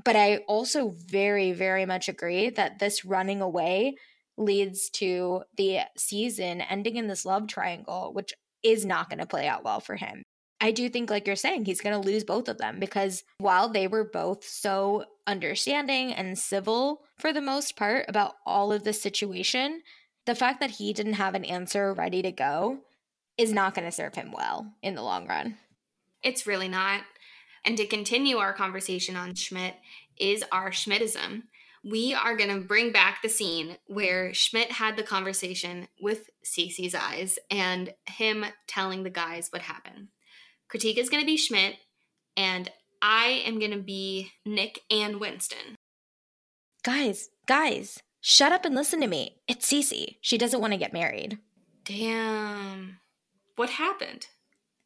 But 0.04 0.16
I 0.16 0.38
also 0.48 0.94
very, 0.96 1.52
very 1.52 1.86
much 1.86 2.08
agree 2.08 2.50
that 2.50 2.78
this 2.78 3.04
running 3.04 3.40
away 3.40 3.96
leads 4.36 4.90
to 4.90 5.42
the 5.56 5.80
season 5.96 6.60
ending 6.60 6.96
in 6.96 7.06
this 7.06 7.24
love 7.24 7.46
triangle, 7.46 8.12
which 8.12 8.34
is 8.62 8.84
not 8.84 9.08
going 9.08 9.20
to 9.20 9.26
play 9.26 9.46
out 9.46 9.64
well 9.64 9.80
for 9.80 9.96
him. 9.96 10.22
I 10.60 10.70
do 10.70 10.88
think, 10.88 11.10
like 11.10 11.26
you're 11.26 11.36
saying, 11.36 11.64
he's 11.64 11.80
going 11.80 12.00
to 12.00 12.06
lose 12.06 12.24
both 12.24 12.48
of 12.48 12.58
them 12.58 12.80
because 12.80 13.24
while 13.38 13.68
they 13.68 13.86
were 13.86 14.04
both 14.04 14.44
so 14.44 15.04
understanding 15.26 16.12
and 16.12 16.38
civil 16.38 17.02
for 17.18 17.32
the 17.32 17.42
most 17.42 17.76
part 17.76 18.06
about 18.08 18.34
all 18.46 18.72
of 18.72 18.84
the 18.84 18.92
situation, 18.92 19.82
the 20.26 20.34
fact 20.34 20.60
that 20.60 20.72
he 20.72 20.92
didn't 20.92 21.14
have 21.14 21.34
an 21.34 21.44
answer 21.44 21.94
ready 21.94 22.20
to 22.22 22.32
go 22.32 22.78
is 23.38 23.52
not 23.52 23.74
going 23.74 23.86
to 23.86 23.92
serve 23.92 24.14
him 24.14 24.32
well 24.32 24.72
in 24.82 24.94
the 24.94 25.02
long 25.02 25.26
run. 25.26 25.56
It's 26.22 26.46
really 26.46 26.68
not. 26.68 27.02
And 27.64 27.76
to 27.76 27.86
continue 27.86 28.36
our 28.36 28.52
conversation 28.52 29.16
on 29.16 29.34
Schmidt 29.34 29.74
is 30.18 30.44
our 30.52 30.70
Schmidtism. 30.70 31.44
We 31.84 32.14
are 32.14 32.36
going 32.36 32.50
to 32.50 32.66
bring 32.66 32.90
back 32.90 33.22
the 33.22 33.28
scene 33.28 33.76
where 33.86 34.34
Schmidt 34.34 34.72
had 34.72 34.96
the 34.96 35.02
conversation 35.02 35.86
with 36.00 36.30
Cece's 36.44 36.94
eyes 36.94 37.38
and 37.50 37.94
him 38.06 38.44
telling 38.66 39.02
the 39.02 39.10
guys 39.10 39.48
what 39.50 39.62
happened. 39.62 40.08
Critique 40.68 40.98
is 40.98 41.08
going 41.08 41.22
to 41.22 41.26
be 41.26 41.36
Schmidt, 41.36 41.76
and 42.36 42.70
I 43.00 43.42
am 43.46 43.60
going 43.60 43.70
to 43.70 43.78
be 43.78 44.32
Nick 44.44 44.80
and 44.90 45.20
Winston. 45.20 45.76
Guys, 46.82 47.28
guys, 47.46 48.00
shut 48.26 48.50
up 48.50 48.64
and 48.64 48.74
listen 48.74 49.00
to 49.00 49.06
me. 49.06 49.36
It's 49.46 49.70
Cece. 49.70 50.16
She 50.20 50.36
doesn't 50.36 50.60
want 50.60 50.72
to 50.72 50.78
get 50.78 50.92
married. 50.92 51.38
Damn. 51.84 52.98
What 53.54 53.70
happened? 53.70 54.26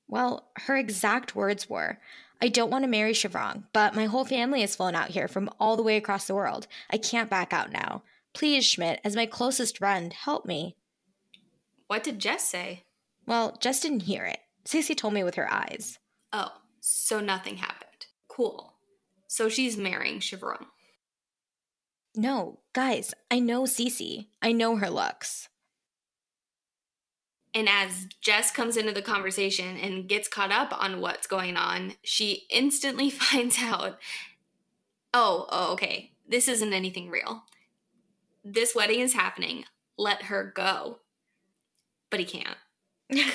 Well, 0.07 0.51
her 0.57 0.76
exact 0.76 1.34
words 1.34 1.68
were 1.68 1.99
I 2.43 2.49
don't 2.49 2.70
want 2.70 2.84
to 2.84 2.91
marry 2.91 3.12
Shivrang, 3.12 3.64
but 3.72 3.95
my 3.95 4.05
whole 4.05 4.26
family 4.26 4.61
has 4.61 4.76
flown 4.76 4.95
out 4.95 5.09
here 5.09 5.26
from 5.26 5.49
all 5.59 5.76
the 5.76 5.82
way 5.82 5.97
across 5.97 6.26
the 6.26 6.34
world. 6.34 6.66
I 6.91 6.99
can't 6.99 7.30
back 7.30 7.55
out 7.55 7.72
now. 7.72 8.03
Please, 8.34 8.66
Schmidt, 8.66 9.01
as 9.05 9.16
my 9.16 9.24
closest 9.24 9.78
friend, 9.78 10.12
help 10.12 10.45
me. 10.45 10.76
What 11.86 12.03
did 12.03 12.18
Jess 12.18 12.45
say? 12.45 12.84
Well, 13.26 13.57
Jess 13.59 13.80
didn't 13.80 14.01
hear 14.01 14.24
it. 14.26 14.41
Cece 14.66 14.97
told 14.97 15.14
me 15.14 15.24
with 15.24 15.36
her 15.36 15.51
eyes. 15.51 15.99
Oh, 16.30 16.53
so 16.80 17.20
nothing 17.20 17.57
happened. 17.57 18.07
Cool. 18.28 18.74
So 19.28 19.49
she's 19.49 19.78
marrying 19.78 20.20
Shivrang. 20.20 20.66
No, 22.16 22.61
guys, 22.72 23.14
I 23.30 23.38
know 23.38 23.62
Cece. 23.62 24.26
I 24.42 24.52
know 24.52 24.76
her 24.76 24.90
looks. 24.90 25.48
And 27.54 27.68
as 27.68 28.06
Jess 28.20 28.50
comes 28.50 28.76
into 28.76 28.92
the 28.92 29.02
conversation 29.02 29.76
and 29.76 30.08
gets 30.08 30.28
caught 30.28 30.52
up 30.52 30.72
on 30.72 31.00
what's 31.00 31.26
going 31.26 31.56
on, 31.56 31.94
she 32.02 32.46
instantly 32.50 33.11
finds 33.11 33.58
out 33.61 33.98
oh, 35.12 35.46
oh, 35.50 35.72
okay, 35.72 36.12
this 36.28 36.46
isn't 36.46 36.72
anything 36.72 37.11
real. 37.11 37.42
This 38.44 38.76
wedding 38.76 39.00
is 39.00 39.12
happening. 39.12 39.64
Let 39.98 40.22
her 40.22 40.52
go. 40.54 40.98
But 42.11 42.20
he 42.20 42.26
can't. 42.26 42.56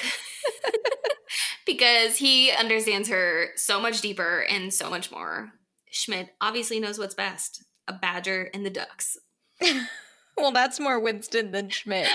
because 1.65 2.15
he 2.15 2.51
understands 2.51 3.09
her 3.09 3.47
so 3.57 3.82
much 3.82 3.99
deeper 3.99 4.45
and 4.49 4.73
so 4.73 4.89
much 4.89 5.11
more. 5.11 5.51
Schmidt 5.91 6.30
obviously 6.39 6.80
knows 6.80 6.97
what's 6.97 7.13
best 7.13 7.65
a 7.88 7.94
badger 7.94 8.50
and 8.54 8.66
the 8.66 8.70
ducts. 8.70 9.18
well, 10.38 10.52
that's 10.52 10.80
more 10.80 11.00
Winston 11.00 11.52
than 11.52 11.70
Schmidt. 11.70 12.10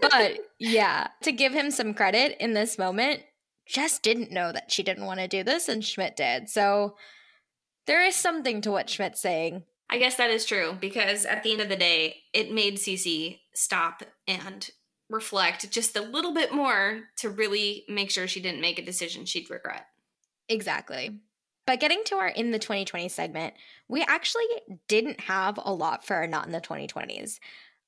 But 0.00 0.38
yeah, 0.58 1.08
to 1.22 1.32
give 1.32 1.52
him 1.52 1.70
some 1.70 1.94
credit 1.94 2.36
in 2.40 2.54
this 2.54 2.78
moment, 2.78 3.22
Jess 3.66 3.98
didn't 3.98 4.32
know 4.32 4.52
that 4.52 4.70
she 4.72 4.82
didn't 4.82 5.06
want 5.06 5.20
to 5.20 5.28
do 5.28 5.42
this, 5.42 5.68
and 5.68 5.84
Schmidt 5.84 6.16
did. 6.16 6.48
So 6.48 6.96
there 7.86 8.04
is 8.04 8.14
something 8.14 8.60
to 8.62 8.70
what 8.70 8.90
Schmidt's 8.90 9.20
saying. 9.20 9.64
I 9.88 9.98
guess 9.98 10.16
that 10.16 10.30
is 10.30 10.46
true 10.46 10.76
because 10.80 11.26
at 11.26 11.42
the 11.42 11.52
end 11.52 11.60
of 11.60 11.68
the 11.68 11.76
day, 11.76 12.16
it 12.32 12.52
made 12.52 12.76
Cece 12.76 13.40
stop 13.54 14.02
and 14.26 14.70
reflect 15.10 15.70
just 15.70 15.96
a 15.96 16.00
little 16.00 16.32
bit 16.32 16.52
more 16.54 17.02
to 17.18 17.28
really 17.28 17.84
make 17.88 18.10
sure 18.10 18.26
she 18.26 18.40
didn't 18.40 18.62
make 18.62 18.78
a 18.78 18.84
decision 18.84 19.26
she'd 19.26 19.50
regret. 19.50 19.84
Exactly. 20.48 21.20
But 21.66 21.80
getting 21.80 22.02
to 22.06 22.16
our 22.16 22.28
in 22.28 22.50
the 22.50 22.58
2020 22.58 23.08
segment, 23.08 23.54
we 23.88 24.02
actually 24.02 24.46
didn't 24.88 25.20
have 25.20 25.58
a 25.62 25.72
lot 25.72 26.04
for 26.04 26.16
our 26.16 26.26
not 26.26 26.46
in 26.46 26.52
the 26.52 26.60
2020s. 26.60 27.38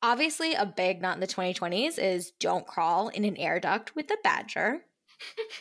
Obviously, 0.03 0.55
a 0.55 0.67
big 0.67 1.01
not 1.01 1.17
in 1.17 1.21
the 1.21 1.27
2020s 1.27 1.99
is 1.99 2.33
don't 2.33 2.67
crawl 2.67 3.09
in 3.09 3.25
an 3.25 3.37
air 3.37 3.59
duct 3.59 3.97
with 3.97 4.11
a 4.11 4.19
badger. 4.23 4.85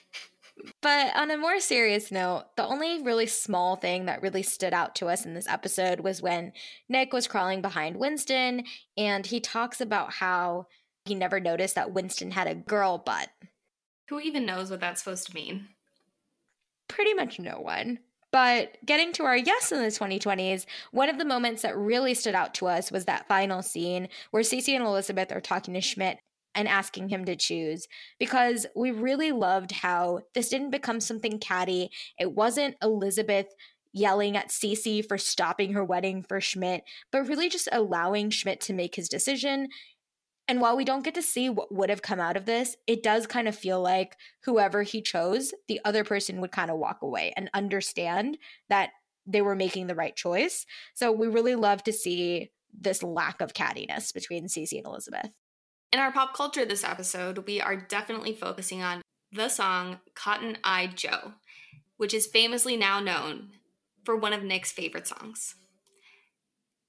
but 0.82 1.16
on 1.16 1.32
a 1.32 1.38
more 1.38 1.60
serious 1.60 2.12
note, 2.12 2.46
the 2.56 2.66
only 2.66 3.02
really 3.02 3.26
small 3.26 3.78
thing 3.78 4.06
that 4.06 4.22
really 4.22 4.44
stood 4.44 4.74
out 4.74 4.96
to 4.96 5.08
us 5.08 5.26
in 5.26 5.34
this 5.34 5.48
episode 5.48 6.02
was 6.02 6.22
when 6.22 6.52
Nick 6.90 7.14
was 7.14 7.28
crawling 7.28 7.62
behind 7.62 7.98
Winston 7.98 8.64
and 8.98 9.26
he 9.26 9.40
talks 9.40 9.82
about 9.82 10.14
how 10.14 10.68
he 11.06 11.16
never 11.16 11.40
noticed 11.40 11.76
that 11.76 11.94
Winston 11.94 12.32
had 12.32 12.48
a 12.48 12.56
girl 12.56 12.98
butt. 12.98 13.30
Who 14.10 14.20
even 14.20 14.46
knows 14.46 14.70
what 14.70 14.82
that's 14.82 15.04
supposed 15.04 15.28
to 15.28 15.36
mean? 15.36 15.70
Pretty 16.88 17.14
much 17.14 17.40
no 17.40 17.60
one. 17.60 18.00
But 18.32 18.78
getting 18.84 19.14
to 19.14 19.24
our 19.26 19.38
yes 19.38 19.72
in 19.72 19.80
the 19.80 19.90
2020s, 19.90 20.66
one 20.92 21.08
of 21.08 21.20
the 21.20 21.26
moments 21.26 21.62
that 21.62 21.78
really 21.78 22.16
stood 22.16 22.34
out 22.34 22.56
to 22.56 22.68
us 22.68 22.92
was 22.92 23.06
that 23.06 23.28
final 23.28 23.62
scene 23.62 24.08
where 24.32 24.42
Cece 24.42 24.76
and 24.76 24.84
Elizabeth 24.84 25.32
are 25.32 25.40
talking 25.40 25.76
to 25.76 25.82
Schmidt 25.82 26.18
and 26.56 26.68
asking 26.68 27.10
him 27.10 27.26
to 27.26 27.36
choose 27.36 27.88
because 28.20 28.66
we 28.76 28.92
really 28.92 29.32
loved 29.32 29.72
how 29.72 30.22
this 30.34 30.50
didn't 30.50 30.72
become 30.72 31.00
something 31.00 31.38
catty. 31.38 31.92
It 32.20 32.32
wasn't 32.34 32.76
Elizabeth 32.82 33.48
yelling 33.94 34.36
at 34.36 34.50
Cece 34.50 35.08
for 35.08 35.20
stopping 35.20 35.74
her 35.74 35.84
wedding 35.84 36.24
for 36.24 36.42
Schmidt, 36.42 36.84
but 37.12 37.28
really 37.28 37.50
just 37.50 37.70
allowing 37.72 38.32
Schmidt 38.32 38.60
to 38.62 38.74
make 38.74 38.96
his 38.96 39.08
decision 39.08 39.68
and 40.48 40.60
while 40.60 40.76
we 40.76 40.84
don't 40.84 41.06
get 41.06 41.16
to 41.16 41.22
see 41.22 41.50
what 41.50 41.74
would 41.74 41.90
have 41.90 42.02
come 42.02 42.20
out 42.20 42.36
of 42.36 42.46
this, 42.46 42.76
it 42.86 43.02
does 43.02 43.28
kind 43.28 43.48
of 43.48 43.56
feel 43.56 43.82
like 43.82 44.18
whoever 44.44 44.84
he 44.84 45.02
chose, 45.02 45.54
the 45.68 45.80
other 45.86 46.04
person 46.04 46.42
would 46.42 46.52
kind 46.52 46.70
of 46.70 46.78
walk 46.78 47.02
away 47.02 47.34
and 47.38 47.50
understand 47.54 48.38
that 48.70 48.90
they 49.26 49.42
were 49.42 49.56
making 49.56 49.88
the 49.88 49.96
right 49.96 50.16
choice. 50.16 50.66
So 50.94 51.12
we 51.12 51.28
really 51.28 51.56
love 51.56 51.84
to 51.84 51.94
see 51.94 52.52
this 52.78 53.02
lack 53.02 53.40
of 53.40 53.54
cattiness 53.54 54.14
between 54.14 54.48
Cece 54.48 54.78
and 54.78 54.86
Elizabeth. 54.86 55.32
In 55.94 56.00
our 56.00 56.12
pop 56.12 56.36
culture 56.36 56.66
this 56.66 56.84
episode, 56.84 57.46
we 57.46 57.62
are 57.62 57.76
definitely 57.78 58.34
focusing 58.34 58.82
on 58.82 59.02
the 59.32 59.48
song 59.48 60.00
Cotton 60.14 60.58
Eye 60.64 60.88
Joe, 60.94 61.34
which 61.98 62.14
is 62.14 62.28
famously 62.28 62.76
now 62.76 63.00
known 63.00 63.52
for 64.04 64.18
one 64.18 64.34
of 64.34 64.44
Nick's 64.44 64.72
favorite 64.72 65.08
songs. 65.08 65.56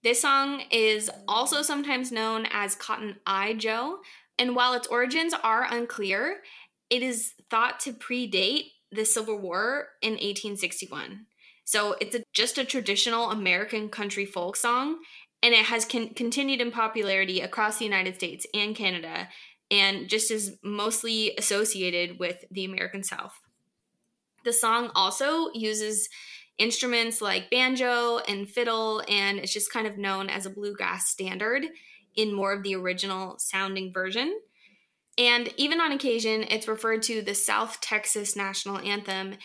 This 0.05 0.20
song 0.20 0.64
is 0.70 1.11
also 1.26 1.62
sometimes 1.62 2.12
known 2.12 2.46
as 2.52 2.74
Cotton 2.74 3.16
Eye 3.26 3.55
Joe, 3.55 4.00
and 4.38 4.55
while 4.55 4.74
its 4.74 4.86
origins 4.86 5.32
are 5.32 5.66
unclear, 5.68 6.42
it 6.90 7.02
is 7.02 7.32
thought 7.50 7.80
to 7.80 7.94
predate 7.94 8.64
the 8.92 9.07
Civil 9.07 9.38
War 9.38 9.88
in 10.02 10.12
1861. 10.12 11.24
So 11.64 11.96
it's 12.02 12.14
a, 12.14 12.22
just 12.34 12.59
a 12.59 12.66
traditional 12.66 13.30
American 13.30 13.88
country 13.88 14.26
folk 14.26 14.57
song, 14.57 14.98
and 15.42 15.55
it 15.55 15.64
has 15.64 15.86
con- 15.86 16.11
continued 16.11 16.61
in 16.61 16.70
popularity 16.70 17.40
across 17.40 17.78
the 17.78 17.86
United 17.86 18.16
States 18.16 18.46
and 18.52 18.76
Canada, 18.76 19.30
and 19.70 20.11
just 20.11 20.30
is 20.30 20.59
mostly 20.62 21.32
associated 21.38 22.18
with 22.18 22.44
the 22.50 22.66
American 22.66 23.02
South. 23.02 23.40
The 24.44 24.52
song 24.52 24.90
also 24.94 25.48
uses 25.55 26.11
instruments 26.59 27.20
like 27.20 27.50
banjo 27.50 28.18
and 28.18 28.48
fiddle, 28.48 29.02
and 29.09 29.38
it's 29.38 29.52
just 29.52 29.72
kind 29.72 29.86
of 29.86 29.98
known 29.98 30.28
as 30.30 30.46
a 30.46 30.50
bluegrass 30.50 31.09
standard 31.09 31.64
in 32.16 32.32
more 32.32 32.52
of 32.52 32.62
the 32.62 32.74
original 32.74 33.36
sounding 33.38 33.92
version. 33.92 34.40
And 35.18 35.52
even 35.57 35.80
on 35.80 35.92
occasion, 35.92 36.44
it's 36.48 36.68
referred 36.68 37.02
to 37.05 37.22
the 37.22 37.34
South 37.34 37.80
Texas 37.80 38.36
national 38.36 38.78
anthem 38.78 39.36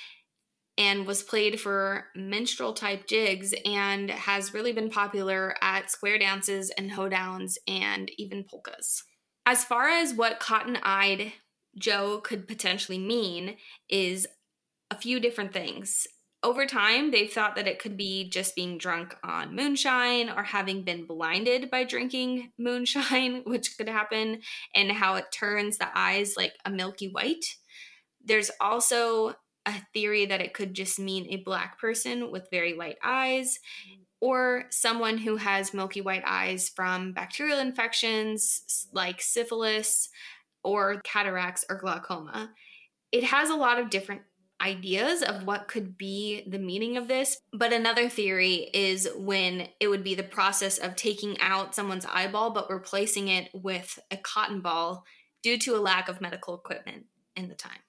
and 0.77 1.05
was 1.05 1.23
played 1.23 1.59
for 1.59 2.05
minstrel 2.15 2.73
type 2.73 3.05
jigs 3.05 3.53
and 3.65 4.09
has 4.09 4.53
really 4.53 4.71
been 4.71 4.89
popular 4.89 5.55
at 5.61 5.91
square 5.91 6.17
dances 6.17 6.71
and 6.77 6.91
hoedowns 6.91 7.55
and 7.67 8.09
even 8.17 8.45
polkas. 8.49 9.03
As 9.45 9.63
far 9.63 9.89
as 9.89 10.13
what 10.13 10.39
cotton 10.39 10.77
eyed 10.83 11.33
Joe 11.77 12.19
could 12.19 12.47
potentially 12.47 12.97
mean, 12.97 13.57
is 13.89 14.27
a 14.91 14.95
few 14.95 15.19
different 15.19 15.53
things 15.53 16.07
over 16.41 16.65
time, 16.65 17.11
they've 17.11 17.31
thought 17.31 17.55
that 17.55 17.67
it 17.67 17.79
could 17.79 17.97
be 17.97 18.29
just 18.29 18.55
being 18.55 18.77
drunk 18.77 19.15
on 19.23 19.55
moonshine 19.55 20.29
or 20.29 20.43
having 20.43 20.83
been 20.83 21.05
blinded 21.05 21.69
by 21.69 21.83
drinking 21.83 22.51
moonshine, 22.57 23.43
which 23.45 23.77
could 23.77 23.89
happen, 23.89 24.41
and 24.73 24.91
how 24.91 25.15
it 25.15 25.31
turns 25.31 25.77
the 25.77 25.89
eyes 25.93 26.35
like 26.37 26.53
a 26.65 26.69
milky 26.69 27.09
white. 27.09 27.45
There's 28.23 28.51
also 28.61 29.33
a 29.65 29.73
theory 29.93 30.25
that 30.25 30.41
it 30.41 30.53
could 30.53 30.73
just 30.73 30.99
mean 30.99 31.27
a 31.29 31.43
black 31.43 31.79
person 31.79 32.31
with 32.31 32.49
very 32.51 32.73
light 32.73 32.97
eyes 33.03 33.59
or 34.21 34.65
someone 34.69 35.17
who 35.17 35.37
has 35.37 35.73
milky 35.73 36.01
white 36.01 36.23
eyes 36.25 36.69
from 36.69 37.13
bacterial 37.13 37.59
infections 37.59 38.87
like 38.93 39.21
syphilis 39.21 40.09
or 40.63 41.01
cataracts 41.01 41.65
or 41.69 41.77
glaucoma. 41.77 42.51
It 43.11 43.23
has 43.25 43.49
a 43.49 43.55
lot 43.55 43.79
of 43.79 43.89
different 43.89 44.21
ideas 44.61 45.21
of 45.21 45.45
what 45.45 45.67
could 45.67 45.97
be 45.97 46.43
the 46.47 46.59
meaning 46.59 46.97
of 46.97 47.07
this. 47.07 47.37
But 47.53 47.73
another 47.73 48.09
theory 48.09 48.69
is 48.73 49.07
when 49.15 49.69
it 49.79 49.87
would 49.87 50.03
be 50.03 50.15
the 50.15 50.23
process 50.23 50.77
of 50.77 50.95
taking 50.95 51.39
out 51.39 51.75
someone's 51.75 52.05
eyeball 52.05 52.51
but 52.51 52.69
replacing 52.69 53.27
it 53.27 53.49
with 53.53 53.99
a 54.11 54.17
cotton 54.17 54.61
ball 54.61 55.05
due 55.41 55.57
to 55.59 55.75
a 55.75 55.79
lack 55.79 56.09
of 56.09 56.21
medical 56.21 56.55
equipment 56.55 57.05
in 57.35 57.47
the 57.47 57.55
time. 57.55 57.79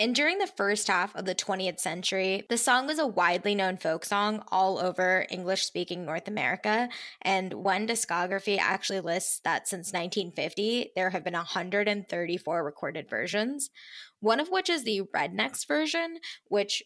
And 0.00 0.12
during 0.12 0.38
the 0.38 0.48
first 0.48 0.88
half 0.88 1.14
of 1.14 1.24
the 1.24 1.36
20th 1.36 1.78
century, 1.78 2.44
the 2.48 2.58
song 2.58 2.88
was 2.88 2.98
a 2.98 3.06
widely 3.06 3.54
known 3.54 3.76
folk 3.76 4.04
song 4.04 4.42
all 4.48 4.80
over 4.80 5.24
English 5.30 5.64
speaking 5.64 6.04
North 6.04 6.26
America. 6.26 6.88
And 7.22 7.54
one 7.54 7.86
discography 7.86 8.58
actually 8.58 8.98
lists 8.98 9.40
that 9.44 9.68
since 9.68 9.92
1950, 9.92 10.90
there 10.96 11.10
have 11.10 11.22
been 11.22 11.34
134 11.34 12.64
recorded 12.64 13.08
versions, 13.08 13.70
one 14.24 14.40
of 14.40 14.48
which 14.48 14.70
is 14.70 14.84
the 14.84 15.02
Rednex 15.14 15.68
version, 15.68 16.18
which 16.48 16.82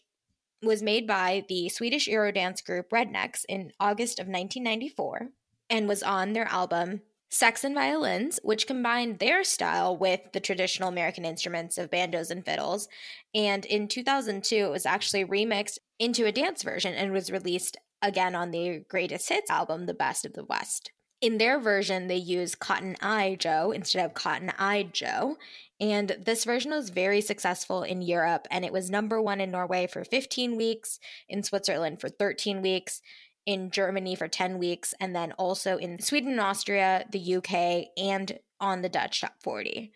was 0.61 0.83
made 0.83 1.07
by 1.07 1.45
the 1.47 1.69
Swedish 1.69 2.07
Eurodance 2.09 2.63
group 2.63 2.89
Rednex 2.89 3.45
in 3.47 3.71
August 3.79 4.19
of 4.19 4.27
1994 4.27 5.29
and 5.69 5.87
was 5.87 6.03
on 6.03 6.33
their 6.33 6.47
album 6.49 7.01
Sex 7.29 7.63
and 7.63 7.75
Violins, 7.75 8.39
which 8.43 8.67
combined 8.67 9.19
their 9.19 9.43
style 9.43 9.95
with 9.95 10.19
the 10.33 10.39
traditional 10.41 10.89
American 10.89 11.23
instruments 11.23 11.77
of 11.77 11.91
banjos 11.91 12.29
and 12.29 12.43
fiddles. 12.43 12.89
And 13.33 13.65
in 13.65 13.87
2002, 13.87 14.55
it 14.55 14.69
was 14.69 14.85
actually 14.85 15.23
remixed 15.23 15.77
into 15.97 16.25
a 16.25 16.31
dance 16.33 16.63
version 16.63 16.93
and 16.93 17.13
was 17.13 17.31
released 17.31 17.77
again 18.01 18.35
on 18.35 18.51
the 18.51 18.83
greatest 18.89 19.29
hits 19.29 19.49
album, 19.49 19.85
The 19.85 19.93
Best 19.93 20.25
of 20.25 20.33
the 20.33 20.43
West. 20.43 20.91
In 21.21 21.37
their 21.37 21.59
version, 21.59 22.07
they 22.07 22.15
use 22.15 22.55
Cotton 22.55 22.95
Eye 23.01 23.35
Joe 23.37 23.71
instead 23.71 24.05
of 24.05 24.13
Cotton 24.13 24.53
Eyed 24.57 24.93
Joe. 24.93 25.37
And 25.79 26.15
this 26.23 26.45
version 26.45 26.71
was 26.71 26.89
very 26.89 27.21
successful 27.21 27.83
in 27.83 28.01
Europe, 28.01 28.47
and 28.51 28.63
it 28.63 28.73
was 28.73 28.89
number 28.89 29.21
one 29.21 29.41
in 29.41 29.51
Norway 29.51 29.87
for 29.87 30.03
15 30.03 30.55
weeks, 30.55 30.99
in 31.27 31.43
Switzerland 31.43 31.99
for 32.01 32.09
13 32.09 32.61
weeks, 32.61 33.01
in 33.45 33.71
Germany 33.71 34.15
for 34.15 34.27
10 34.27 34.59
weeks, 34.59 34.93
and 34.99 35.15
then 35.15 35.31
also 35.33 35.77
in 35.77 35.99
Sweden 35.99 36.31
and 36.31 36.41
Austria, 36.41 37.05
the 37.11 37.35
UK, 37.35 37.87
and 37.97 38.39
on 38.59 38.81
the 38.81 38.89
Dutch 38.89 39.21
top 39.21 39.35
40. 39.41 39.91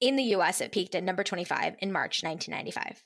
In 0.00 0.16
the 0.16 0.34
US, 0.36 0.60
it 0.60 0.72
peaked 0.72 0.94
at 0.94 1.04
number 1.04 1.22
25 1.22 1.76
in 1.80 1.92
March 1.92 2.22
1995. 2.22 3.02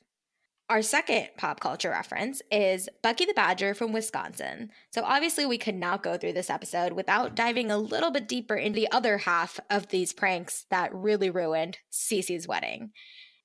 Our 0.69 0.83
second 0.83 1.29
pop 1.37 1.61
culture 1.61 1.91
reference 1.91 2.43
is 2.51 2.89
Bucky 3.01 3.25
the 3.25 3.35
Badger 3.35 3.73
from 3.73 3.93
Wisconsin. 3.93 4.71
So, 4.93 5.05
obviously, 5.05 5.47
we 5.47 5.59
could 5.59 5.77
not 5.77 6.03
go 6.03 6.17
through 6.17 6.33
this 6.33 6.51
episode 6.51 6.93
without 6.93 7.37
diving 7.37 7.71
a 7.71 7.79
little 7.79 8.11
bit 8.11 8.27
deeper 8.27 8.57
into 8.57 8.75
the 8.75 8.91
other 8.91 9.19
half 9.19 9.61
of 9.71 9.89
these 9.89 10.13
pranks 10.13 10.67
that 10.71 10.93
really 10.93 11.31
ruined 11.31 11.79
Cece's 11.93 12.49
wedding. 12.49 12.91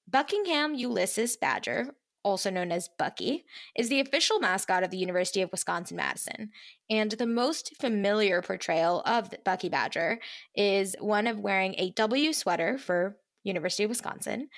Buckingham 0.10 0.74
Ulysses 0.74 1.38
Badger, 1.38 1.94
also 2.24 2.50
known 2.50 2.72
as 2.72 2.90
Bucky, 2.98 3.46
is 3.76 3.90
the 3.90 4.00
official 4.00 4.40
mascot 4.40 4.82
of 4.82 4.90
the 4.90 4.98
University 4.98 5.44
of 5.44 5.52
Wisconsin 5.52 5.98
Madison. 5.98 6.50
And 6.90 7.12
the 7.12 7.28
most 7.28 7.76
familiar 7.80 8.42
portrayal 8.42 9.04
of 9.06 9.30
Bucky 9.46 9.70
Badger 9.70 10.18
is 10.56 10.96
one 11.00 11.28
of 11.28 11.40
wearing 11.40 11.76
a 11.78 11.92
W 11.92 12.34
sweater 12.34 12.80
for 12.80 13.18
University 13.44 13.84
of 13.84 13.90
Wisconsin, 13.90 14.50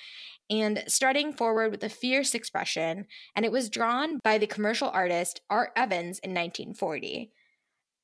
and 0.53 0.83
strutting 0.87 1.33
forward 1.33 1.71
with 1.71 1.83
a 1.83 1.89
fierce 1.89 2.35
expression, 2.35 3.07
and 3.35 3.43
it 3.43 3.51
was 3.51 3.69
drawn 3.69 4.19
by 4.23 4.37
the 4.37 4.45
commercial 4.45 4.89
artist 4.89 5.41
Art 5.49 5.71
Evans 5.75 6.19
in 6.19 6.29
1940. 6.29 7.31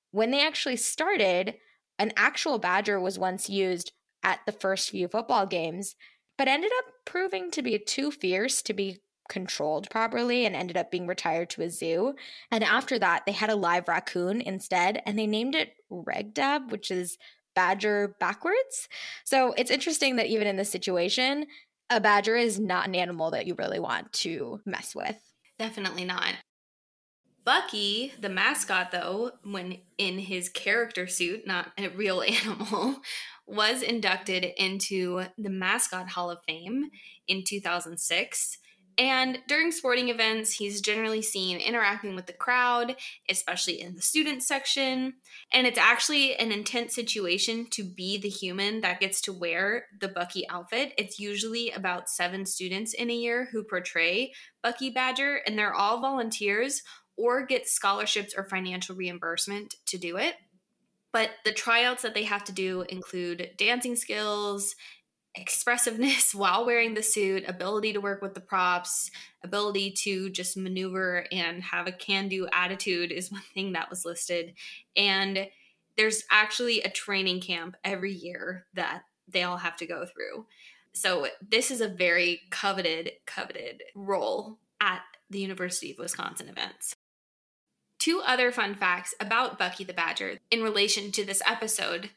When 0.09 0.31
they 0.31 0.43
actually 0.43 0.77
started, 0.77 1.55
an 1.99 2.11
actual 2.17 2.57
badger 2.57 2.99
was 2.99 3.19
once 3.19 3.51
used 3.51 3.91
at 4.23 4.39
the 4.47 4.51
first 4.51 4.89
few 4.89 5.07
football 5.07 5.45
games, 5.45 5.95
but 6.39 6.47
ended 6.47 6.71
up 6.79 6.85
proving 7.05 7.51
to 7.51 7.61
be 7.61 7.77
too 7.77 8.09
fierce 8.09 8.63
to 8.63 8.73
be 8.73 9.01
controlled 9.29 9.87
properly 9.91 10.43
and 10.43 10.55
ended 10.55 10.75
up 10.75 10.89
being 10.89 11.05
retired 11.05 11.51
to 11.51 11.61
a 11.61 11.69
zoo. 11.69 12.15
And 12.49 12.63
after 12.63 12.97
that, 12.97 13.27
they 13.27 13.31
had 13.31 13.51
a 13.51 13.55
live 13.55 13.87
raccoon 13.87 14.41
instead, 14.41 15.03
and 15.05 15.19
they 15.19 15.27
named 15.27 15.53
it 15.53 15.73
Regdab, 15.91 16.71
which 16.71 16.89
is 16.89 17.19
badger 17.53 18.15
backwards. 18.19 18.87
So 19.23 19.53
it's 19.57 19.69
interesting 19.69 20.15
that 20.15 20.27
even 20.27 20.47
in 20.47 20.55
this 20.55 20.71
situation, 20.71 21.45
a 21.89 21.99
badger 21.99 22.35
is 22.35 22.59
not 22.59 22.87
an 22.87 22.95
animal 22.95 23.31
that 23.31 23.47
you 23.47 23.55
really 23.55 23.79
want 23.79 24.11
to 24.13 24.61
mess 24.65 24.95
with. 24.95 25.17
Definitely 25.57 26.05
not. 26.05 26.33
Bucky, 27.45 28.13
the 28.19 28.29
mascot, 28.29 28.91
though, 28.91 29.31
when 29.43 29.79
in 29.97 30.19
his 30.19 30.49
character 30.49 31.07
suit, 31.07 31.47
not 31.47 31.71
a 31.77 31.87
real 31.89 32.21
animal, 32.27 32.97
was 33.47 33.81
inducted 33.81 34.45
into 34.57 35.23
the 35.37 35.49
Mascot 35.49 36.09
Hall 36.09 36.29
of 36.29 36.39
Fame 36.47 36.89
in 37.27 37.43
2006. 37.43 38.57
And 38.97 39.39
during 39.47 39.71
sporting 39.71 40.09
events, 40.09 40.53
he's 40.53 40.81
generally 40.81 41.21
seen 41.21 41.57
interacting 41.57 42.15
with 42.15 42.25
the 42.25 42.33
crowd, 42.33 42.95
especially 43.29 43.79
in 43.79 43.95
the 43.95 44.01
student 44.01 44.43
section. 44.43 45.13
And 45.53 45.65
it's 45.65 45.77
actually 45.77 46.35
an 46.35 46.51
intense 46.51 46.95
situation 46.95 47.67
to 47.71 47.83
be 47.83 48.17
the 48.17 48.29
human 48.29 48.81
that 48.81 48.99
gets 48.99 49.21
to 49.21 49.33
wear 49.33 49.85
the 50.01 50.09
Bucky 50.09 50.47
outfit. 50.49 50.93
It's 50.97 51.19
usually 51.19 51.71
about 51.71 52.09
seven 52.09 52.45
students 52.45 52.93
in 52.93 53.09
a 53.09 53.15
year 53.15 53.47
who 53.51 53.63
portray 53.63 54.33
Bucky 54.61 54.89
Badger, 54.89 55.41
and 55.47 55.57
they're 55.57 55.73
all 55.73 56.01
volunteers 56.01 56.81
or 57.17 57.45
get 57.45 57.67
scholarships 57.67 58.33
or 58.35 58.45
financial 58.45 58.95
reimbursement 58.95 59.75
to 59.87 59.97
do 59.97 60.17
it. 60.17 60.35
But 61.11 61.31
the 61.43 61.51
tryouts 61.51 62.03
that 62.03 62.13
they 62.13 62.23
have 62.23 62.43
to 62.45 62.51
do 62.51 62.81
include 62.83 63.51
dancing 63.57 63.95
skills, 63.95 64.75
expressiveness 65.35 66.33
while 66.35 66.65
wearing 66.65 66.93
the 66.93 67.03
suit, 67.03 67.43
ability 67.47 67.93
to 67.93 68.01
work 68.01 68.21
with 68.21 68.33
the 68.33 68.39
props, 68.39 69.11
ability 69.43 69.91
to 69.91 70.29
just 70.29 70.57
maneuver 70.57 71.25
and 71.31 71.63
have 71.63 71.87
a 71.87 71.91
can 71.91 72.27
do 72.27 72.47
attitude 72.51 73.11
is 73.11 73.31
one 73.31 73.41
thing 73.53 73.73
that 73.73 73.89
was 73.89 74.05
listed. 74.05 74.53
And 74.95 75.47
there's 75.97 76.23
actually 76.31 76.81
a 76.81 76.89
training 76.89 77.41
camp 77.41 77.75
every 77.83 78.13
year 78.13 78.65
that 78.73 79.03
they 79.27 79.43
all 79.43 79.57
have 79.57 79.75
to 79.77 79.85
go 79.85 80.05
through. 80.05 80.45
So 80.93 81.27
this 81.47 81.71
is 81.71 81.81
a 81.81 81.87
very 81.87 82.41
coveted, 82.49 83.11
coveted 83.25 83.83
role 83.93 84.57
at 84.81 85.01
the 85.29 85.39
University 85.39 85.91
of 85.91 85.99
Wisconsin 85.99 86.49
events. 86.49 86.95
Two 87.99 88.21
other 88.25 88.51
fun 88.51 88.75
facts 88.75 89.13
about 89.19 89.59
Bucky 89.59 89.83
the 89.83 89.93
Badger 89.93 90.39
in 90.49 90.63
relation 90.63 91.11
to 91.11 91.25
this 91.25 91.41
episode 91.45 92.09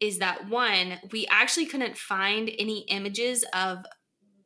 is 0.00 0.18
that 0.18 0.48
one, 0.48 0.98
we 1.12 1.26
actually 1.30 1.66
couldn't 1.66 1.96
find 1.96 2.50
any 2.58 2.80
images 2.88 3.44
of 3.54 3.84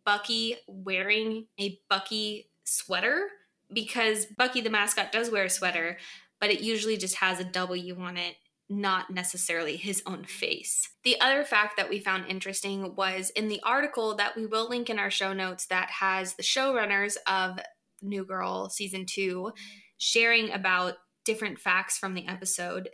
Bucky 0.04 0.56
wearing 0.66 1.46
a 1.58 1.78
Bucky 1.88 2.50
sweater 2.64 3.28
because 3.72 4.26
Bucky 4.26 4.60
the 4.60 4.70
mascot 4.70 5.12
does 5.12 5.30
wear 5.30 5.44
a 5.44 5.50
sweater, 5.50 5.96
but 6.40 6.50
it 6.50 6.60
usually 6.60 6.96
just 6.96 7.16
has 7.16 7.40
a 7.40 7.44
W 7.44 7.98
on 7.98 8.16
it, 8.16 8.36
not 8.68 9.10
necessarily 9.10 9.76
his 9.76 10.02
own 10.06 10.24
face. 10.24 10.88
The 11.04 11.20
other 11.20 11.44
fact 11.44 11.76
that 11.76 11.88
we 11.88 12.00
found 12.00 12.26
interesting 12.26 12.94
was 12.96 13.30
in 13.30 13.48
the 13.48 13.60
article 13.64 14.16
that 14.16 14.36
we 14.36 14.46
will 14.46 14.68
link 14.68 14.90
in 14.90 14.98
our 14.98 15.10
show 15.10 15.32
notes 15.32 15.66
that 15.66 15.90
has 15.90 16.34
the 16.34 16.42
showrunners 16.42 17.16
of 17.26 17.58
New 18.02 18.24
Girl 18.24 18.68
season 18.68 19.06
two 19.06 19.52
sharing 19.96 20.50
about 20.50 20.94
different 21.24 21.58
facts 21.58 21.96
from 21.96 22.14
the 22.14 22.26
episode 22.28 22.90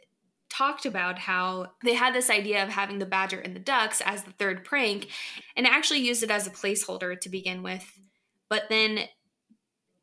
talked 0.51 0.85
about 0.85 1.19
how 1.19 1.73
they 1.85 1.95
had 1.95 2.15
this 2.15 2.29
idea 2.29 2.63
of 2.63 2.69
having 2.69 2.99
the 2.99 3.07
badger 3.07 3.39
and 3.39 3.55
the 3.55 3.61
ducts 3.61 4.03
as 4.05 4.25
the 4.25 4.33
third 4.33 4.65
prank 4.65 5.09
and 5.57 5.67
actually 5.67 6.01
used 6.01 6.23
it 6.23 6.31
as 6.31 6.47
a 6.47 6.51
placeholder 6.51 7.19
to 7.21 7.29
begin 7.29 7.63
with. 7.63 7.99
But 8.49 8.65
then 8.69 9.01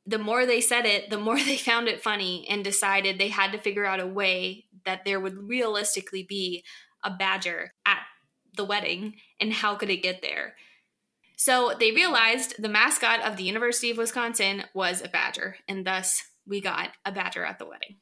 the 0.05 0.17
more 0.17 0.45
they 0.45 0.61
said 0.61 0.85
it, 0.85 1.09
the 1.09 1.19
more 1.19 1.37
they 1.43 1.57
found 1.57 1.87
it 1.87 2.01
funny 2.01 2.47
and 2.49 2.63
decided 2.63 3.19
they 3.19 3.27
had 3.27 3.51
to 3.51 3.59
figure 3.59 3.85
out 3.85 3.99
a 3.99 4.07
way 4.07 4.65
that 4.85 5.03
there 5.05 5.19
would 5.19 5.49
realistically 5.49 6.23
be 6.23 6.63
a 7.03 7.11
badger 7.11 7.73
at 7.85 7.99
the 8.55 8.65
wedding 8.65 9.15
and 9.39 9.53
how 9.53 9.75
could 9.75 9.89
it 9.89 10.01
get 10.01 10.21
there. 10.21 10.55
So 11.35 11.73
they 11.79 11.91
realized 11.91 12.55
the 12.57 12.69
mascot 12.69 13.21
of 13.21 13.37
the 13.37 13.43
University 13.43 13.91
of 13.91 13.97
Wisconsin 13.97 14.63
was 14.73 15.03
a 15.03 15.07
badger, 15.07 15.57
and 15.67 15.85
thus 15.85 16.23
we 16.47 16.61
got 16.61 16.89
a 17.05 17.11
badger 17.11 17.45
at 17.45 17.59
the 17.59 17.67
wedding. 17.67 17.97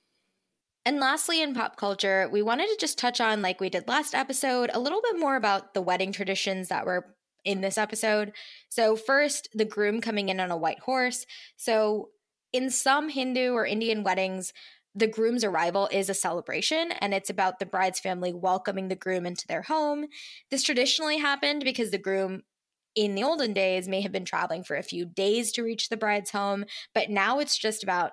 And 0.86 1.00
lastly, 1.00 1.42
in 1.42 1.56
pop 1.56 1.78
culture, 1.78 2.30
we 2.32 2.44
wanted 2.44 2.68
to 2.68 2.78
just 2.80 3.00
touch 3.00 3.20
on, 3.20 3.42
like 3.42 3.60
we 3.60 3.70
did 3.70 3.88
last 3.88 4.14
episode, 4.14 4.70
a 4.74 4.80
little 4.80 5.02
bit 5.02 5.20
more 5.20 5.36
about 5.36 5.74
the 5.74 5.82
wedding 5.82 6.12
traditions 6.12 6.68
that 6.68 6.86
were 6.86 7.16
in 7.44 7.62
this 7.62 7.78
episode. 7.78 8.34
So, 8.70 8.96
first, 8.96 9.50
the 9.54 9.66
groom 9.66 10.00
coming 10.00 10.30
in 10.30 10.40
on 10.40 10.52
a 10.52 10.58
white 10.58 10.80
horse. 10.80 11.26
So, 11.58 12.10
in 12.54 12.70
some 12.70 13.10
Hindu 13.10 13.54
or 13.54 13.66
Indian 13.66 14.04
weddings, 14.04 14.54
the 14.94 15.08
groom's 15.08 15.44
arrival 15.44 15.90
is 15.92 16.10
a 16.10 16.14
celebration 16.14 16.94
and 17.02 17.14
it's 17.14 17.30
about 17.30 17.60
the 17.60 17.66
bride's 17.66 18.00
family 18.00 18.32
welcoming 18.32 18.88
the 18.88 18.96
groom 18.96 19.26
into 19.26 19.46
their 19.48 19.64
home. 19.64 20.06
This 20.52 20.64
traditionally 20.64 21.18
happened 21.18 21.64
because 21.66 21.92
the 21.92 21.98
groom 21.98 22.44
in 22.96 23.14
the 23.14 23.24
olden 23.24 23.52
days 23.52 23.90
may 23.90 24.00
have 24.00 24.14
been 24.14 24.24
traveling 24.24 24.64
for 24.64 24.78
a 24.78 24.84
few 24.84 25.04
days 25.06 25.52
to 25.52 25.64
reach 25.64 25.90
the 25.90 25.98
bride's 25.98 26.32
home, 26.32 26.64
but 26.94 27.10
now 27.10 27.40
it's 27.40 27.58
just 27.58 27.84
about 27.84 28.12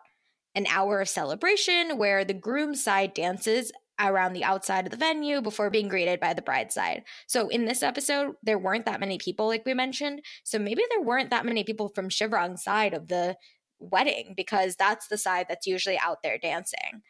an 0.54 0.66
hour 0.68 1.00
of 1.00 1.08
celebration 1.08 1.96
where 1.96 2.24
the 2.24 2.34
groom's 2.34 2.82
side 2.82 3.14
dances 3.14 3.72
around 4.00 4.32
the 4.32 4.44
outside 4.44 4.86
of 4.86 4.90
the 4.90 4.96
venue 4.96 5.40
before 5.40 5.70
being 5.70 5.88
greeted 5.88 6.18
by 6.18 6.34
the 6.34 6.42
bride's 6.42 6.74
side. 6.74 7.04
So 7.26 7.48
in 7.48 7.64
this 7.64 7.82
episode, 7.82 8.34
there 8.42 8.58
weren't 8.58 8.86
that 8.86 9.00
many 9.00 9.18
people, 9.18 9.46
like 9.46 9.64
we 9.64 9.74
mentioned. 9.74 10.22
So 10.44 10.58
maybe 10.58 10.82
there 10.90 11.02
weren't 11.02 11.30
that 11.30 11.46
many 11.46 11.64
people 11.64 11.88
from 11.88 12.08
Shivrang's 12.08 12.64
side 12.64 12.94
of 12.94 13.08
the 13.08 13.36
wedding 13.78 14.34
because 14.36 14.76
that's 14.76 15.08
the 15.08 15.18
side 15.18 15.46
that's 15.48 15.66
usually 15.66 15.98
out 15.98 16.22
there 16.22 16.38
dancing. 16.38 17.02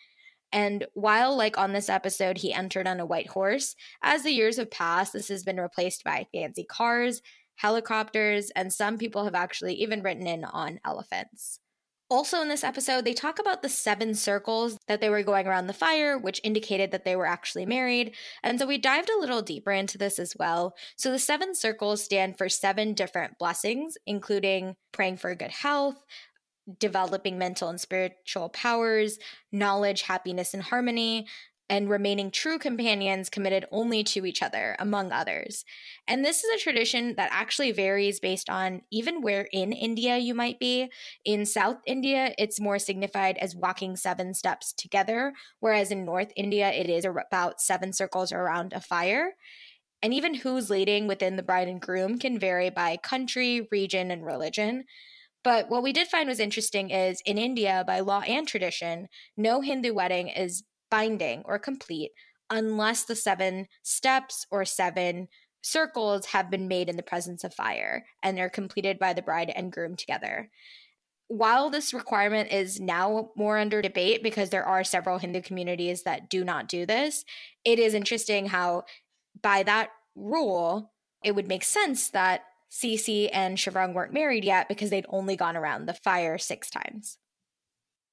And 0.53 0.87
while, 0.93 1.35
like 1.35 1.57
on 1.57 1.73
this 1.73 1.89
episode, 1.89 2.39
he 2.39 2.53
entered 2.53 2.87
on 2.87 3.01
a 3.01 3.07
white 3.07 3.29
horse, 3.29 3.75
as 4.03 4.23
the 4.23 4.33
years 4.33 4.59
have 4.59 4.71
passed, 4.71 5.15
this 5.15 5.29
has 5.29 5.43
been 5.43 5.59
replaced 5.59 6.05
by 6.05 6.27
fancy 6.33 6.65
cars, 6.65 7.23
helicopters, 7.57 8.51
and 8.55 8.71
some 8.71 8.99
people 8.99 9.25
have 9.25 9.35
actually 9.35 9.75
even 9.75 10.03
written 10.03 10.27
in 10.27 10.45
on 10.45 10.79
elephants. 10.85 11.59
Also, 12.11 12.43
in 12.43 12.49
this 12.49 12.65
episode, 12.65 13.05
they 13.05 13.15
talk 13.15 13.39
about 13.39 13.63
the 13.63 13.69
seven 13.71 14.15
circles 14.15 14.77
that 14.87 15.01
they 15.01 15.09
were 15.09 15.23
going 15.23 15.47
around 15.47 15.67
the 15.67 15.73
fire, 15.73 16.19
which 16.19 16.43
indicated 16.45 16.91
that 16.91 17.07
they 17.07 17.17
were 17.17 17.27
actually 17.27 17.65
married. 17.65 18.15
And 18.43 18.59
so 18.59 18.67
we 18.67 18.77
dived 18.77 19.09
a 19.09 19.19
little 19.19 19.41
deeper 19.41 19.73
into 19.73 19.97
this 19.97 20.19
as 20.19 20.37
well. 20.39 20.75
So 20.97 21.11
the 21.11 21.19
seven 21.19 21.55
circles 21.55 22.05
stand 22.05 22.37
for 22.37 22.51
seven 22.51 22.93
different 22.93 23.39
blessings, 23.39 23.97
including 24.07 24.77
praying 24.93 25.17
for 25.17 25.35
good 25.35 25.53
health, 25.53 26.05
developing 26.79 27.39
mental 27.39 27.69
and 27.69 27.81
spiritual 27.81 28.51
powers, 28.51 29.19
knowledge, 29.51 30.03
happiness, 30.03 30.55
and 30.55 30.63
harmony, 30.63 31.27
and 31.73 31.89
remaining 31.89 32.31
true 32.31 32.59
companions 32.59 33.31
committed 33.31 33.65
only 33.73 34.05
to 34.05 34.27
each 34.27 34.43
other, 34.43 34.77
among 34.79 35.11
others. 35.11 35.65
And 36.07 36.23
this 36.23 36.45
is 36.45 36.51
a 36.55 36.63
tradition 36.63 37.15
that 37.17 37.31
actually 37.33 37.73
varies 37.73 38.21
based 38.21 38.51
on 38.51 38.83
even 38.91 39.23
where 39.23 39.49
in 39.53 39.73
India 39.73 40.19
you 40.19 40.35
might 40.35 40.61
be. 40.61 40.91
In 41.25 41.47
South 41.47 41.79
India, 41.87 42.35
it's 42.37 42.61
more 42.61 42.79
signified 42.79 43.39
as 43.39 43.57
walking 43.57 43.97
seven 43.97 44.35
steps 44.35 44.75
together, 44.75 45.33
whereas 45.61 45.91
in 45.91 46.05
North 46.05 46.31
India, 46.37 46.71
it 46.71 46.91
is 46.91 47.07
about 47.07 47.63
seven 47.63 47.95
circles 47.95 48.33
around 48.33 48.75
a 48.75 48.81
fire. 48.81 49.33
And 50.03 50.13
even 50.13 50.35
who's 50.35 50.69
leading 50.69 51.07
within 51.07 51.37
the 51.37 51.43
bride 51.43 51.69
and 51.69 51.81
groom 51.81 52.19
can 52.19 52.39
vary 52.39 52.69
by 52.69 52.99
country, 52.99 53.67
region, 53.73 54.11
and 54.11 54.27
religion. 54.27 54.85
But 55.43 55.71
what 55.71 55.83
we 55.83 55.95
did 55.95 56.07
find 56.07 56.29
was 56.29 56.39
interesting 56.39 56.91
is 56.91 57.23
in 57.25 57.39
India, 57.39 57.83
by 57.87 58.01
law 58.01 58.21
and 58.21 58.47
tradition, 58.47 59.09
no 59.39 59.63
Hindu 59.63 59.95
wedding 59.95 60.29
is 60.29 60.65
binding 60.93 61.43
or 61.47 61.59
complete 61.59 62.11
unless 62.51 63.05
the 63.05 63.17
seven 63.17 63.67
steps 63.83 64.47
or 64.51 64.63
seven 64.65 65.27
circles 65.63 66.27
have 66.27 66.51
been 66.51 66.69
made 66.69 66.91
in 66.91 66.97
the 66.97 67.03
presence 67.03 67.45
of 67.45 67.55
fire 67.55 68.05
and 68.23 68.37
they're 68.37 68.51
completed 68.51 68.99
by 68.99 69.15
the 69.15 69.23
bride 69.23 69.51
and 69.57 69.73
groom 69.73 69.97
together. 69.97 70.51
While 71.29 71.71
this 71.71 71.95
requirement 71.95 72.53
is 72.53 72.79
now 72.79 73.31
more 73.37 73.57
under 73.57 73.81
debate 73.81 74.23
because 74.23 74.51
there 74.51 74.67
are 74.67 74.85
several 74.85 75.17
Hindu 75.17 75.41
communities 75.41 76.03
that 76.03 76.29
do 76.29 76.45
not 76.45 76.69
do 76.69 76.85
this, 76.85 77.25
it 77.65 77.79
is 77.79 77.95
interesting 77.95 78.47
how, 78.47 78.83
by 79.41 79.63
that 79.63 79.89
rule, 80.15 80.93
it 81.25 81.35
would 81.35 81.49
make 81.49 81.65
sense 81.65 82.11
that 82.11 82.43
Cece 82.71 83.31
and 83.33 83.57
Shivrang 83.57 83.95
weren't 83.95 84.13
married 84.13 84.45
yet 84.45 84.69
because 84.69 84.91
they'd 84.91 85.07
only 85.09 85.37
gone 85.37 85.57
around 85.57 85.87
the 85.87 85.95
fire 85.95 86.37
six 86.37 86.69
times 86.69 87.17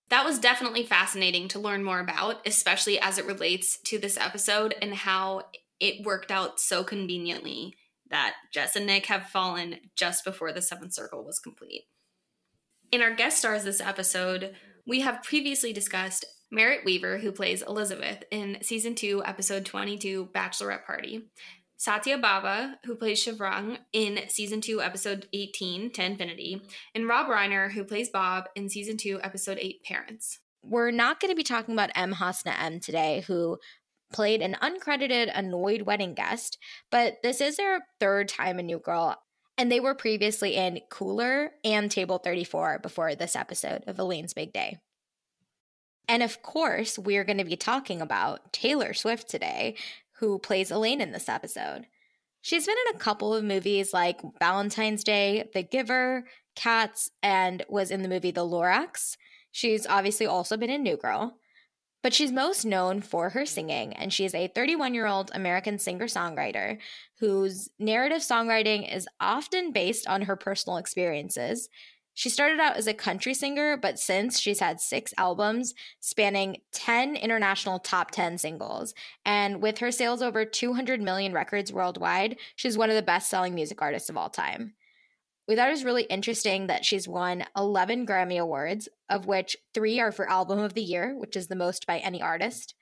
that 0.10 0.26
was 0.26 0.40
definitely 0.40 0.84
fascinating 0.84 1.48
to 1.50 1.60
learn 1.60 1.84
more 1.84 2.00
about, 2.00 2.46
especially 2.46 3.00
as 3.00 3.18
it 3.18 3.26
relates 3.26 3.80
to 3.84 3.98
this 3.98 4.18
episode 4.18 4.76
and 4.82 4.94
how 4.94 5.44
it 5.80 6.06
worked 6.06 6.32
out 6.32 6.60
so 6.60 6.84
conveniently 6.84 7.76
that 8.10 8.34
Jess 8.52 8.76
and 8.76 8.88
Nick 8.88 9.06
have 9.06 9.28
fallen 9.28 9.78
just 9.96 10.26
before 10.26 10.52
the 10.52 10.62
seventh 10.62 10.94
circle 10.94 11.24
was 11.24 11.40
complete. 11.40 11.84
In 12.92 13.02
our 13.02 13.14
guest 13.14 13.38
stars 13.38 13.64
this 13.64 13.82
episode, 13.82 14.56
we 14.88 15.02
have 15.02 15.24
previously 15.24 15.72
discussed 15.72 16.26
Merritt 16.52 16.84
Wever, 16.84 17.20
who 17.20 17.32
plays 17.32 17.62
Elizabeth 17.62 18.24
in 18.32 18.58
season 18.64 18.96
2, 18.96 19.24
episode 19.24 19.66
22, 19.66 20.30
Bachelorette 20.34 20.86
Party, 20.86 21.30
Satya 21.80 22.18
Bhabha, 22.18 22.74
who 22.84 22.94
plays 22.94 23.24
Shivrang 23.24 23.78
in 23.94 24.20
season 24.28 24.60
2, 24.60 24.82
episode 24.82 25.30
18, 25.32 25.92
To 25.92 26.04
Infinity, 26.04 26.62
and 26.94 27.08
Rob 27.08 27.28
Reiner, 27.28 27.72
who 27.72 27.86
plays 27.86 28.10
Bob 28.10 28.50
in 28.54 28.68
season 28.68 28.98
2, 28.98 29.22
episode 29.24 29.58
8, 29.62 29.82
Parents. 29.86 30.40
We're 30.62 30.92
not 30.92 31.22
going 31.22 31.32
to 31.32 31.38
be 31.38 31.44
talking 31.44 31.74
about 31.74 31.92
M. 31.96 32.12
Hasna 32.12 32.54
M 32.60 32.82
today, 32.82 33.24
who 33.26 33.60
played 34.12 34.42
an 34.42 34.58
uncredited 34.62 35.32
annoyed 35.34 35.84
wedding 35.84 36.16
guest, 36.16 36.58
but 36.92 37.20
this 37.24 37.40
is 37.40 37.56
their 37.56 37.86
third 37.98 38.28
time 38.28 38.60
in 38.60 38.66
New 38.66 38.80
Girl, 38.80 39.16
and 39.58 39.72
they 39.72 39.80
were 39.80 39.96
previously 39.96 40.58
in 40.58 40.82
Cooler 40.92 41.52
and 41.64 41.90
Table 41.90 42.18
34 42.18 42.80
before 42.80 43.16
this 43.16 43.38
episode 43.38 43.86
of 43.88 43.98
Elaine's 43.98 44.34
Big 44.34 44.52
Day. 44.52 44.80
And 46.10 46.24
of 46.24 46.42
course, 46.42 47.00
we're 47.00 47.24
going 47.24 47.38
to 47.38 47.46
be 47.46 47.56
talking 47.56 48.02
about 48.02 48.52
Taylor 48.52 48.94
Swift 48.94 49.30
today, 49.30 49.78
who 50.20 50.40
plays 50.40 50.72
Elaine 50.72 51.02
in 51.02 51.12
this 51.12 51.30
episode. 51.30 51.88
She's 52.42 52.66
been 52.66 52.76
in 52.88 52.96
a 52.96 53.00
couple 53.00 53.34
of 53.34 53.44
movies 53.44 53.94
like 53.94 54.22
Valentine's 54.40 55.04
Day, 55.04 55.50
The 55.54 55.64
Giver, 55.64 56.26
Cats, 56.56 57.12
and 57.22 57.66
was 57.68 57.92
in 57.92 58.02
the 58.02 58.10
movie 58.10 58.32
The 58.32 58.46
Lorax. 58.46 59.18
She's 59.52 59.86
obviously 59.88 60.26
also 60.26 60.56
been 60.58 60.70
in 60.70 60.84
New 60.84 60.98
Girl. 60.98 61.38
But 62.02 62.14
she's 62.14 62.32
most 62.32 62.64
known 62.64 63.02
for 63.02 63.32
her 63.32 63.46
singing, 63.46 63.92
and 63.94 64.14
she 64.14 64.24
is 64.24 64.34
a 64.34 64.48
31 64.48 64.94
year 64.94 65.06
old 65.06 65.32
American 65.34 65.78
singer 65.78 66.06
songwriter 66.06 66.78
whose 67.20 67.70
narrative 67.78 68.20
songwriting 68.20 68.94
is 68.94 69.08
often 69.20 69.74
based 69.74 70.08
on 70.08 70.22
her 70.22 70.38
personal 70.38 70.78
experiences. 70.78 71.68
She 72.20 72.28
started 72.30 72.60
out 72.60 72.76
as 72.76 72.86
a 72.86 72.94
country 72.94 73.34
singer, 73.34 73.78
but 73.78 73.98
since 73.98 74.42
she's 74.42 74.60
had 74.60 74.82
six 74.82 75.14
albums 75.18 75.74
spanning 76.02 76.58
10 76.74 77.16
international 77.16 77.80
top 77.80 78.12
10 78.12 78.38
singles. 78.38 78.94
And 79.24 79.62
with 79.62 79.78
her 79.78 79.90
sales 79.90 80.22
over 80.22 80.44
200 80.44 81.02
million 81.02 81.32
records 81.32 81.72
worldwide, 81.72 82.36
she's 82.58 82.78
one 82.78 82.90
of 82.90 82.98
the 82.98 83.02
best 83.02 83.30
selling 83.30 83.56
music 83.56 83.82
artists 83.82 84.10
of 84.10 84.18
all 84.18 84.30
time. 84.30 84.74
We 85.48 85.56
thought 85.56 85.70
it 85.70 85.72
was 85.72 85.86
really 85.86 86.04
interesting 86.04 86.68
that 86.68 86.84
she's 86.84 87.08
won 87.08 87.46
11 87.56 88.06
Grammy 88.06 88.38
Awards, 88.38 88.90
of 89.10 89.26
which 89.26 89.56
three 89.74 90.02
are 90.02 90.12
for 90.12 90.30
Album 90.30 90.60
of 90.60 90.74
the 90.74 90.84
Year, 90.84 91.18
which 91.18 91.38
is 91.38 91.48
the 91.48 91.56
most 91.56 91.88
by 91.88 92.00
any 92.00 92.22
artist, 92.22 92.76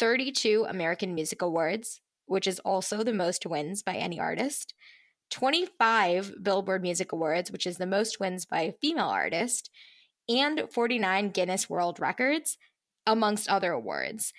32 0.00 0.66
American 0.68 1.14
Music 1.14 1.40
Awards, 1.40 2.02
which 2.26 2.46
is 2.46 2.58
also 2.58 3.02
the 3.02 3.14
most 3.14 3.46
wins 3.46 3.82
by 3.82 3.94
any 3.94 4.20
artist, 4.20 4.74
25 5.32 6.34
Billboard 6.42 6.82
Music 6.82 7.10
Awards, 7.10 7.50
which 7.50 7.66
is 7.66 7.78
the 7.78 7.86
most 7.86 8.20
wins 8.20 8.44
by 8.44 8.60
a 8.60 8.72
female 8.72 9.08
artist, 9.08 9.70
and 10.28 10.68
49 10.70 11.30
Guinness 11.30 11.68
World 11.68 11.98
Records, 11.98 12.58
amongst 13.06 13.48
other 13.48 13.72
awards. 13.72 14.32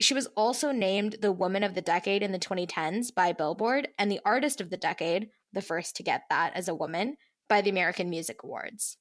She 0.00 0.14
was 0.14 0.28
also 0.36 0.70
named 0.70 1.16
the 1.20 1.32
Woman 1.32 1.64
of 1.64 1.74
the 1.74 1.82
Decade 1.82 2.22
in 2.22 2.30
the 2.30 2.38
2010s 2.38 3.12
by 3.12 3.32
Billboard 3.32 3.88
and 3.98 4.10
the 4.10 4.20
Artist 4.24 4.60
of 4.60 4.70
the 4.70 4.76
Decade 4.76 5.28
the 5.52 5.60
first 5.60 5.96
to 5.96 6.02
get 6.02 6.22
that 6.30 6.52
as 6.54 6.68
a 6.68 6.74
woman 6.74 7.16
by 7.48 7.60
the 7.60 7.70
American 7.70 8.08
Music 8.08 8.42
Awards. 8.44 8.96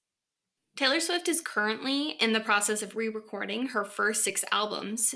Taylor 0.76 1.00
Swift 1.00 1.28
is 1.28 1.42
currently 1.42 2.12
in 2.20 2.34
the 2.34 2.40
process 2.40 2.82
of 2.82 2.96
re 2.96 3.10
recording 3.10 3.68
her 3.68 3.86
first 3.86 4.24
six 4.24 4.44
albums 4.52 5.14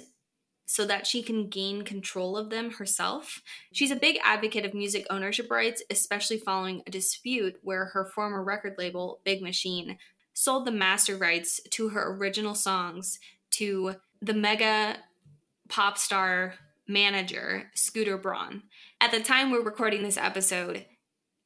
so 0.72 0.86
that 0.86 1.06
she 1.06 1.22
can 1.22 1.50
gain 1.50 1.82
control 1.82 2.38
of 2.38 2.50
them 2.50 2.72
herself. 2.72 3.42
She's 3.74 3.92
a 3.92 3.96
big 3.96 4.18
advocate 4.24 4.64
of 4.64 4.74
music 4.74 5.06
ownership 5.10 5.52
rights, 5.52 5.84
especially 5.90 6.38
following 6.38 6.82
a 6.88 6.92
dispute 6.92 7.58
where 7.62 7.88
her 7.88 8.06
former 8.06 8.42
record 8.42 8.76
label, 8.78 9.20
Big 9.26 9.42
Machine, 9.42 9.98
sold 10.34 10.66
the 10.66 10.72
master 10.72 11.18
rights 11.18 11.60
to 11.72 11.90
her 11.90 12.16
original 12.16 12.56
songs 12.56 13.20
to 13.52 13.96
the 14.22 14.34
mega 14.34 14.96
pop 15.68 15.98
star 15.98 16.54
manager, 16.88 17.70
Scooter 17.76 18.18
Braun. 18.18 18.64
At 19.02 19.12
the 19.12 19.20
time 19.20 19.52
we're 19.52 19.62
recording 19.62 20.04
this 20.04 20.18
episode, 20.18 20.86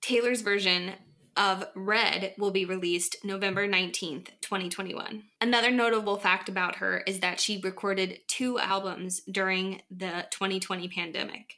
Taylor's 0.01 0.41
version 0.41 0.91
of 1.37 1.67
Red 1.75 2.33
will 2.37 2.51
be 2.51 2.65
released 2.65 3.17
November 3.23 3.67
19th, 3.67 4.29
2021. 4.41 5.23
Another 5.41 5.71
notable 5.71 6.17
fact 6.17 6.47
about 6.47 6.77
her 6.77 6.99
is 7.05 7.19
that 7.19 7.39
she 7.39 7.59
recorded 7.61 8.19
two 8.27 8.57
albums 8.59 9.21
during 9.29 9.81
the 9.91 10.25
2020 10.31 10.87
pandemic, 10.87 11.55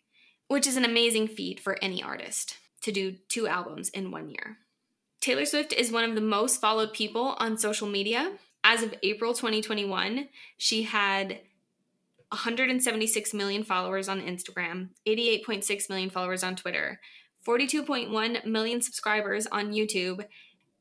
which 0.47 0.65
is 0.65 0.77
an 0.77 0.85
amazing 0.85 1.27
feat 1.27 1.59
for 1.59 1.77
any 1.81 2.01
artist 2.01 2.57
to 2.81 2.91
do 2.91 3.15
two 3.29 3.47
albums 3.47 3.89
in 3.89 4.11
one 4.11 4.29
year. 4.29 4.57
Taylor 5.21 5.45
Swift 5.45 5.73
is 5.73 5.91
one 5.91 6.03
of 6.03 6.15
the 6.15 6.21
most 6.21 6.61
followed 6.61 6.93
people 6.93 7.35
on 7.39 7.57
social 7.57 7.87
media. 7.87 8.33
As 8.63 8.83
of 8.83 8.93
April 9.03 9.33
2021, 9.33 10.29
she 10.57 10.83
had 10.83 11.39
176 12.29 13.33
million 13.33 13.63
followers 13.63 14.09
on 14.09 14.21
Instagram, 14.21 14.89
88.6 15.07 15.89
million 15.89 16.09
followers 16.09 16.43
on 16.43 16.55
Twitter, 16.55 16.99
42.1 17.47 18.45
million 18.45 18.81
subscribers 18.81 19.47
on 19.47 19.71
YouTube, 19.71 20.25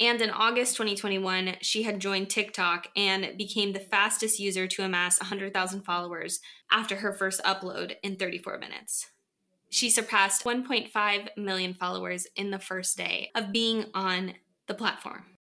and 0.00 0.20
in 0.20 0.30
August 0.30 0.76
2021, 0.76 1.56
she 1.60 1.84
had 1.84 2.00
joined 2.00 2.28
TikTok 2.28 2.88
and 2.96 3.38
became 3.38 3.72
the 3.72 3.80
fastest 3.80 4.40
user 4.40 4.66
to 4.66 4.82
amass 4.82 5.20
100,000 5.20 5.82
followers 5.82 6.40
after 6.70 6.96
her 6.96 7.12
first 7.12 7.40
upload 7.44 7.94
in 8.02 8.16
34 8.16 8.58
minutes. 8.58 9.10
She 9.70 9.88
surpassed 9.88 10.44
1.5 10.44 11.28
million 11.36 11.74
followers 11.74 12.26
in 12.34 12.50
the 12.50 12.58
first 12.58 12.96
day 12.96 13.30
of 13.34 13.52
being 13.52 13.86
on 13.94 14.34
the 14.66 14.74
platform. 14.74 15.35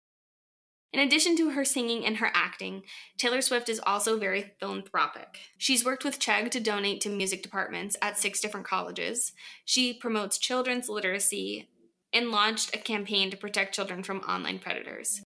In 0.93 0.99
addition 0.99 1.35
to 1.37 1.49
her 1.49 1.65
singing 1.65 2.05
and 2.05 2.17
her 2.17 2.29
acting, 2.35 2.83
Taylor 3.17 3.41
Swift 3.41 3.67
is 3.67 3.81
also 3.83 4.19
very 4.19 4.53
philanthropic. 4.59 5.39
She's 5.57 5.83
worked 5.83 6.05
with 6.05 6.19
Chegg 6.19 6.51
to 6.51 6.59
donate 6.59 7.01
to 7.01 7.09
music 7.09 7.41
departments 7.41 7.97
at 7.99 8.19
six 8.19 8.39
different 8.39 8.67
colleges. 8.67 9.33
She 9.65 9.93
promotes 9.93 10.37
children's 10.37 10.89
literacy 10.89 11.67
and 12.13 12.29
launched 12.29 12.75
a 12.75 12.79
campaign 12.79 13.31
to 13.31 13.37
protect 13.37 13.73
children 13.73 14.03
from 14.03 14.19
online 14.19 14.59
predators. 14.59 15.23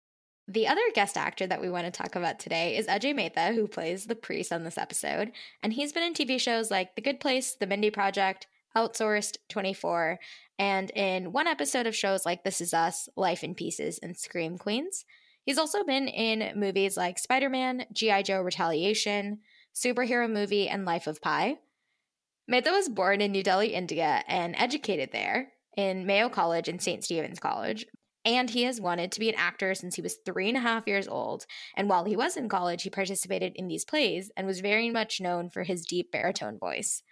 The 0.49 0.67
other 0.67 0.83
guest 0.97 1.17
actor 1.17 1.47
that 1.47 1.61
we 1.61 1.71
want 1.71 1.85
to 1.85 1.93
talk 1.93 2.17
about 2.17 2.41
today 2.41 2.77
is 2.77 2.89
Ajay 2.89 3.15
Mehta, 3.15 3.53
who 3.55 3.69
plays 3.69 4.07
the 4.07 4.17
priest 4.17 4.53
on 4.53 4.65
this 4.65 4.77
episode. 4.77 5.31
And 5.63 5.73
he's 5.73 5.93
been 5.93 6.03
in 6.03 6.13
TV 6.13 6.41
shows 6.41 6.73
like 6.73 6.97
The 6.97 7.03
Good 7.03 7.21
Place, 7.21 7.55
The 7.55 7.69
Mindy 7.69 7.91
Project, 7.91 8.49
Outsourced, 8.77 9.37
24, 9.49 10.19
and 10.59 10.91
in 10.91 11.31
one 11.31 11.47
episode 11.47 11.87
of 11.87 11.95
shows 11.95 12.27
like 12.27 12.43
This 12.43 12.61
Is 12.61 12.75
Us, 12.75 13.09
Life 13.17 13.45
in 13.45 13.55
Pieces, 13.55 14.01
and 14.03 14.17
Scream 14.17 14.59
Queens. 14.59 15.05
He's 15.45 15.59
also 15.59 15.84
been 15.84 16.09
in 16.09 16.59
movies 16.59 16.97
like 16.97 17.18
Spider 17.18 17.49
Man, 17.49 17.86
G.I. 17.93 18.22
Joe 18.22 18.43
Retaliation, 18.43 19.40
Superhero 19.74 20.30
Movie, 20.30 20.68
and 20.68 20.84
Life 20.84 21.07
of 21.07 21.20
Pi. 21.20 21.59
Mehta 22.47 22.70
was 22.70 22.88
born 22.88 23.20
in 23.20 23.32
New 23.32 23.43
Delhi, 23.43 23.74
India, 23.74 24.22
and 24.28 24.55
educated 24.57 25.11
there 25.12 25.53
in 25.76 26.07
Mayo 26.07 26.28
College 26.28 26.68
and 26.68 26.82
St. 26.82 27.03
Stephen's 27.03 27.40
College. 27.40 27.86
And 28.24 28.51
he 28.51 28.62
has 28.64 28.80
wanted 28.80 29.11
to 29.12 29.20
be 29.20 29.28
an 29.28 29.34
actor 29.34 29.74
since 29.74 29.97
he 29.97 30.03
was 30.03 30.18
three 30.24 30.49
and 30.49 30.57
a 30.57 30.61
half 30.61 30.86
years 30.86 31.09
old. 31.09 31.45
And 31.76 31.88
while 31.88 32.05
he 32.05 32.16
was 32.16 32.36
in 32.36 32.49
college, 32.49 32.84
he 32.84 32.90
participated 32.90 33.53
in 33.57 33.66
these 33.66 33.84
plays 33.84 34.30
and 34.36 34.47
was 34.47 34.61
very 34.61 34.90
much 34.90 35.20
known 35.20 35.51
for 35.51 35.64
his 35.64 35.84
deep 35.84 36.12
baritone 36.12 36.59
voice. 36.59 37.03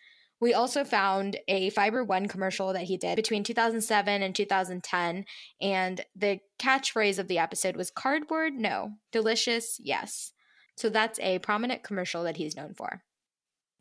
We 0.40 0.54
also 0.54 0.84
found 0.84 1.36
a 1.48 1.70
Fiber 1.70 2.02
One 2.02 2.26
commercial 2.26 2.72
that 2.72 2.84
he 2.84 2.96
did 2.96 3.16
between 3.16 3.44
2007 3.44 4.22
and 4.22 4.34
2010. 4.34 5.24
And 5.60 6.04
the 6.16 6.40
catchphrase 6.58 7.18
of 7.18 7.28
the 7.28 7.38
episode 7.38 7.76
was 7.76 7.90
cardboard? 7.90 8.54
No. 8.54 8.92
Delicious? 9.12 9.78
Yes. 9.82 10.32
So 10.76 10.88
that's 10.88 11.20
a 11.20 11.40
prominent 11.40 11.82
commercial 11.82 12.22
that 12.24 12.38
he's 12.38 12.56
known 12.56 12.72
for. 12.74 13.02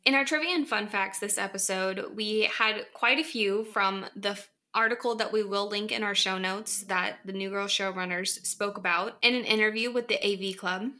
In 0.04 0.14
our 0.14 0.24
trivia 0.24 0.54
and 0.54 0.68
fun 0.68 0.86
facts 0.86 1.18
this 1.18 1.38
episode, 1.38 2.14
we 2.14 2.50
had 2.58 2.86
quite 2.92 3.18
a 3.18 3.24
few 3.24 3.64
from 3.64 4.06
the 4.14 4.38
article 4.74 5.14
that 5.16 5.32
we 5.32 5.42
will 5.42 5.68
link 5.68 5.92
in 5.92 6.02
our 6.02 6.14
show 6.14 6.38
notes 6.38 6.84
that 6.84 7.18
the 7.24 7.32
New 7.32 7.50
Girl 7.50 7.66
showrunners 7.66 8.46
spoke 8.46 8.78
about 8.78 9.16
in 9.22 9.34
an 9.34 9.44
interview 9.44 9.90
with 9.90 10.08
the 10.08 10.18
AV 10.22 10.56
Club. 10.56 10.90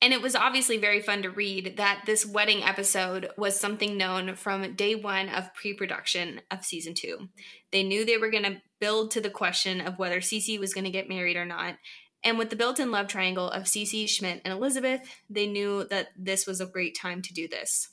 And 0.00 0.12
it 0.12 0.20
was 0.20 0.36
obviously 0.36 0.76
very 0.76 1.00
fun 1.00 1.22
to 1.22 1.30
read 1.30 1.76
that 1.78 2.02
this 2.04 2.26
wedding 2.26 2.62
episode 2.62 3.30
was 3.38 3.58
something 3.58 3.96
known 3.96 4.34
from 4.34 4.74
day 4.74 4.94
one 4.94 5.28
of 5.28 5.54
pre 5.54 5.72
production 5.72 6.42
of 6.50 6.64
season 6.64 6.94
two. 6.94 7.28
They 7.72 7.82
knew 7.82 8.04
they 8.04 8.18
were 8.18 8.30
going 8.30 8.44
to 8.44 8.60
build 8.80 9.12
to 9.12 9.20
the 9.20 9.30
question 9.30 9.80
of 9.80 9.98
whether 9.98 10.20
Cece 10.20 10.60
was 10.60 10.74
going 10.74 10.84
to 10.84 10.90
get 10.90 11.08
married 11.08 11.36
or 11.36 11.46
not. 11.46 11.76
And 12.22 12.38
with 12.38 12.50
the 12.50 12.56
built 12.56 12.80
in 12.80 12.90
love 12.90 13.06
triangle 13.06 13.50
of 13.50 13.64
Cece, 13.64 14.08
Schmidt, 14.08 14.40
and 14.44 14.52
Elizabeth, 14.52 15.00
they 15.28 15.46
knew 15.46 15.84
that 15.90 16.08
this 16.16 16.46
was 16.46 16.60
a 16.60 16.66
great 16.66 16.96
time 16.96 17.22
to 17.22 17.34
do 17.34 17.46
this. 17.48 17.88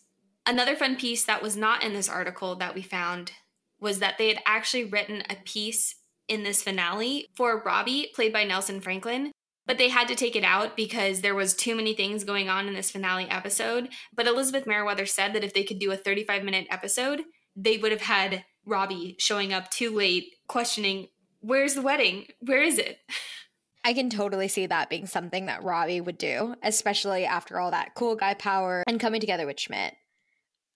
Another 0.45 0.75
fun 0.75 0.95
piece 0.95 1.23
that 1.25 1.41
was 1.41 1.55
not 1.55 1.83
in 1.83 1.93
this 1.93 2.09
article 2.09 2.55
that 2.55 2.73
we 2.73 2.81
found 2.81 3.33
was 3.79 3.99
that 3.99 4.17
they 4.17 4.29
had 4.29 4.39
actually 4.45 4.85
written 4.85 5.23
a 5.29 5.35
piece 5.43 5.95
in 6.27 6.43
this 6.43 6.63
finale 6.63 7.27
for 7.35 7.61
Robbie, 7.61 8.09
played 8.15 8.31
by 8.31 8.45
Nelson 8.45 8.79
Franklin, 8.79 9.31
but 9.71 9.77
they 9.77 9.87
had 9.87 10.09
to 10.09 10.15
take 10.15 10.35
it 10.35 10.43
out 10.43 10.75
because 10.75 11.21
there 11.21 11.33
was 11.33 11.53
too 11.53 11.77
many 11.77 11.93
things 11.93 12.25
going 12.25 12.49
on 12.49 12.67
in 12.67 12.73
this 12.73 12.91
finale 12.91 13.29
episode 13.29 13.87
but 14.13 14.27
elizabeth 14.27 14.67
meriwether 14.67 15.05
said 15.05 15.33
that 15.33 15.45
if 15.45 15.53
they 15.53 15.63
could 15.63 15.79
do 15.79 15.91
a 15.91 15.97
35 15.97 16.43
minute 16.43 16.67
episode 16.69 17.21
they 17.55 17.77
would 17.77 17.91
have 17.91 18.01
had 18.01 18.43
Robbie 18.65 19.15
showing 19.19 19.53
up 19.53 19.69
too 19.69 19.95
late, 19.95 20.35
questioning, 20.47 21.07
Where's 21.39 21.73
the 21.73 21.81
wedding? 21.81 22.27
Where 22.39 22.61
is 22.61 22.77
it? 22.77 22.99
I 23.83 23.93
can 23.93 24.11
totally 24.11 24.47
see 24.47 24.67
that 24.67 24.91
being 24.91 25.07
something 25.07 25.47
that 25.47 25.63
Robbie 25.63 26.01
would 26.01 26.19
do, 26.19 26.53
especially 26.61 27.25
after 27.25 27.59
all 27.59 27.71
that 27.71 27.95
cool 27.95 28.15
guy 28.15 28.35
power 28.35 28.83
and 28.85 28.99
coming 28.99 29.19
together 29.19 29.47
with 29.47 29.59
Schmidt. 29.59 29.95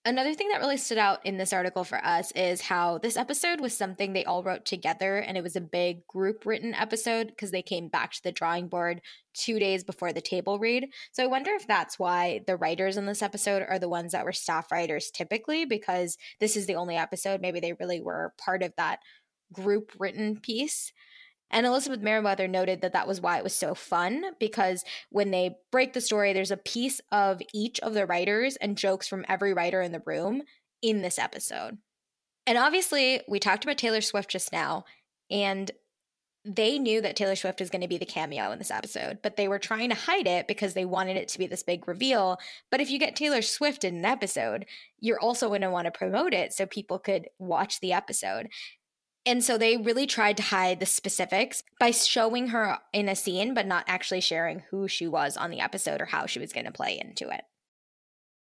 Another 0.08 0.36
thing 0.36 0.50
that 0.50 0.60
really 0.60 0.78
stood 0.78 1.00
out 1.00 1.26
in 1.26 1.38
this 1.38 1.52
article 1.52 1.84
for 1.84 1.98
us 2.06 2.32
is 2.34 2.62
how 2.62 3.00
this 3.00 3.18
episode 3.18 3.60
was 3.60 3.76
something 3.76 4.14
they 4.14 4.24
all 4.24 4.44
wrote 4.44 4.64
together, 4.64 5.18
and 5.18 5.36
it 5.36 5.42
was 5.42 5.56
a 5.56 5.62
big 5.62 6.06
group 6.06 6.46
written 6.46 6.76
episode 6.76 7.30
because 7.30 7.50
they 7.50 7.64
came 7.64 7.88
back 7.88 8.12
to 8.12 8.22
the 8.22 8.32
drawing 8.32 8.68
board 8.68 9.02
two 9.34 9.58
days 9.58 9.84
before 9.84 10.14
the 10.14 10.22
table 10.22 10.60
read. 10.60 10.90
So 11.12 11.24
I 11.24 11.28
wonder 11.28 11.50
if 11.56 11.66
that's 11.66 11.98
why 11.98 12.42
the 12.46 12.56
writers 12.56 12.98
in 12.98 13.08
this 13.08 13.24
episode 13.24 13.66
are 13.68 13.80
the 13.80 13.90
ones 13.90 14.12
that 14.12 14.26
were 14.26 14.32
staff 14.32 14.72
writers 14.72 15.10
typically, 15.10 15.66
because 15.66 16.20
this 16.40 16.56
is 16.56 16.68
the 16.68 16.76
only 16.76 16.98
episode 16.98 17.42
maybe 17.42 17.60
they 17.60 17.74
really 17.74 18.00
were 18.00 18.32
part 18.38 18.62
of 18.62 18.74
that 18.78 19.00
group 19.52 19.92
written 19.98 20.40
piece. 20.40 20.94
And 21.52 21.66
Elizabeth 21.66 22.02
Meriwether 22.02 22.48
noted 22.48 22.82
that 22.82 22.94
that 22.94 23.08
was 23.08 23.22
why 23.22 23.38
it 23.38 23.44
was 23.44 23.56
so 23.56 23.76
fun 23.76 24.24
because 24.40 24.84
when 25.10 25.32
they 25.32 25.58
break 25.72 25.94
the 25.94 26.02
story, 26.02 26.34
there's 26.34 26.52
a 26.52 26.58
piece 26.58 27.00
of 27.12 27.42
each 27.54 27.80
of 27.82 27.94
the 27.94 28.06
writers 28.06 28.56
and 28.58 28.78
jokes 28.78 29.08
from 29.08 29.26
every 29.30 29.54
writer 29.54 29.82
in 29.82 29.92
the 29.92 30.04
room 30.06 30.42
in 30.82 31.02
this 31.02 31.20
episode. 31.20 31.78
And 32.48 32.58
obviously, 32.58 33.22
we 33.28 33.40
talked 33.40 33.64
about 33.64 33.78
Taylor 33.78 34.02
Swift 34.02 34.30
just 34.30 34.52
now, 34.52 34.86
and 35.32 35.72
they 36.46 36.78
knew 36.78 37.02
that 37.02 37.16
Taylor 37.16 37.36
Swift 37.36 37.60
is 37.60 37.72
going 37.72 37.82
to 37.82 37.88
be 37.88 37.98
the 37.98 38.06
cameo 38.06 38.52
in 38.52 38.60
this 38.60 38.70
episode, 38.70 39.18
but 39.24 39.36
they 39.36 39.48
were 39.48 39.58
trying 39.58 39.90
to 39.90 39.96
hide 39.96 40.28
it 40.28 40.48
because 40.48 40.76
they 40.76 40.86
wanted 40.86 41.18
it 41.18 41.28
to 41.30 41.40
be 41.40 41.48
this 41.48 41.64
big 41.64 41.88
reveal. 41.88 42.38
But 42.70 42.82
if 42.82 42.92
you 42.92 43.00
get 43.00 43.16
Taylor 43.16 43.42
Swift 43.42 43.84
in 43.84 43.96
an 43.96 44.06
episode, 44.06 44.68
you're 45.00 45.20
also 45.20 45.48
going 45.48 45.62
to 45.62 45.72
want 45.72 45.86
to 45.86 45.92
promote 45.92 46.36
it 46.36 46.54
so 46.54 46.68
people 46.68 47.00
could 47.00 47.30
watch 47.40 47.80
the 47.80 47.94
episode. 47.94 48.50
And 49.26 49.44
so 49.44 49.58
they 49.58 49.78
really 49.78 50.06
tried 50.06 50.38
to 50.38 50.44
hide 50.44 50.80
the 50.80 50.86
specifics 50.86 51.64
by 51.80 51.92
showing 51.92 52.50
her 52.50 52.78
in 52.94 53.10
a 53.10 53.16
scene, 53.16 53.54
but 53.54 53.66
not 53.66 53.86
actually 53.88 54.22
sharing 54.22 54.60
who 54.70 54.88
she 54.88 55.08
was 55.08 55.36
on 55.36 55.50
the 55.50 55.60
episode 55.60 56.00
or 56.00 56.06
how 56.06 56.28
she 56.28 56.40
was 56.40 56.54
going 56.54 56.66
to 56.66 56.72
play 56.72 57.00
into 57.00 57.30
it. 57.30 57.42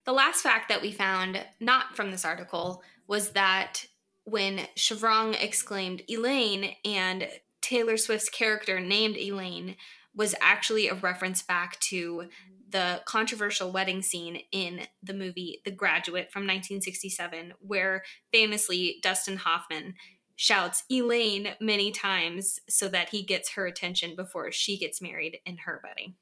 The 0.05 0.13
last 0.13 0.41
fact 0.41 0.69
that 0.69 0.82
we 0.82 0.91
found, 0.91 1.43
not 1.59 1.95
from 1.95 2.11
this 2.11 2.26
article, 2.26 2.84
was 3.07 3.32
that 3.32 3.86
when 4.26 4.67
Shivrang 4.78 5.41
exclaimed 5.41 6.03
Elaine 6.09 6.76
and 6.84 7.28
Taylor 7.61 7.97
Swift's 7.97 8.30
character 8.30 8.80
named 8.80 9.17
Elaine 9.17 9.78
was 10.13 10.36
actually 10.41 10.88
a 10.88 10.93
reference 10.93 11.41
back 11.41 11.80
to 11.80 12.30
the 12.69 13.01
controversial 13.05 13.71
wedding 13.71 14.01
scene 14.01 14.41
in 14.51 14.82
the 15.01 15.13
movie 15.13 15.61
The 15.65 15.71
Graduate 15.71 16.32
from 16.32 16.41
1967, 16.41 17.53
where 17.59 18.03
famously 18.32 18.99
Dustin 19.01 19.38
Hoffman 19.38 19.95
shouts 20.36 20.83
Elaine 20.91 21.55
many 21.59 21.91
times 21.91 22.59
so 22.69 22.88
that 22.89 23.09
he 23.09 23.23
gets 23.23 23.53
her 23.53 23.65
attention 23.65 24.15
before 24.15 24.51
she 24.51 24.77
gets 24.77 25.01
married 25.01 25.39
in 25.45 25.57
her 25.65 25.81
wedding. 25.83 26.15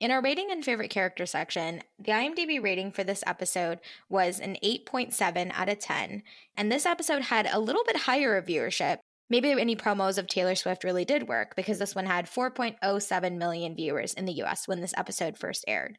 In 0.00 0.12
our 0.12 0.22
rating 0.22 0.52
and 0.52 0.64
favorite 0.64 0.90
character 0.90 1.26
section, 1.26 1.82
the 1.98 2.12
IMDb 2.12 2.62
rating 2.62 2.92
for 2.92 3.02
this 3.02 3.24
episode 3.26 3.80
was 4.08 4.38
an 4.38 4.56
8.7 4.62 5.50
out 5.52 5.68
of 5.68 5.80
10, 5.80 6.22
and 6.56 6.70
this 6.70 6.86
episode 6.86 7.22
had 7.22 7.48
a 7.50 7.58
little 7.58 7.82
bit 7.84 7.96
higher 7.96 8.36
of 8.36 8.46
viewership. 8.46 8.98
Maybe 9.28 9.50
any 9.50 9.74
promos 9.74 10.16
of 10.16 10.28
Taylor 10.28 10.54
Swift 10.54 10.84
really 10.84 11.04
did 11.04 11.28
work 11.28 11.56
because 11.56 11.80
this 11.80 11.96
one 11.96 12.06
had 12.06 12.30
4.07 12.30 13.36
million 13.36 13.74
viewers 13.74 14.14
in 14.14 14.24
the 14.24 14.40
US 14.44 14.68
when 14.68 14.80
this 14.80 14.94
episode 14.96 15.36
first 15.36 15.64
aired. 15.66 15.98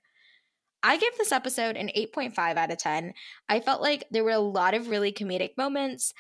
I 0.82 0.95
give 0.95 1.18
this 1.18 1.34
episode 1.34 1.76
an 1.76 1.89
8.5 1.95 2.56
out 2.56 2.72
of 2.72 2.78
10. 2.78 3.14
I 3.50 3.60
felt 3.60 3.82
like 3.82 4.06
there 4.12 4.24
were 4.24 4.32
a 4.32 4.39
lot 4.39 4.74
of 4.74 4.88
really 4.88 5.12
comedic 5.12 5.58
moments. 5.58 6.14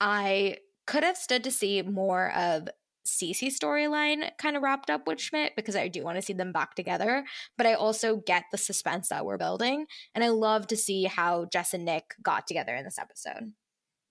I 0.00 0.58
could 0.86 1.02
have 1.02 1.16
stood 1.16 1.44
to 1.44 1.50
see 1.50 1.82
more 1.82 2.32
of 2.32 2.68
Cece 3.06 3.52
storyline 3.54 4.30
kind 4.38 4.56
of 4.56 4.62
wrapped 4.62 4.90
up 4.90 5.06
with 5.06 5.20
Schmidt 5.20 5.52
because 5.56 5.76
I 5.76 5.88
do 5.88 6.02
want 6.02 6.16
to 6.16 6.22
see 6.22 6.32
them 6.32 6.52
back 6.52 6.74
together. 6.74 7.24
But 7.56 7.66
I 7.66 7.74
also 7.74 8.16
get 8.16 8.44
the 8.50 8.58
suspense 8.58 9.08
that 9.08 9.24
we're 9.24 9.38
building. 9.38 9.86
And 10.14 10.24
I 10.24 10.28
love 10.28 10.66
to 10.68 10.76
see 10.76 11.04
how 11.04 11.46
Jess 11.52 11.72
and 11.72 11.84
Nick 11.84 12.14
got 12.22 12.46
together 12.46 12.74
in 12.74 12.84
this 12.84 12.98
episode. 12.98 13.52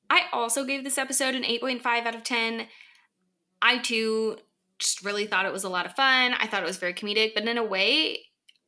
I 0.09 0.23
also 0.31 0.63
gave 0.63 0.83
this 0.83 0.97
episode 0.97 1.35
an 1.35 1.43
8.5 1.43 1.85
out 2.05 2.15
of 2.15 2.23
10. 2.23 2.67
I 3.61 3.79
too 3.79 4.37
just 4.79 5.03
really 5.03 5.25
thought 5.25 5.45
it 5.45 5.53
was 5.53 5.63
a 5.63 5.69
lot 5.69 5.85
of 5.85 5.95
fun. 5.95 6.33
I 6.39 6.47
thought 6.47 6.63
it 6.63 6.67
was 6.67 6.77
very 6.77 6.93
comedic, 6.93 7.33
but 7.33 7.47
in 7.47 7.57
a 7.57 7.63
way, 7.63 8.19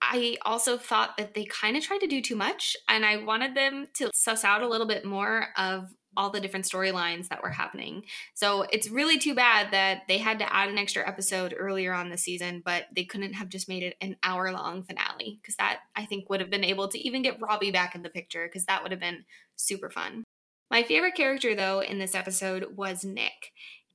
I 0.02 0.38
also 0.46 0.78
thought 0.78 1.18
that 1.18 1.34
they 1.34 1.46
kind 1.46 1.76
of 1.76 1.84
tried 1.84 2.00
to 2.00 2.08
do 2.08 2.22
too 2.22 2.36
much. 2.36 2.76
And 2.88 3.06
I 3.06 3.18
wanted 3.18 3.56
them 3.56 3.88
to 3.96 4.10
suss 4.14 4.44
out 4.44 4.62
a 4.62 4.68
little 4.68 4.88
bit 4.88 5.06
more 5.06 5.48
of 5.58 5.90
all 6.18 6.30
the 6.32 6.42
different 6.42 6.66
storylines 6.66 7.30
that 7.30 7.44
were 7.44 7.50
happening. 7.50 8.04
So 8.34 8.64
it's 8.64 8.90
really 8.90 9.20
too 9.20 9.36
bad 9.36 9.72
that 9.72 10.02
they 10.08 10.18
had 10.18 10.40
to 10.40 10.54
add 10.54 10.70
an 10.70 10.78
extra 10.78 11.08
episode 11.08 11.56
earlier 11.58 11.94
on 11.94 12.10
the 12.10 12.18
season, 12.18 12.62
but 12.66 12.86
they 12.96 13.06
couldn't 13.06 13.34
have 13.34 13.50
just 13.50 13.70
made 13.70 13.84
it 13.84 13.96
an 14.02 14.18
hour 14.24 14.52
long 14.52 14.84
finale 14.84 15.40
because 15.42 15.56
that 15.58 15.82
I 15.96 16.06
think 16.06 16.30
would 16.30 16.42
have 16.42 16.50
been 16.50 16.64
able 16.64 16.88
to 16.90 17.00
even 17.00 17.22
get 17.22 17.40
Robbie 17.40 17.72
back 17.72 17.96
in 17.96 18.02
the 18.02 18.10
picture 18.10 18.48
because 18.48 18.66
that 18.66 18.82
would 18.82 18.92
have 18.92 19.00
been 19.00 19.26
super 19.56 19.90
fun. 19.90 20.24
My 20.70 20.84
favorite 20.84 21.16
character, 21.16 21.56
though, 21.56 21.80
in 21.80 22.00
this 22.00 22.16
episode 22.16 22.76
was 22.76 23.06
Nick. 23.06 23.54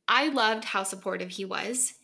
I 0.08 0.28
loved 0.28 0.64
how 0.64 0.84
supportive 0.84 1.30
he 1.30 1.44
was 1.44 1.94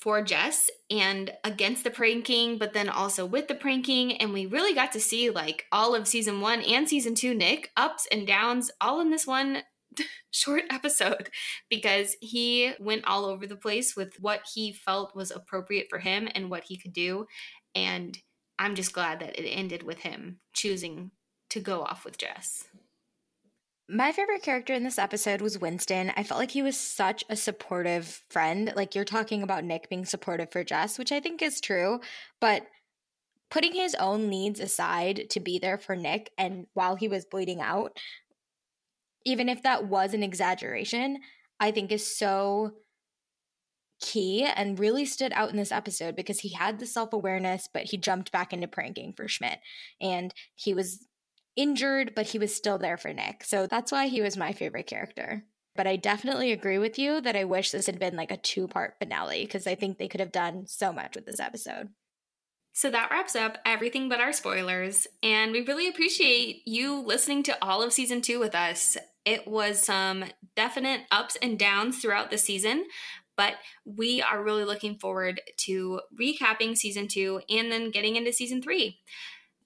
for 0.00 0.22
Jess 0.22 0.70
and 0.90 1.32
against 1.44 1.84
the 1.84 1.90
pranking, 1.90 2.58
but 2.58 2.72
then 2.72 2.88
also 2.88 3.26
with 3.26 3.48
the 3.48 3.54
pranking. 3.54 4.16
And 4.16 4.32
we 4.32 4.46
really 4.46 4.74
got 4.74 4.92
to 4.92 5.00
see 5.00 5.30
like 5.30 5.66
all 5.70 5.94
of 5.94 6.08
season 6.08 6.40
one 6.40 6.62
and 6.62 6.88
season 6.88 7.14
two, 7.14 7.34
Nick, 7.34 7.70
ups 7.76 8.08
and 8.10 8.26
downs, 8.26 8.70
all 8.80 9.00
in 9.00 9.10
this 9.10 9.26
one 9.26 9.62
short 10.30 10.62
episode 10.70 11.30
because 11.68 12.16
he 12.20 12.72
went 12.80 13.04
all 13.04 13.24
over 13.24 13.46
the 13.46 13.56
place 13.56 13.94
with 13.96 14.14
what 14.20 14.40
he 14.54 14.72
felt 14.72 15.14
was 15.14 15.30
appropriate 15.30 15.88
for 15.90 15.98
him 15.98 16.28
and 16.34 16.50
what 16.50 16.64
he 16.64 16.76
could 16.76 16.92
do. 16.92 17.26
And 17.74 18.16
I'm 18.58 18.74
just 18.74 18.92
glad 18.92 19.20
that 19.20 19.38
it 19.38 19.48
ended 19.48 19.82
with 19.82 20.00
him 20.00 20.38
choosing 20.52 21.10
to 21.50 21.60
go 21.60 21.82
off 21.82 22.04
with 22.04 22.18
Jess. 22.18 22.64
My 23.92 24.12
favorite 24.12 24.42
character 24.42 24.72
in 24.72 24.84
this 24.84 25.00
episode 25.00 25.40
was 25.40 25.58
Winston. 25.58 26.12
I 26.16 26.22
felt 26.22 26.38
like 26.38 26.52
he 26.52 26.62
was 26.62 26.76
such 26.76 27.24
a 27.28 27.34
supportive 27.34 28.22
friend. 28.30 28.72
Like 28.76 28.94
you're 28.94 29.04
talking 29.04 29.42
about 29.42 29.64
Nick 29.64 29.88
being 29.88 30.04
supportive 30.04 30.52
for 30.52 30.62
Jess, 30.62 30.96
which 30.96 31.10
I 31.10 31.18
think 31.18 31.42
is 31.42 31.60
true, 31.60 31.98
but 32.40 32.62
putting 33.50 33.74
his 33.74 33.96
own 33.96 34.28
needs 34.28 34.60
aside 34.60 35.28
to 35.30 35.40
be 35.40 35.58
there 35.58 35.76
for 35.76 35.96
Nick 35.96 36.30
and 36.38 36.68
while 36.74 36.94
he 36.94 37.08
was 37.08 37.24
bleeding 37.24 37.60
out, 37.60 37.98
even 39.26 39.48
if 39.48 39.64
that 39.64 39.88
was 39.88 40.14
an 40.14 40.22
exaggeration, 40.22 41.18
I 41.58 41.72
think 41.72 41.90
is 41.90 42.16
so 42.16 42.74
key 44.00 44.44
and 44.44 44.78
really 44.78 45.04
stood 45.04 45.32
out 45.32 45.50
in 45.50 45.56
this 45.56 45.72
episode 45.72 46.14
because 46.14 46.38
he 46.38 46.52
had 46.52 46.78
the 46.78 46.86
self 46.86 47.12
awareness, 47.12 47.68
but 47.74 47.86
he 47.86 47.96
jumped 47.96 48.30
back 48.30 48.52
into 48.52 48.68
pranking 48.68 49.14
for 49.14 49.26
Schmidt. 49.26 49.58
And 50.00 50.32
he 50.54 50.74
was 50.74 51.08
injured, 51.56 52.14
but 52.14 52.26
he 52.26 52.38
was 52.38 52.54
still 52.54 52.78
there 52.78 52.96
for 52.96 53.12
Nick. 53.12 53.44
So 53.44 53.66
that's 53.66 53.92
why 53.92 54.08
he 54.08 54.20
was 54.20 54.36
my 54.36 54.52
favorite 54.52 54.86
character. 54.86 55.44
But 55.76 55.86
I 55.86 55.96
definitely 55.96 56.52
agree 56.52 56.78
with 56.78 56.98
you 56.98 57.20
that 57.20 57.36
I 57.36 57.44
wish 57.44 57.70
this 57.70 57.86
had 57.86 57.98
been 57.98 58.16
like 58.16 58.30
a 58.30 58.36
two 58.36 58.68
part 58.68 58.96
finale 58.98 59.44
because 59.44 59.66
I 59.66 59.74
think 59.74 59.98
they 59.98 60.08
could 60.08 60.20
have 60.20 60.32
done 60.32 60.66
so 60.66 60.92
much 60.92 61.14
with 61.14 61.26
this 61.26 61.40
episode. 61.40 61.90
So 62.72 62.90
that 62.90 63.10
wraps 63.10 63.34
up 63.34 63.58
everything 63.66 64.08
but 64.08 64.20
our 64.20 64.32
spoilers. 64.32 65.06
And 65.22 65.52
we 65.52 65.62
really 65.62 65.88
appreciate 65.88 66.62
you 66.66 67.00
listening 67.00 67.42
to 67.44 67.64
all 67.64 67.82
of 67.82 67.92
season 67.92 68.20
two 68.20 68.38
with 68.38 68.54
us. 68.54 68.96
It 69.24 69.46
was 69.46 69.82
some 69.82 70.24
definite 70.56 71.02
ups 71.10 71.36
and 71.42 71.58
downs 71.58 71.98
throughout 71.98 72.30
the 72.30 72.38
season, 72.38 72.86
but 73.36 73.54
we 73.84 74.22
are 74.22 74.42
really 74.42 74.64
looking 74.64 74.98
forward 74.98 75.40
to 75.58 76.00
recapping 76.18 76.76
season 76.76 77.08
two 77.08 77.40
and 77.48 77.70
then 77.70 77.90
getting 77.90 78.16
into 78.16 78.32
season 78.32 78.62
three. 78.62 79.00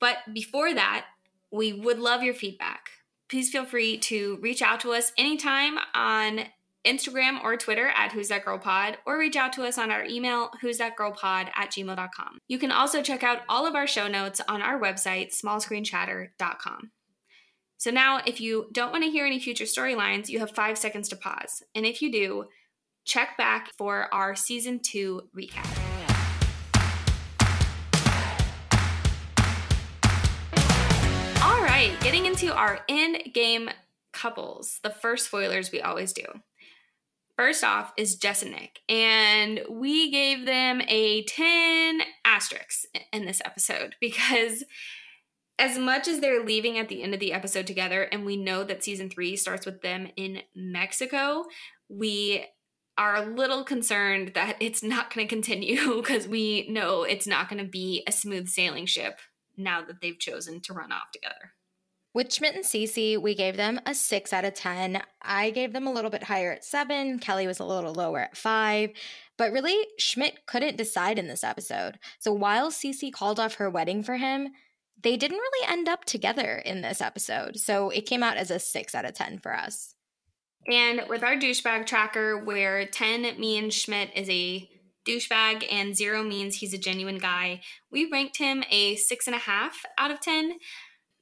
But 0.01 0.19
before 0.33 0.75
that, 0.75 1.07
we 1.55 1.73
would 1.73 1.99
love 1.99 2.23
your 2.23 2.35
feedback. 2.35 2.91
Please 3.31 3.49
feel 3.49 3.65
free 3.65 3.97
to 3.99 4.39
reach 4.43 4.61
out 4.61 4.81
to 4.81 4.93
us 4.93 5.13
anytime 5.17 5.79
on 5.95 6.41
Instagram 6.85 7.43
or 7.43 7.57
Twitter 7.57 7.89
at 7.97 8.13
Who's 8.13 8.29
That 8.29 8.45
Girl 8.45 8.59
Pod, 8.59 8.99
or 9.07 9.19
reach 9.19 9.37
out 9.37 9.55
to 9.55 9.65
us 9.65 9.79
on 9.79 9.91
our 9.91 10.05
email, 10.05 10.51
Who's 10.61 10.79
That 10.79 10.97
Girl 10.97 11.13
Pod 11.13 11.51
at 11.55 11.71
gmail.com. 11.71 12.39
You 12.49 12.59
can 12.59 12.71
also 12.71 13.03
check 13.03 13.23
out 13.23 13.39
all 13.49 13.67
of 13.67 13.75
our 13.75 13.87
show 13.87 14.09
notes 14.09 14.41
on 14.49 14.61
our 14.61 14.79
website, 14.79 15.33
smallscreenchatter.com. 15.35 16.91
So 17.79 17.91
now, 17.91 18.21
if 18.27 18.41
you 18.41 18.69
don't 18.73 18.93
want 18.93 19.05
to 19.05 19.11
hear 19.11 19.25
any 19.25 19.41
future 19.41 19.65
storylines, 19.65 20.29
you 20.29 20.41
have 20.41 20.51
five 20.51 20.77
seconds 20.77 21.09
to 21.09 21.17
pause. 21.17 21.63
And 21.75 21.87
if 21.87 22.03
you 22.03 22.13
do, 22.13 22.45
check 23.05 23.37
back 23.39 23.71
for 23.79 24.13
our 24.13 24.35
season 24.35 24.81
two 24.83 25.23
recap. 25.37 25.84
Getting 32.01 32.25
into 32.25 32.55
our 32.55 32.81
in 32.89 33.19
game 33.33 33.69
couples, 34.13 34.81
the 34.83 34.91
first 34.91 35.27
spoilers 35.27 35.71
we 35.71 35.83
always 35.83 36.13
do. 36.13 36.25
First 37.37 37.65
off 37.65 37.93
is 37.99 38.17
Jess 38.17 38.43
and 38.43 38.53
Nick, 38.53 38.81
and 38.89 39.61
we 39.69 40.11
gave 40.11 40.47
them 40.47 40.81
a 40.89 41.25
10 41.25 42.01
asterisks 42.25 42.87
in 43.13 43.27
this 43.27 43.43
episode 43.45 43.97
because 44.01 44.65
as 45.59 45.79
much 45.79 46.09
as 46.09 46.21
they're 46.21 46.45
leaving 46.45 46.79
at 46.79 46.89
the 46.89 47.03
end 47.03 47.13
of 47.13 47.21
the 47.21 47.33
episode 47.33 47.67
together, 47.67 48.03
and 48.03 48.25
we 48.25 48.37
know 48.37 48.65
that 48.65 48.83
season 48.83 49.11
three 49.11 49.37
starts 49.37 49.67
with 49.67 49.83
them 49.83 50.09
in 50.17 50.41
Mexico, 50.55 51.45
we 51.89 52.47
are 52.97 53.17
a 53.17 53.27
little 53.27 53.63
concerned 53.63 54.33
that 54.35 54.57
it's 54.61 54.83
not 54.83 55.13
going 55.13 55.27
to 55.27 55.35
continue 55.35 55.97
because 56.01 56.27
we 56.27 56.67
know 56.71 57.03
it's 57.03 57.27
not 57.27 57.49
going 57.49 57.63
to 57.63 57.71
be 57.71 58.03
a 58.07 58.13
smooth 58.13 58.49
sailing 58.49 58.87
ship 58.87 59.19
now 59.57 59.85
that 59.85 60.01
they've 60.01 60.19
chosen 60.19 60.61
to 60.63 60.73
run 60.73 60.91
off 60.91 61.11
together. 61.13 61.53
With 62.15 62.33
Schmidt 62.33 62.55
and 62.55 62.65
Cece, 62.65 63.21
we 63.21 63.35
gave 63.35 63.57
them 63.57 63.81
a 63.85 63.93
6 63.93 64.33
out 64.33 64.45
of 64.45 64.55
10. 64.55 65.03
I 65.21 65.51
gave 65.51 65.73
them 65.73 65.89
a 65.89 65.93
little 65.93 66.11
bit 66.11 66.23
higher 66.23 66.53
at 66.53 66.65
7. 66.65 67.19
Kelly 67.19 67.49
was 67.49 67.59
a 67.59 67.65
little 67.65 67.93
lower 67.93 68.21
at 68.21 68.37
5. 68.37 68.91
But 69.37 69.51
really, 69.51 69.89
Schmidt 69.99 70.47
couldn't 70.47 70.77
decide 70.77 71.19
in 71.19 71.27
this 71.27 71.43
episode. 71.43 71.99
So 72.21 72.33
while 72.33 72.71
Cece 72.71 73.13
called 73.13 73.41
off 73.41 73.57
her 73.57 73.69
wedding 73.69 74.05
for 74.05 74.17
him, 74.17 74.51
they 75.03 75.17
didn't 75.17 75.39
really 75.39 75.73
end 75.73 75.89
up 75.89 76.05
together 76.05 76.63
in 76.65 76.83
this 76.83 77.01
episode. 77.01 77.59
So 77.59 77.91
it 77.91 78.07
came 78.07 78.23
out 78.23 78.37
as 78.37 78.53
a 78.53 78.61
6 78.61 78.95
out 78.95 79.05
of 79.05 79.15
10 79.15 79.41
for 79.41 79.53
us. 79.53 79.97
And 80.71 81.03
with 81.09 81.25
our 81.25 81.35
douchebag 81.35 81.85
tracker, 81.85 82.39
where 82.39 82.87
10 82.87 83.41
means 83.41 83.75
Schmidt 83.75 84.11
is 84.15 84.31
a 84.31 84.69
douchebag 85.07 85.67
and 85.71 85.97
zero 85.97 86.23
means 86.23 86.57
he's 86.57 86.73
a 86.73 86.79
genuine 86.79 87.19
guy, 87.19 87.61
we 87.91 88.09
ranked 88.11 88.39
him 88.39 88.65
a 88.71 88.95
6.5 88.95 89.71
out 89.99 90.11
of 90.11 90.21
10 90.21 90.59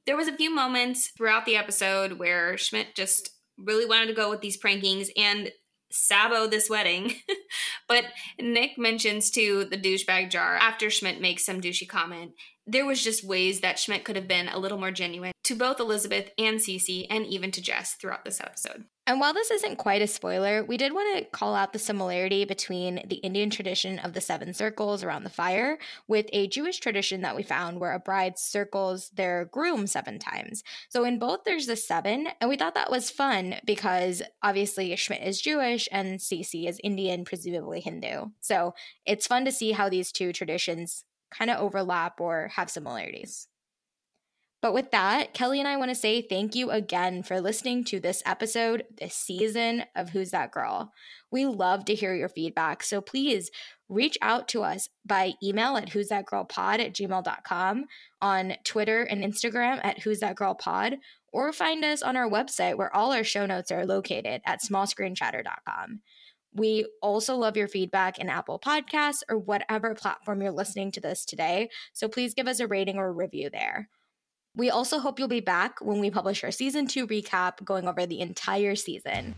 there 0.07 0.16
was 0.16 0.28
a 0.28 0.36
few 0.36 0.55
moments 0.55 1.11
throughout 1.16 1.44
the 1.44 1.57
episode 1.57 2.18
where 2.18 2.57
Schmidt 2.57 2.94
just 2.94 3.30
really 3.59 3.86
wanted 3.86 4.07
to 4.07 4.14
go 4.14 4.30
with 4.30 4.40
these 4.40 4.61
prankings 4.61 5.09
and 5.16 5.50
sabo 5.90 6.46
this 6.46 6.70
wedding. 6.70 7.14
but 7.88 8.05
Nick 8.40 8.78
mentions 8.78 9.30
to 9.32 9.64
the 9.64 9.76
douchebag 9.76 10.30
jar 10.30 10.57
after 10.57 10.90
Schmidt 10.90 11.20
makes 11.20 11.44
some 11.44 11.61
douchey 11.61 11.88
comment 11.88 12.32
there 12.66 12.86
was 12.86 13.03
just 13.03 13.24
ways 13.24 13.61
that 13.61 13.78
Schmidt 13.78 14.05
could 14.05 14.16
have 14.16 14.28
been 14.28 14.48
a 14.48 14.59
little 14.59 14.78
more 14.78 14.90
genuine 14.90 15.32
to 15.44 15.57
both 15.57 15.80
Elizabeth 15.80 16.30
and 16.38 16.59
Cece 16.59 17.07
and 17.11 17.26
even 17.26 17.50
to 17.53 17.61
Jess 17.61 17.94
throughout 17.94 18.24
this 18.24 18.40
episode. 18.40 18.84
And 19.05 19.18
while 19.18 19.34
this 19.34 19.50
isn't 19.50 19.78
quite 19.78 20.00
a 20.00 20.07
spoiler, 20.07 20.62
we 20.62 20.76
did 20.76 20.92
want 20.92 21.18
to 21.18 21.24
call 21.30 21.57
out 21.57 21.72
the 21.72 21.80
similarity 21.80 22.44
between 22.44 23.03
the 23.09 23.16
Indian 23.16 23.50
tradition 23.50 23.98
of 23.98 24.12
the 24.12 24.20
seven 24.20 24.55
circles 24.55 25.03
around 25.03 25.24
the 25.24 25.30
fire 25.30 25.78
with 26.07 26.26
a 26.32 26.46
Jewish 26.46 26.78
tradition 26.78 27.22
that 27.22 27.34
we 27.34 27.42
found 27.42 27.80
where 27.80 27.92
a 27.92 27.98
bride 27.98 28.38
circles 28.38 29.11
their 29.11 29.46
groom 29.46 29.88
seven 29.88 30.20
times. 30.20 30.62
So 30.88 31.03
in 31.03 31.18
both, 31.18 31.40
there's 31.44 31.66
the 31.66 31.74
seven, 31.74 32.28
and 32.40 32.48
we 32.48 32.57
thought 32.57 32.76
that 32.76 32.92
was 32.92 33.11
fun 33.11 33.57
because 33.64 34.22
obviously 34.40 34.94
Schmidt 34.94 35.22
is 35.22 35.40
Jewish 35.40 35.88
and 35.90 36.20
Cece 36.20 36.68
is 36.68 36.80
Indian, 36.84 37.24
presumably 37.24 37.80
Hindu. 37.80 38.26
So 38.40 38.74
it's 39.05 39.26
fun 39.26 39.44
to 39.46 39.53
see 39.53 39.72
how 39.72 39.88
these 39.88 40.12
two 40.12 40.32
traditions 40.32 41.05
kind 41.32 41.50
of 41.50 41.59
overlap 41.59 42.20
or 42.20 42.53
have 42.55 42.70
similarities. 42.70 43.48
But 44.62 44.74
with 44.74 44.92
that, 44.92 45.34
Kelly 45.34 45.58
and 45.58 45.66
I 45.66 45.76
want 45.76 45.90
to 45.90 45.94
say 45.96 46.22
thank 46.22 46.54
you 46.54 46.70
again 46.70 47.24
for 47.24 47.40
listening 47.40 47.82
to 47.86 47.98
this 47.98 48.22
episode, 48.24 48.84
this 48.96 49.16
season 49.16 49.82
of 49.96 50.10
Who's 50.10 50.30
That 50.30 50.52
Girl. 50.52 50.92
We 51.32 51.46
love 51.46 51.84
to 51.86 51.96
hear 51.96 52.14
your 52.14 52.28
feedback. 52.28 52.84
So 52.84 53.00
please 53.00 53.50
reach 53.88 54.16
out 54.22 54.46
to 54.48 54.62
us 54.62 54.88
by 55.04 55.32
email 55.42 55.76
at 55.76 55.88
who's 55.88 56.08
that 56.08 56.26
girl 56.26 56.44
pod 56.44 56.78
at 56.78 56.94
gmail.com, 56.94 57.84
on 58.22 58.54
Twitter 58.64 59.02
and 59.02 59.24
Instagram 59.24 59.80
at 59.84 59.98
who's 59.98 60.20
that 60.20 60.36
girl 60.36 60.54
pod, 60.54 60.98
or 61.32 61.52
find 61.52 61.84
us 61.84 62.00
on 62.00 62.16
our 62.16 62.30
website 62.30 62.76
where 62.76 62.94
all 62.94 63.12
our 63.12 63.24
show 63.24 63.44
notes 63.46 63.72
are 63.72 63.84
located 63.84 64.42
at 64.46 64.62
smallscreenchatter.com. 64.62 66.02
We 66.54 66.86
also 67.00 67.34
love 67.34 67.56
your 67.56 67.68
feedback 67.68 68.18
in 68.18 68.28
Apple 68.28 68.60
Podcasts 68.60 69.22
or 69.28 69.38
whatever 69.38 69.94
platform 69.96 70.40
you're 70.40 70.52
listening 70.52 70.92
to 70.92 71.00
this 71.00 71.24
today. 71.24 71.68
So 71.92 72.06
please 72.06 72.34
give 72.34 72.46
us 72.46 72.60
a 72.60 72.68
rating 72.68 72.98
or 72.98 73.08
a 73.08 73.12
review 73.12 73.50
there. 73.50 73.88
We 74.55 74.68
also 74.68 74.98
hope 74.98 75.18
you'll 75.18 75.28
be 75.28 75.40
back 75.40 75.80
when 75.80 75.98
we 75.98 76.11
publish 76.11 76.44
our 76.44 76.50
season 76.50 76.86
two 76.86 77.07
recap, 77.07 77.64
going 77.64 77.88
over 77.88 78.05
the 78.05 78.20
entire 78.20 78.76
season. 78.76 79.34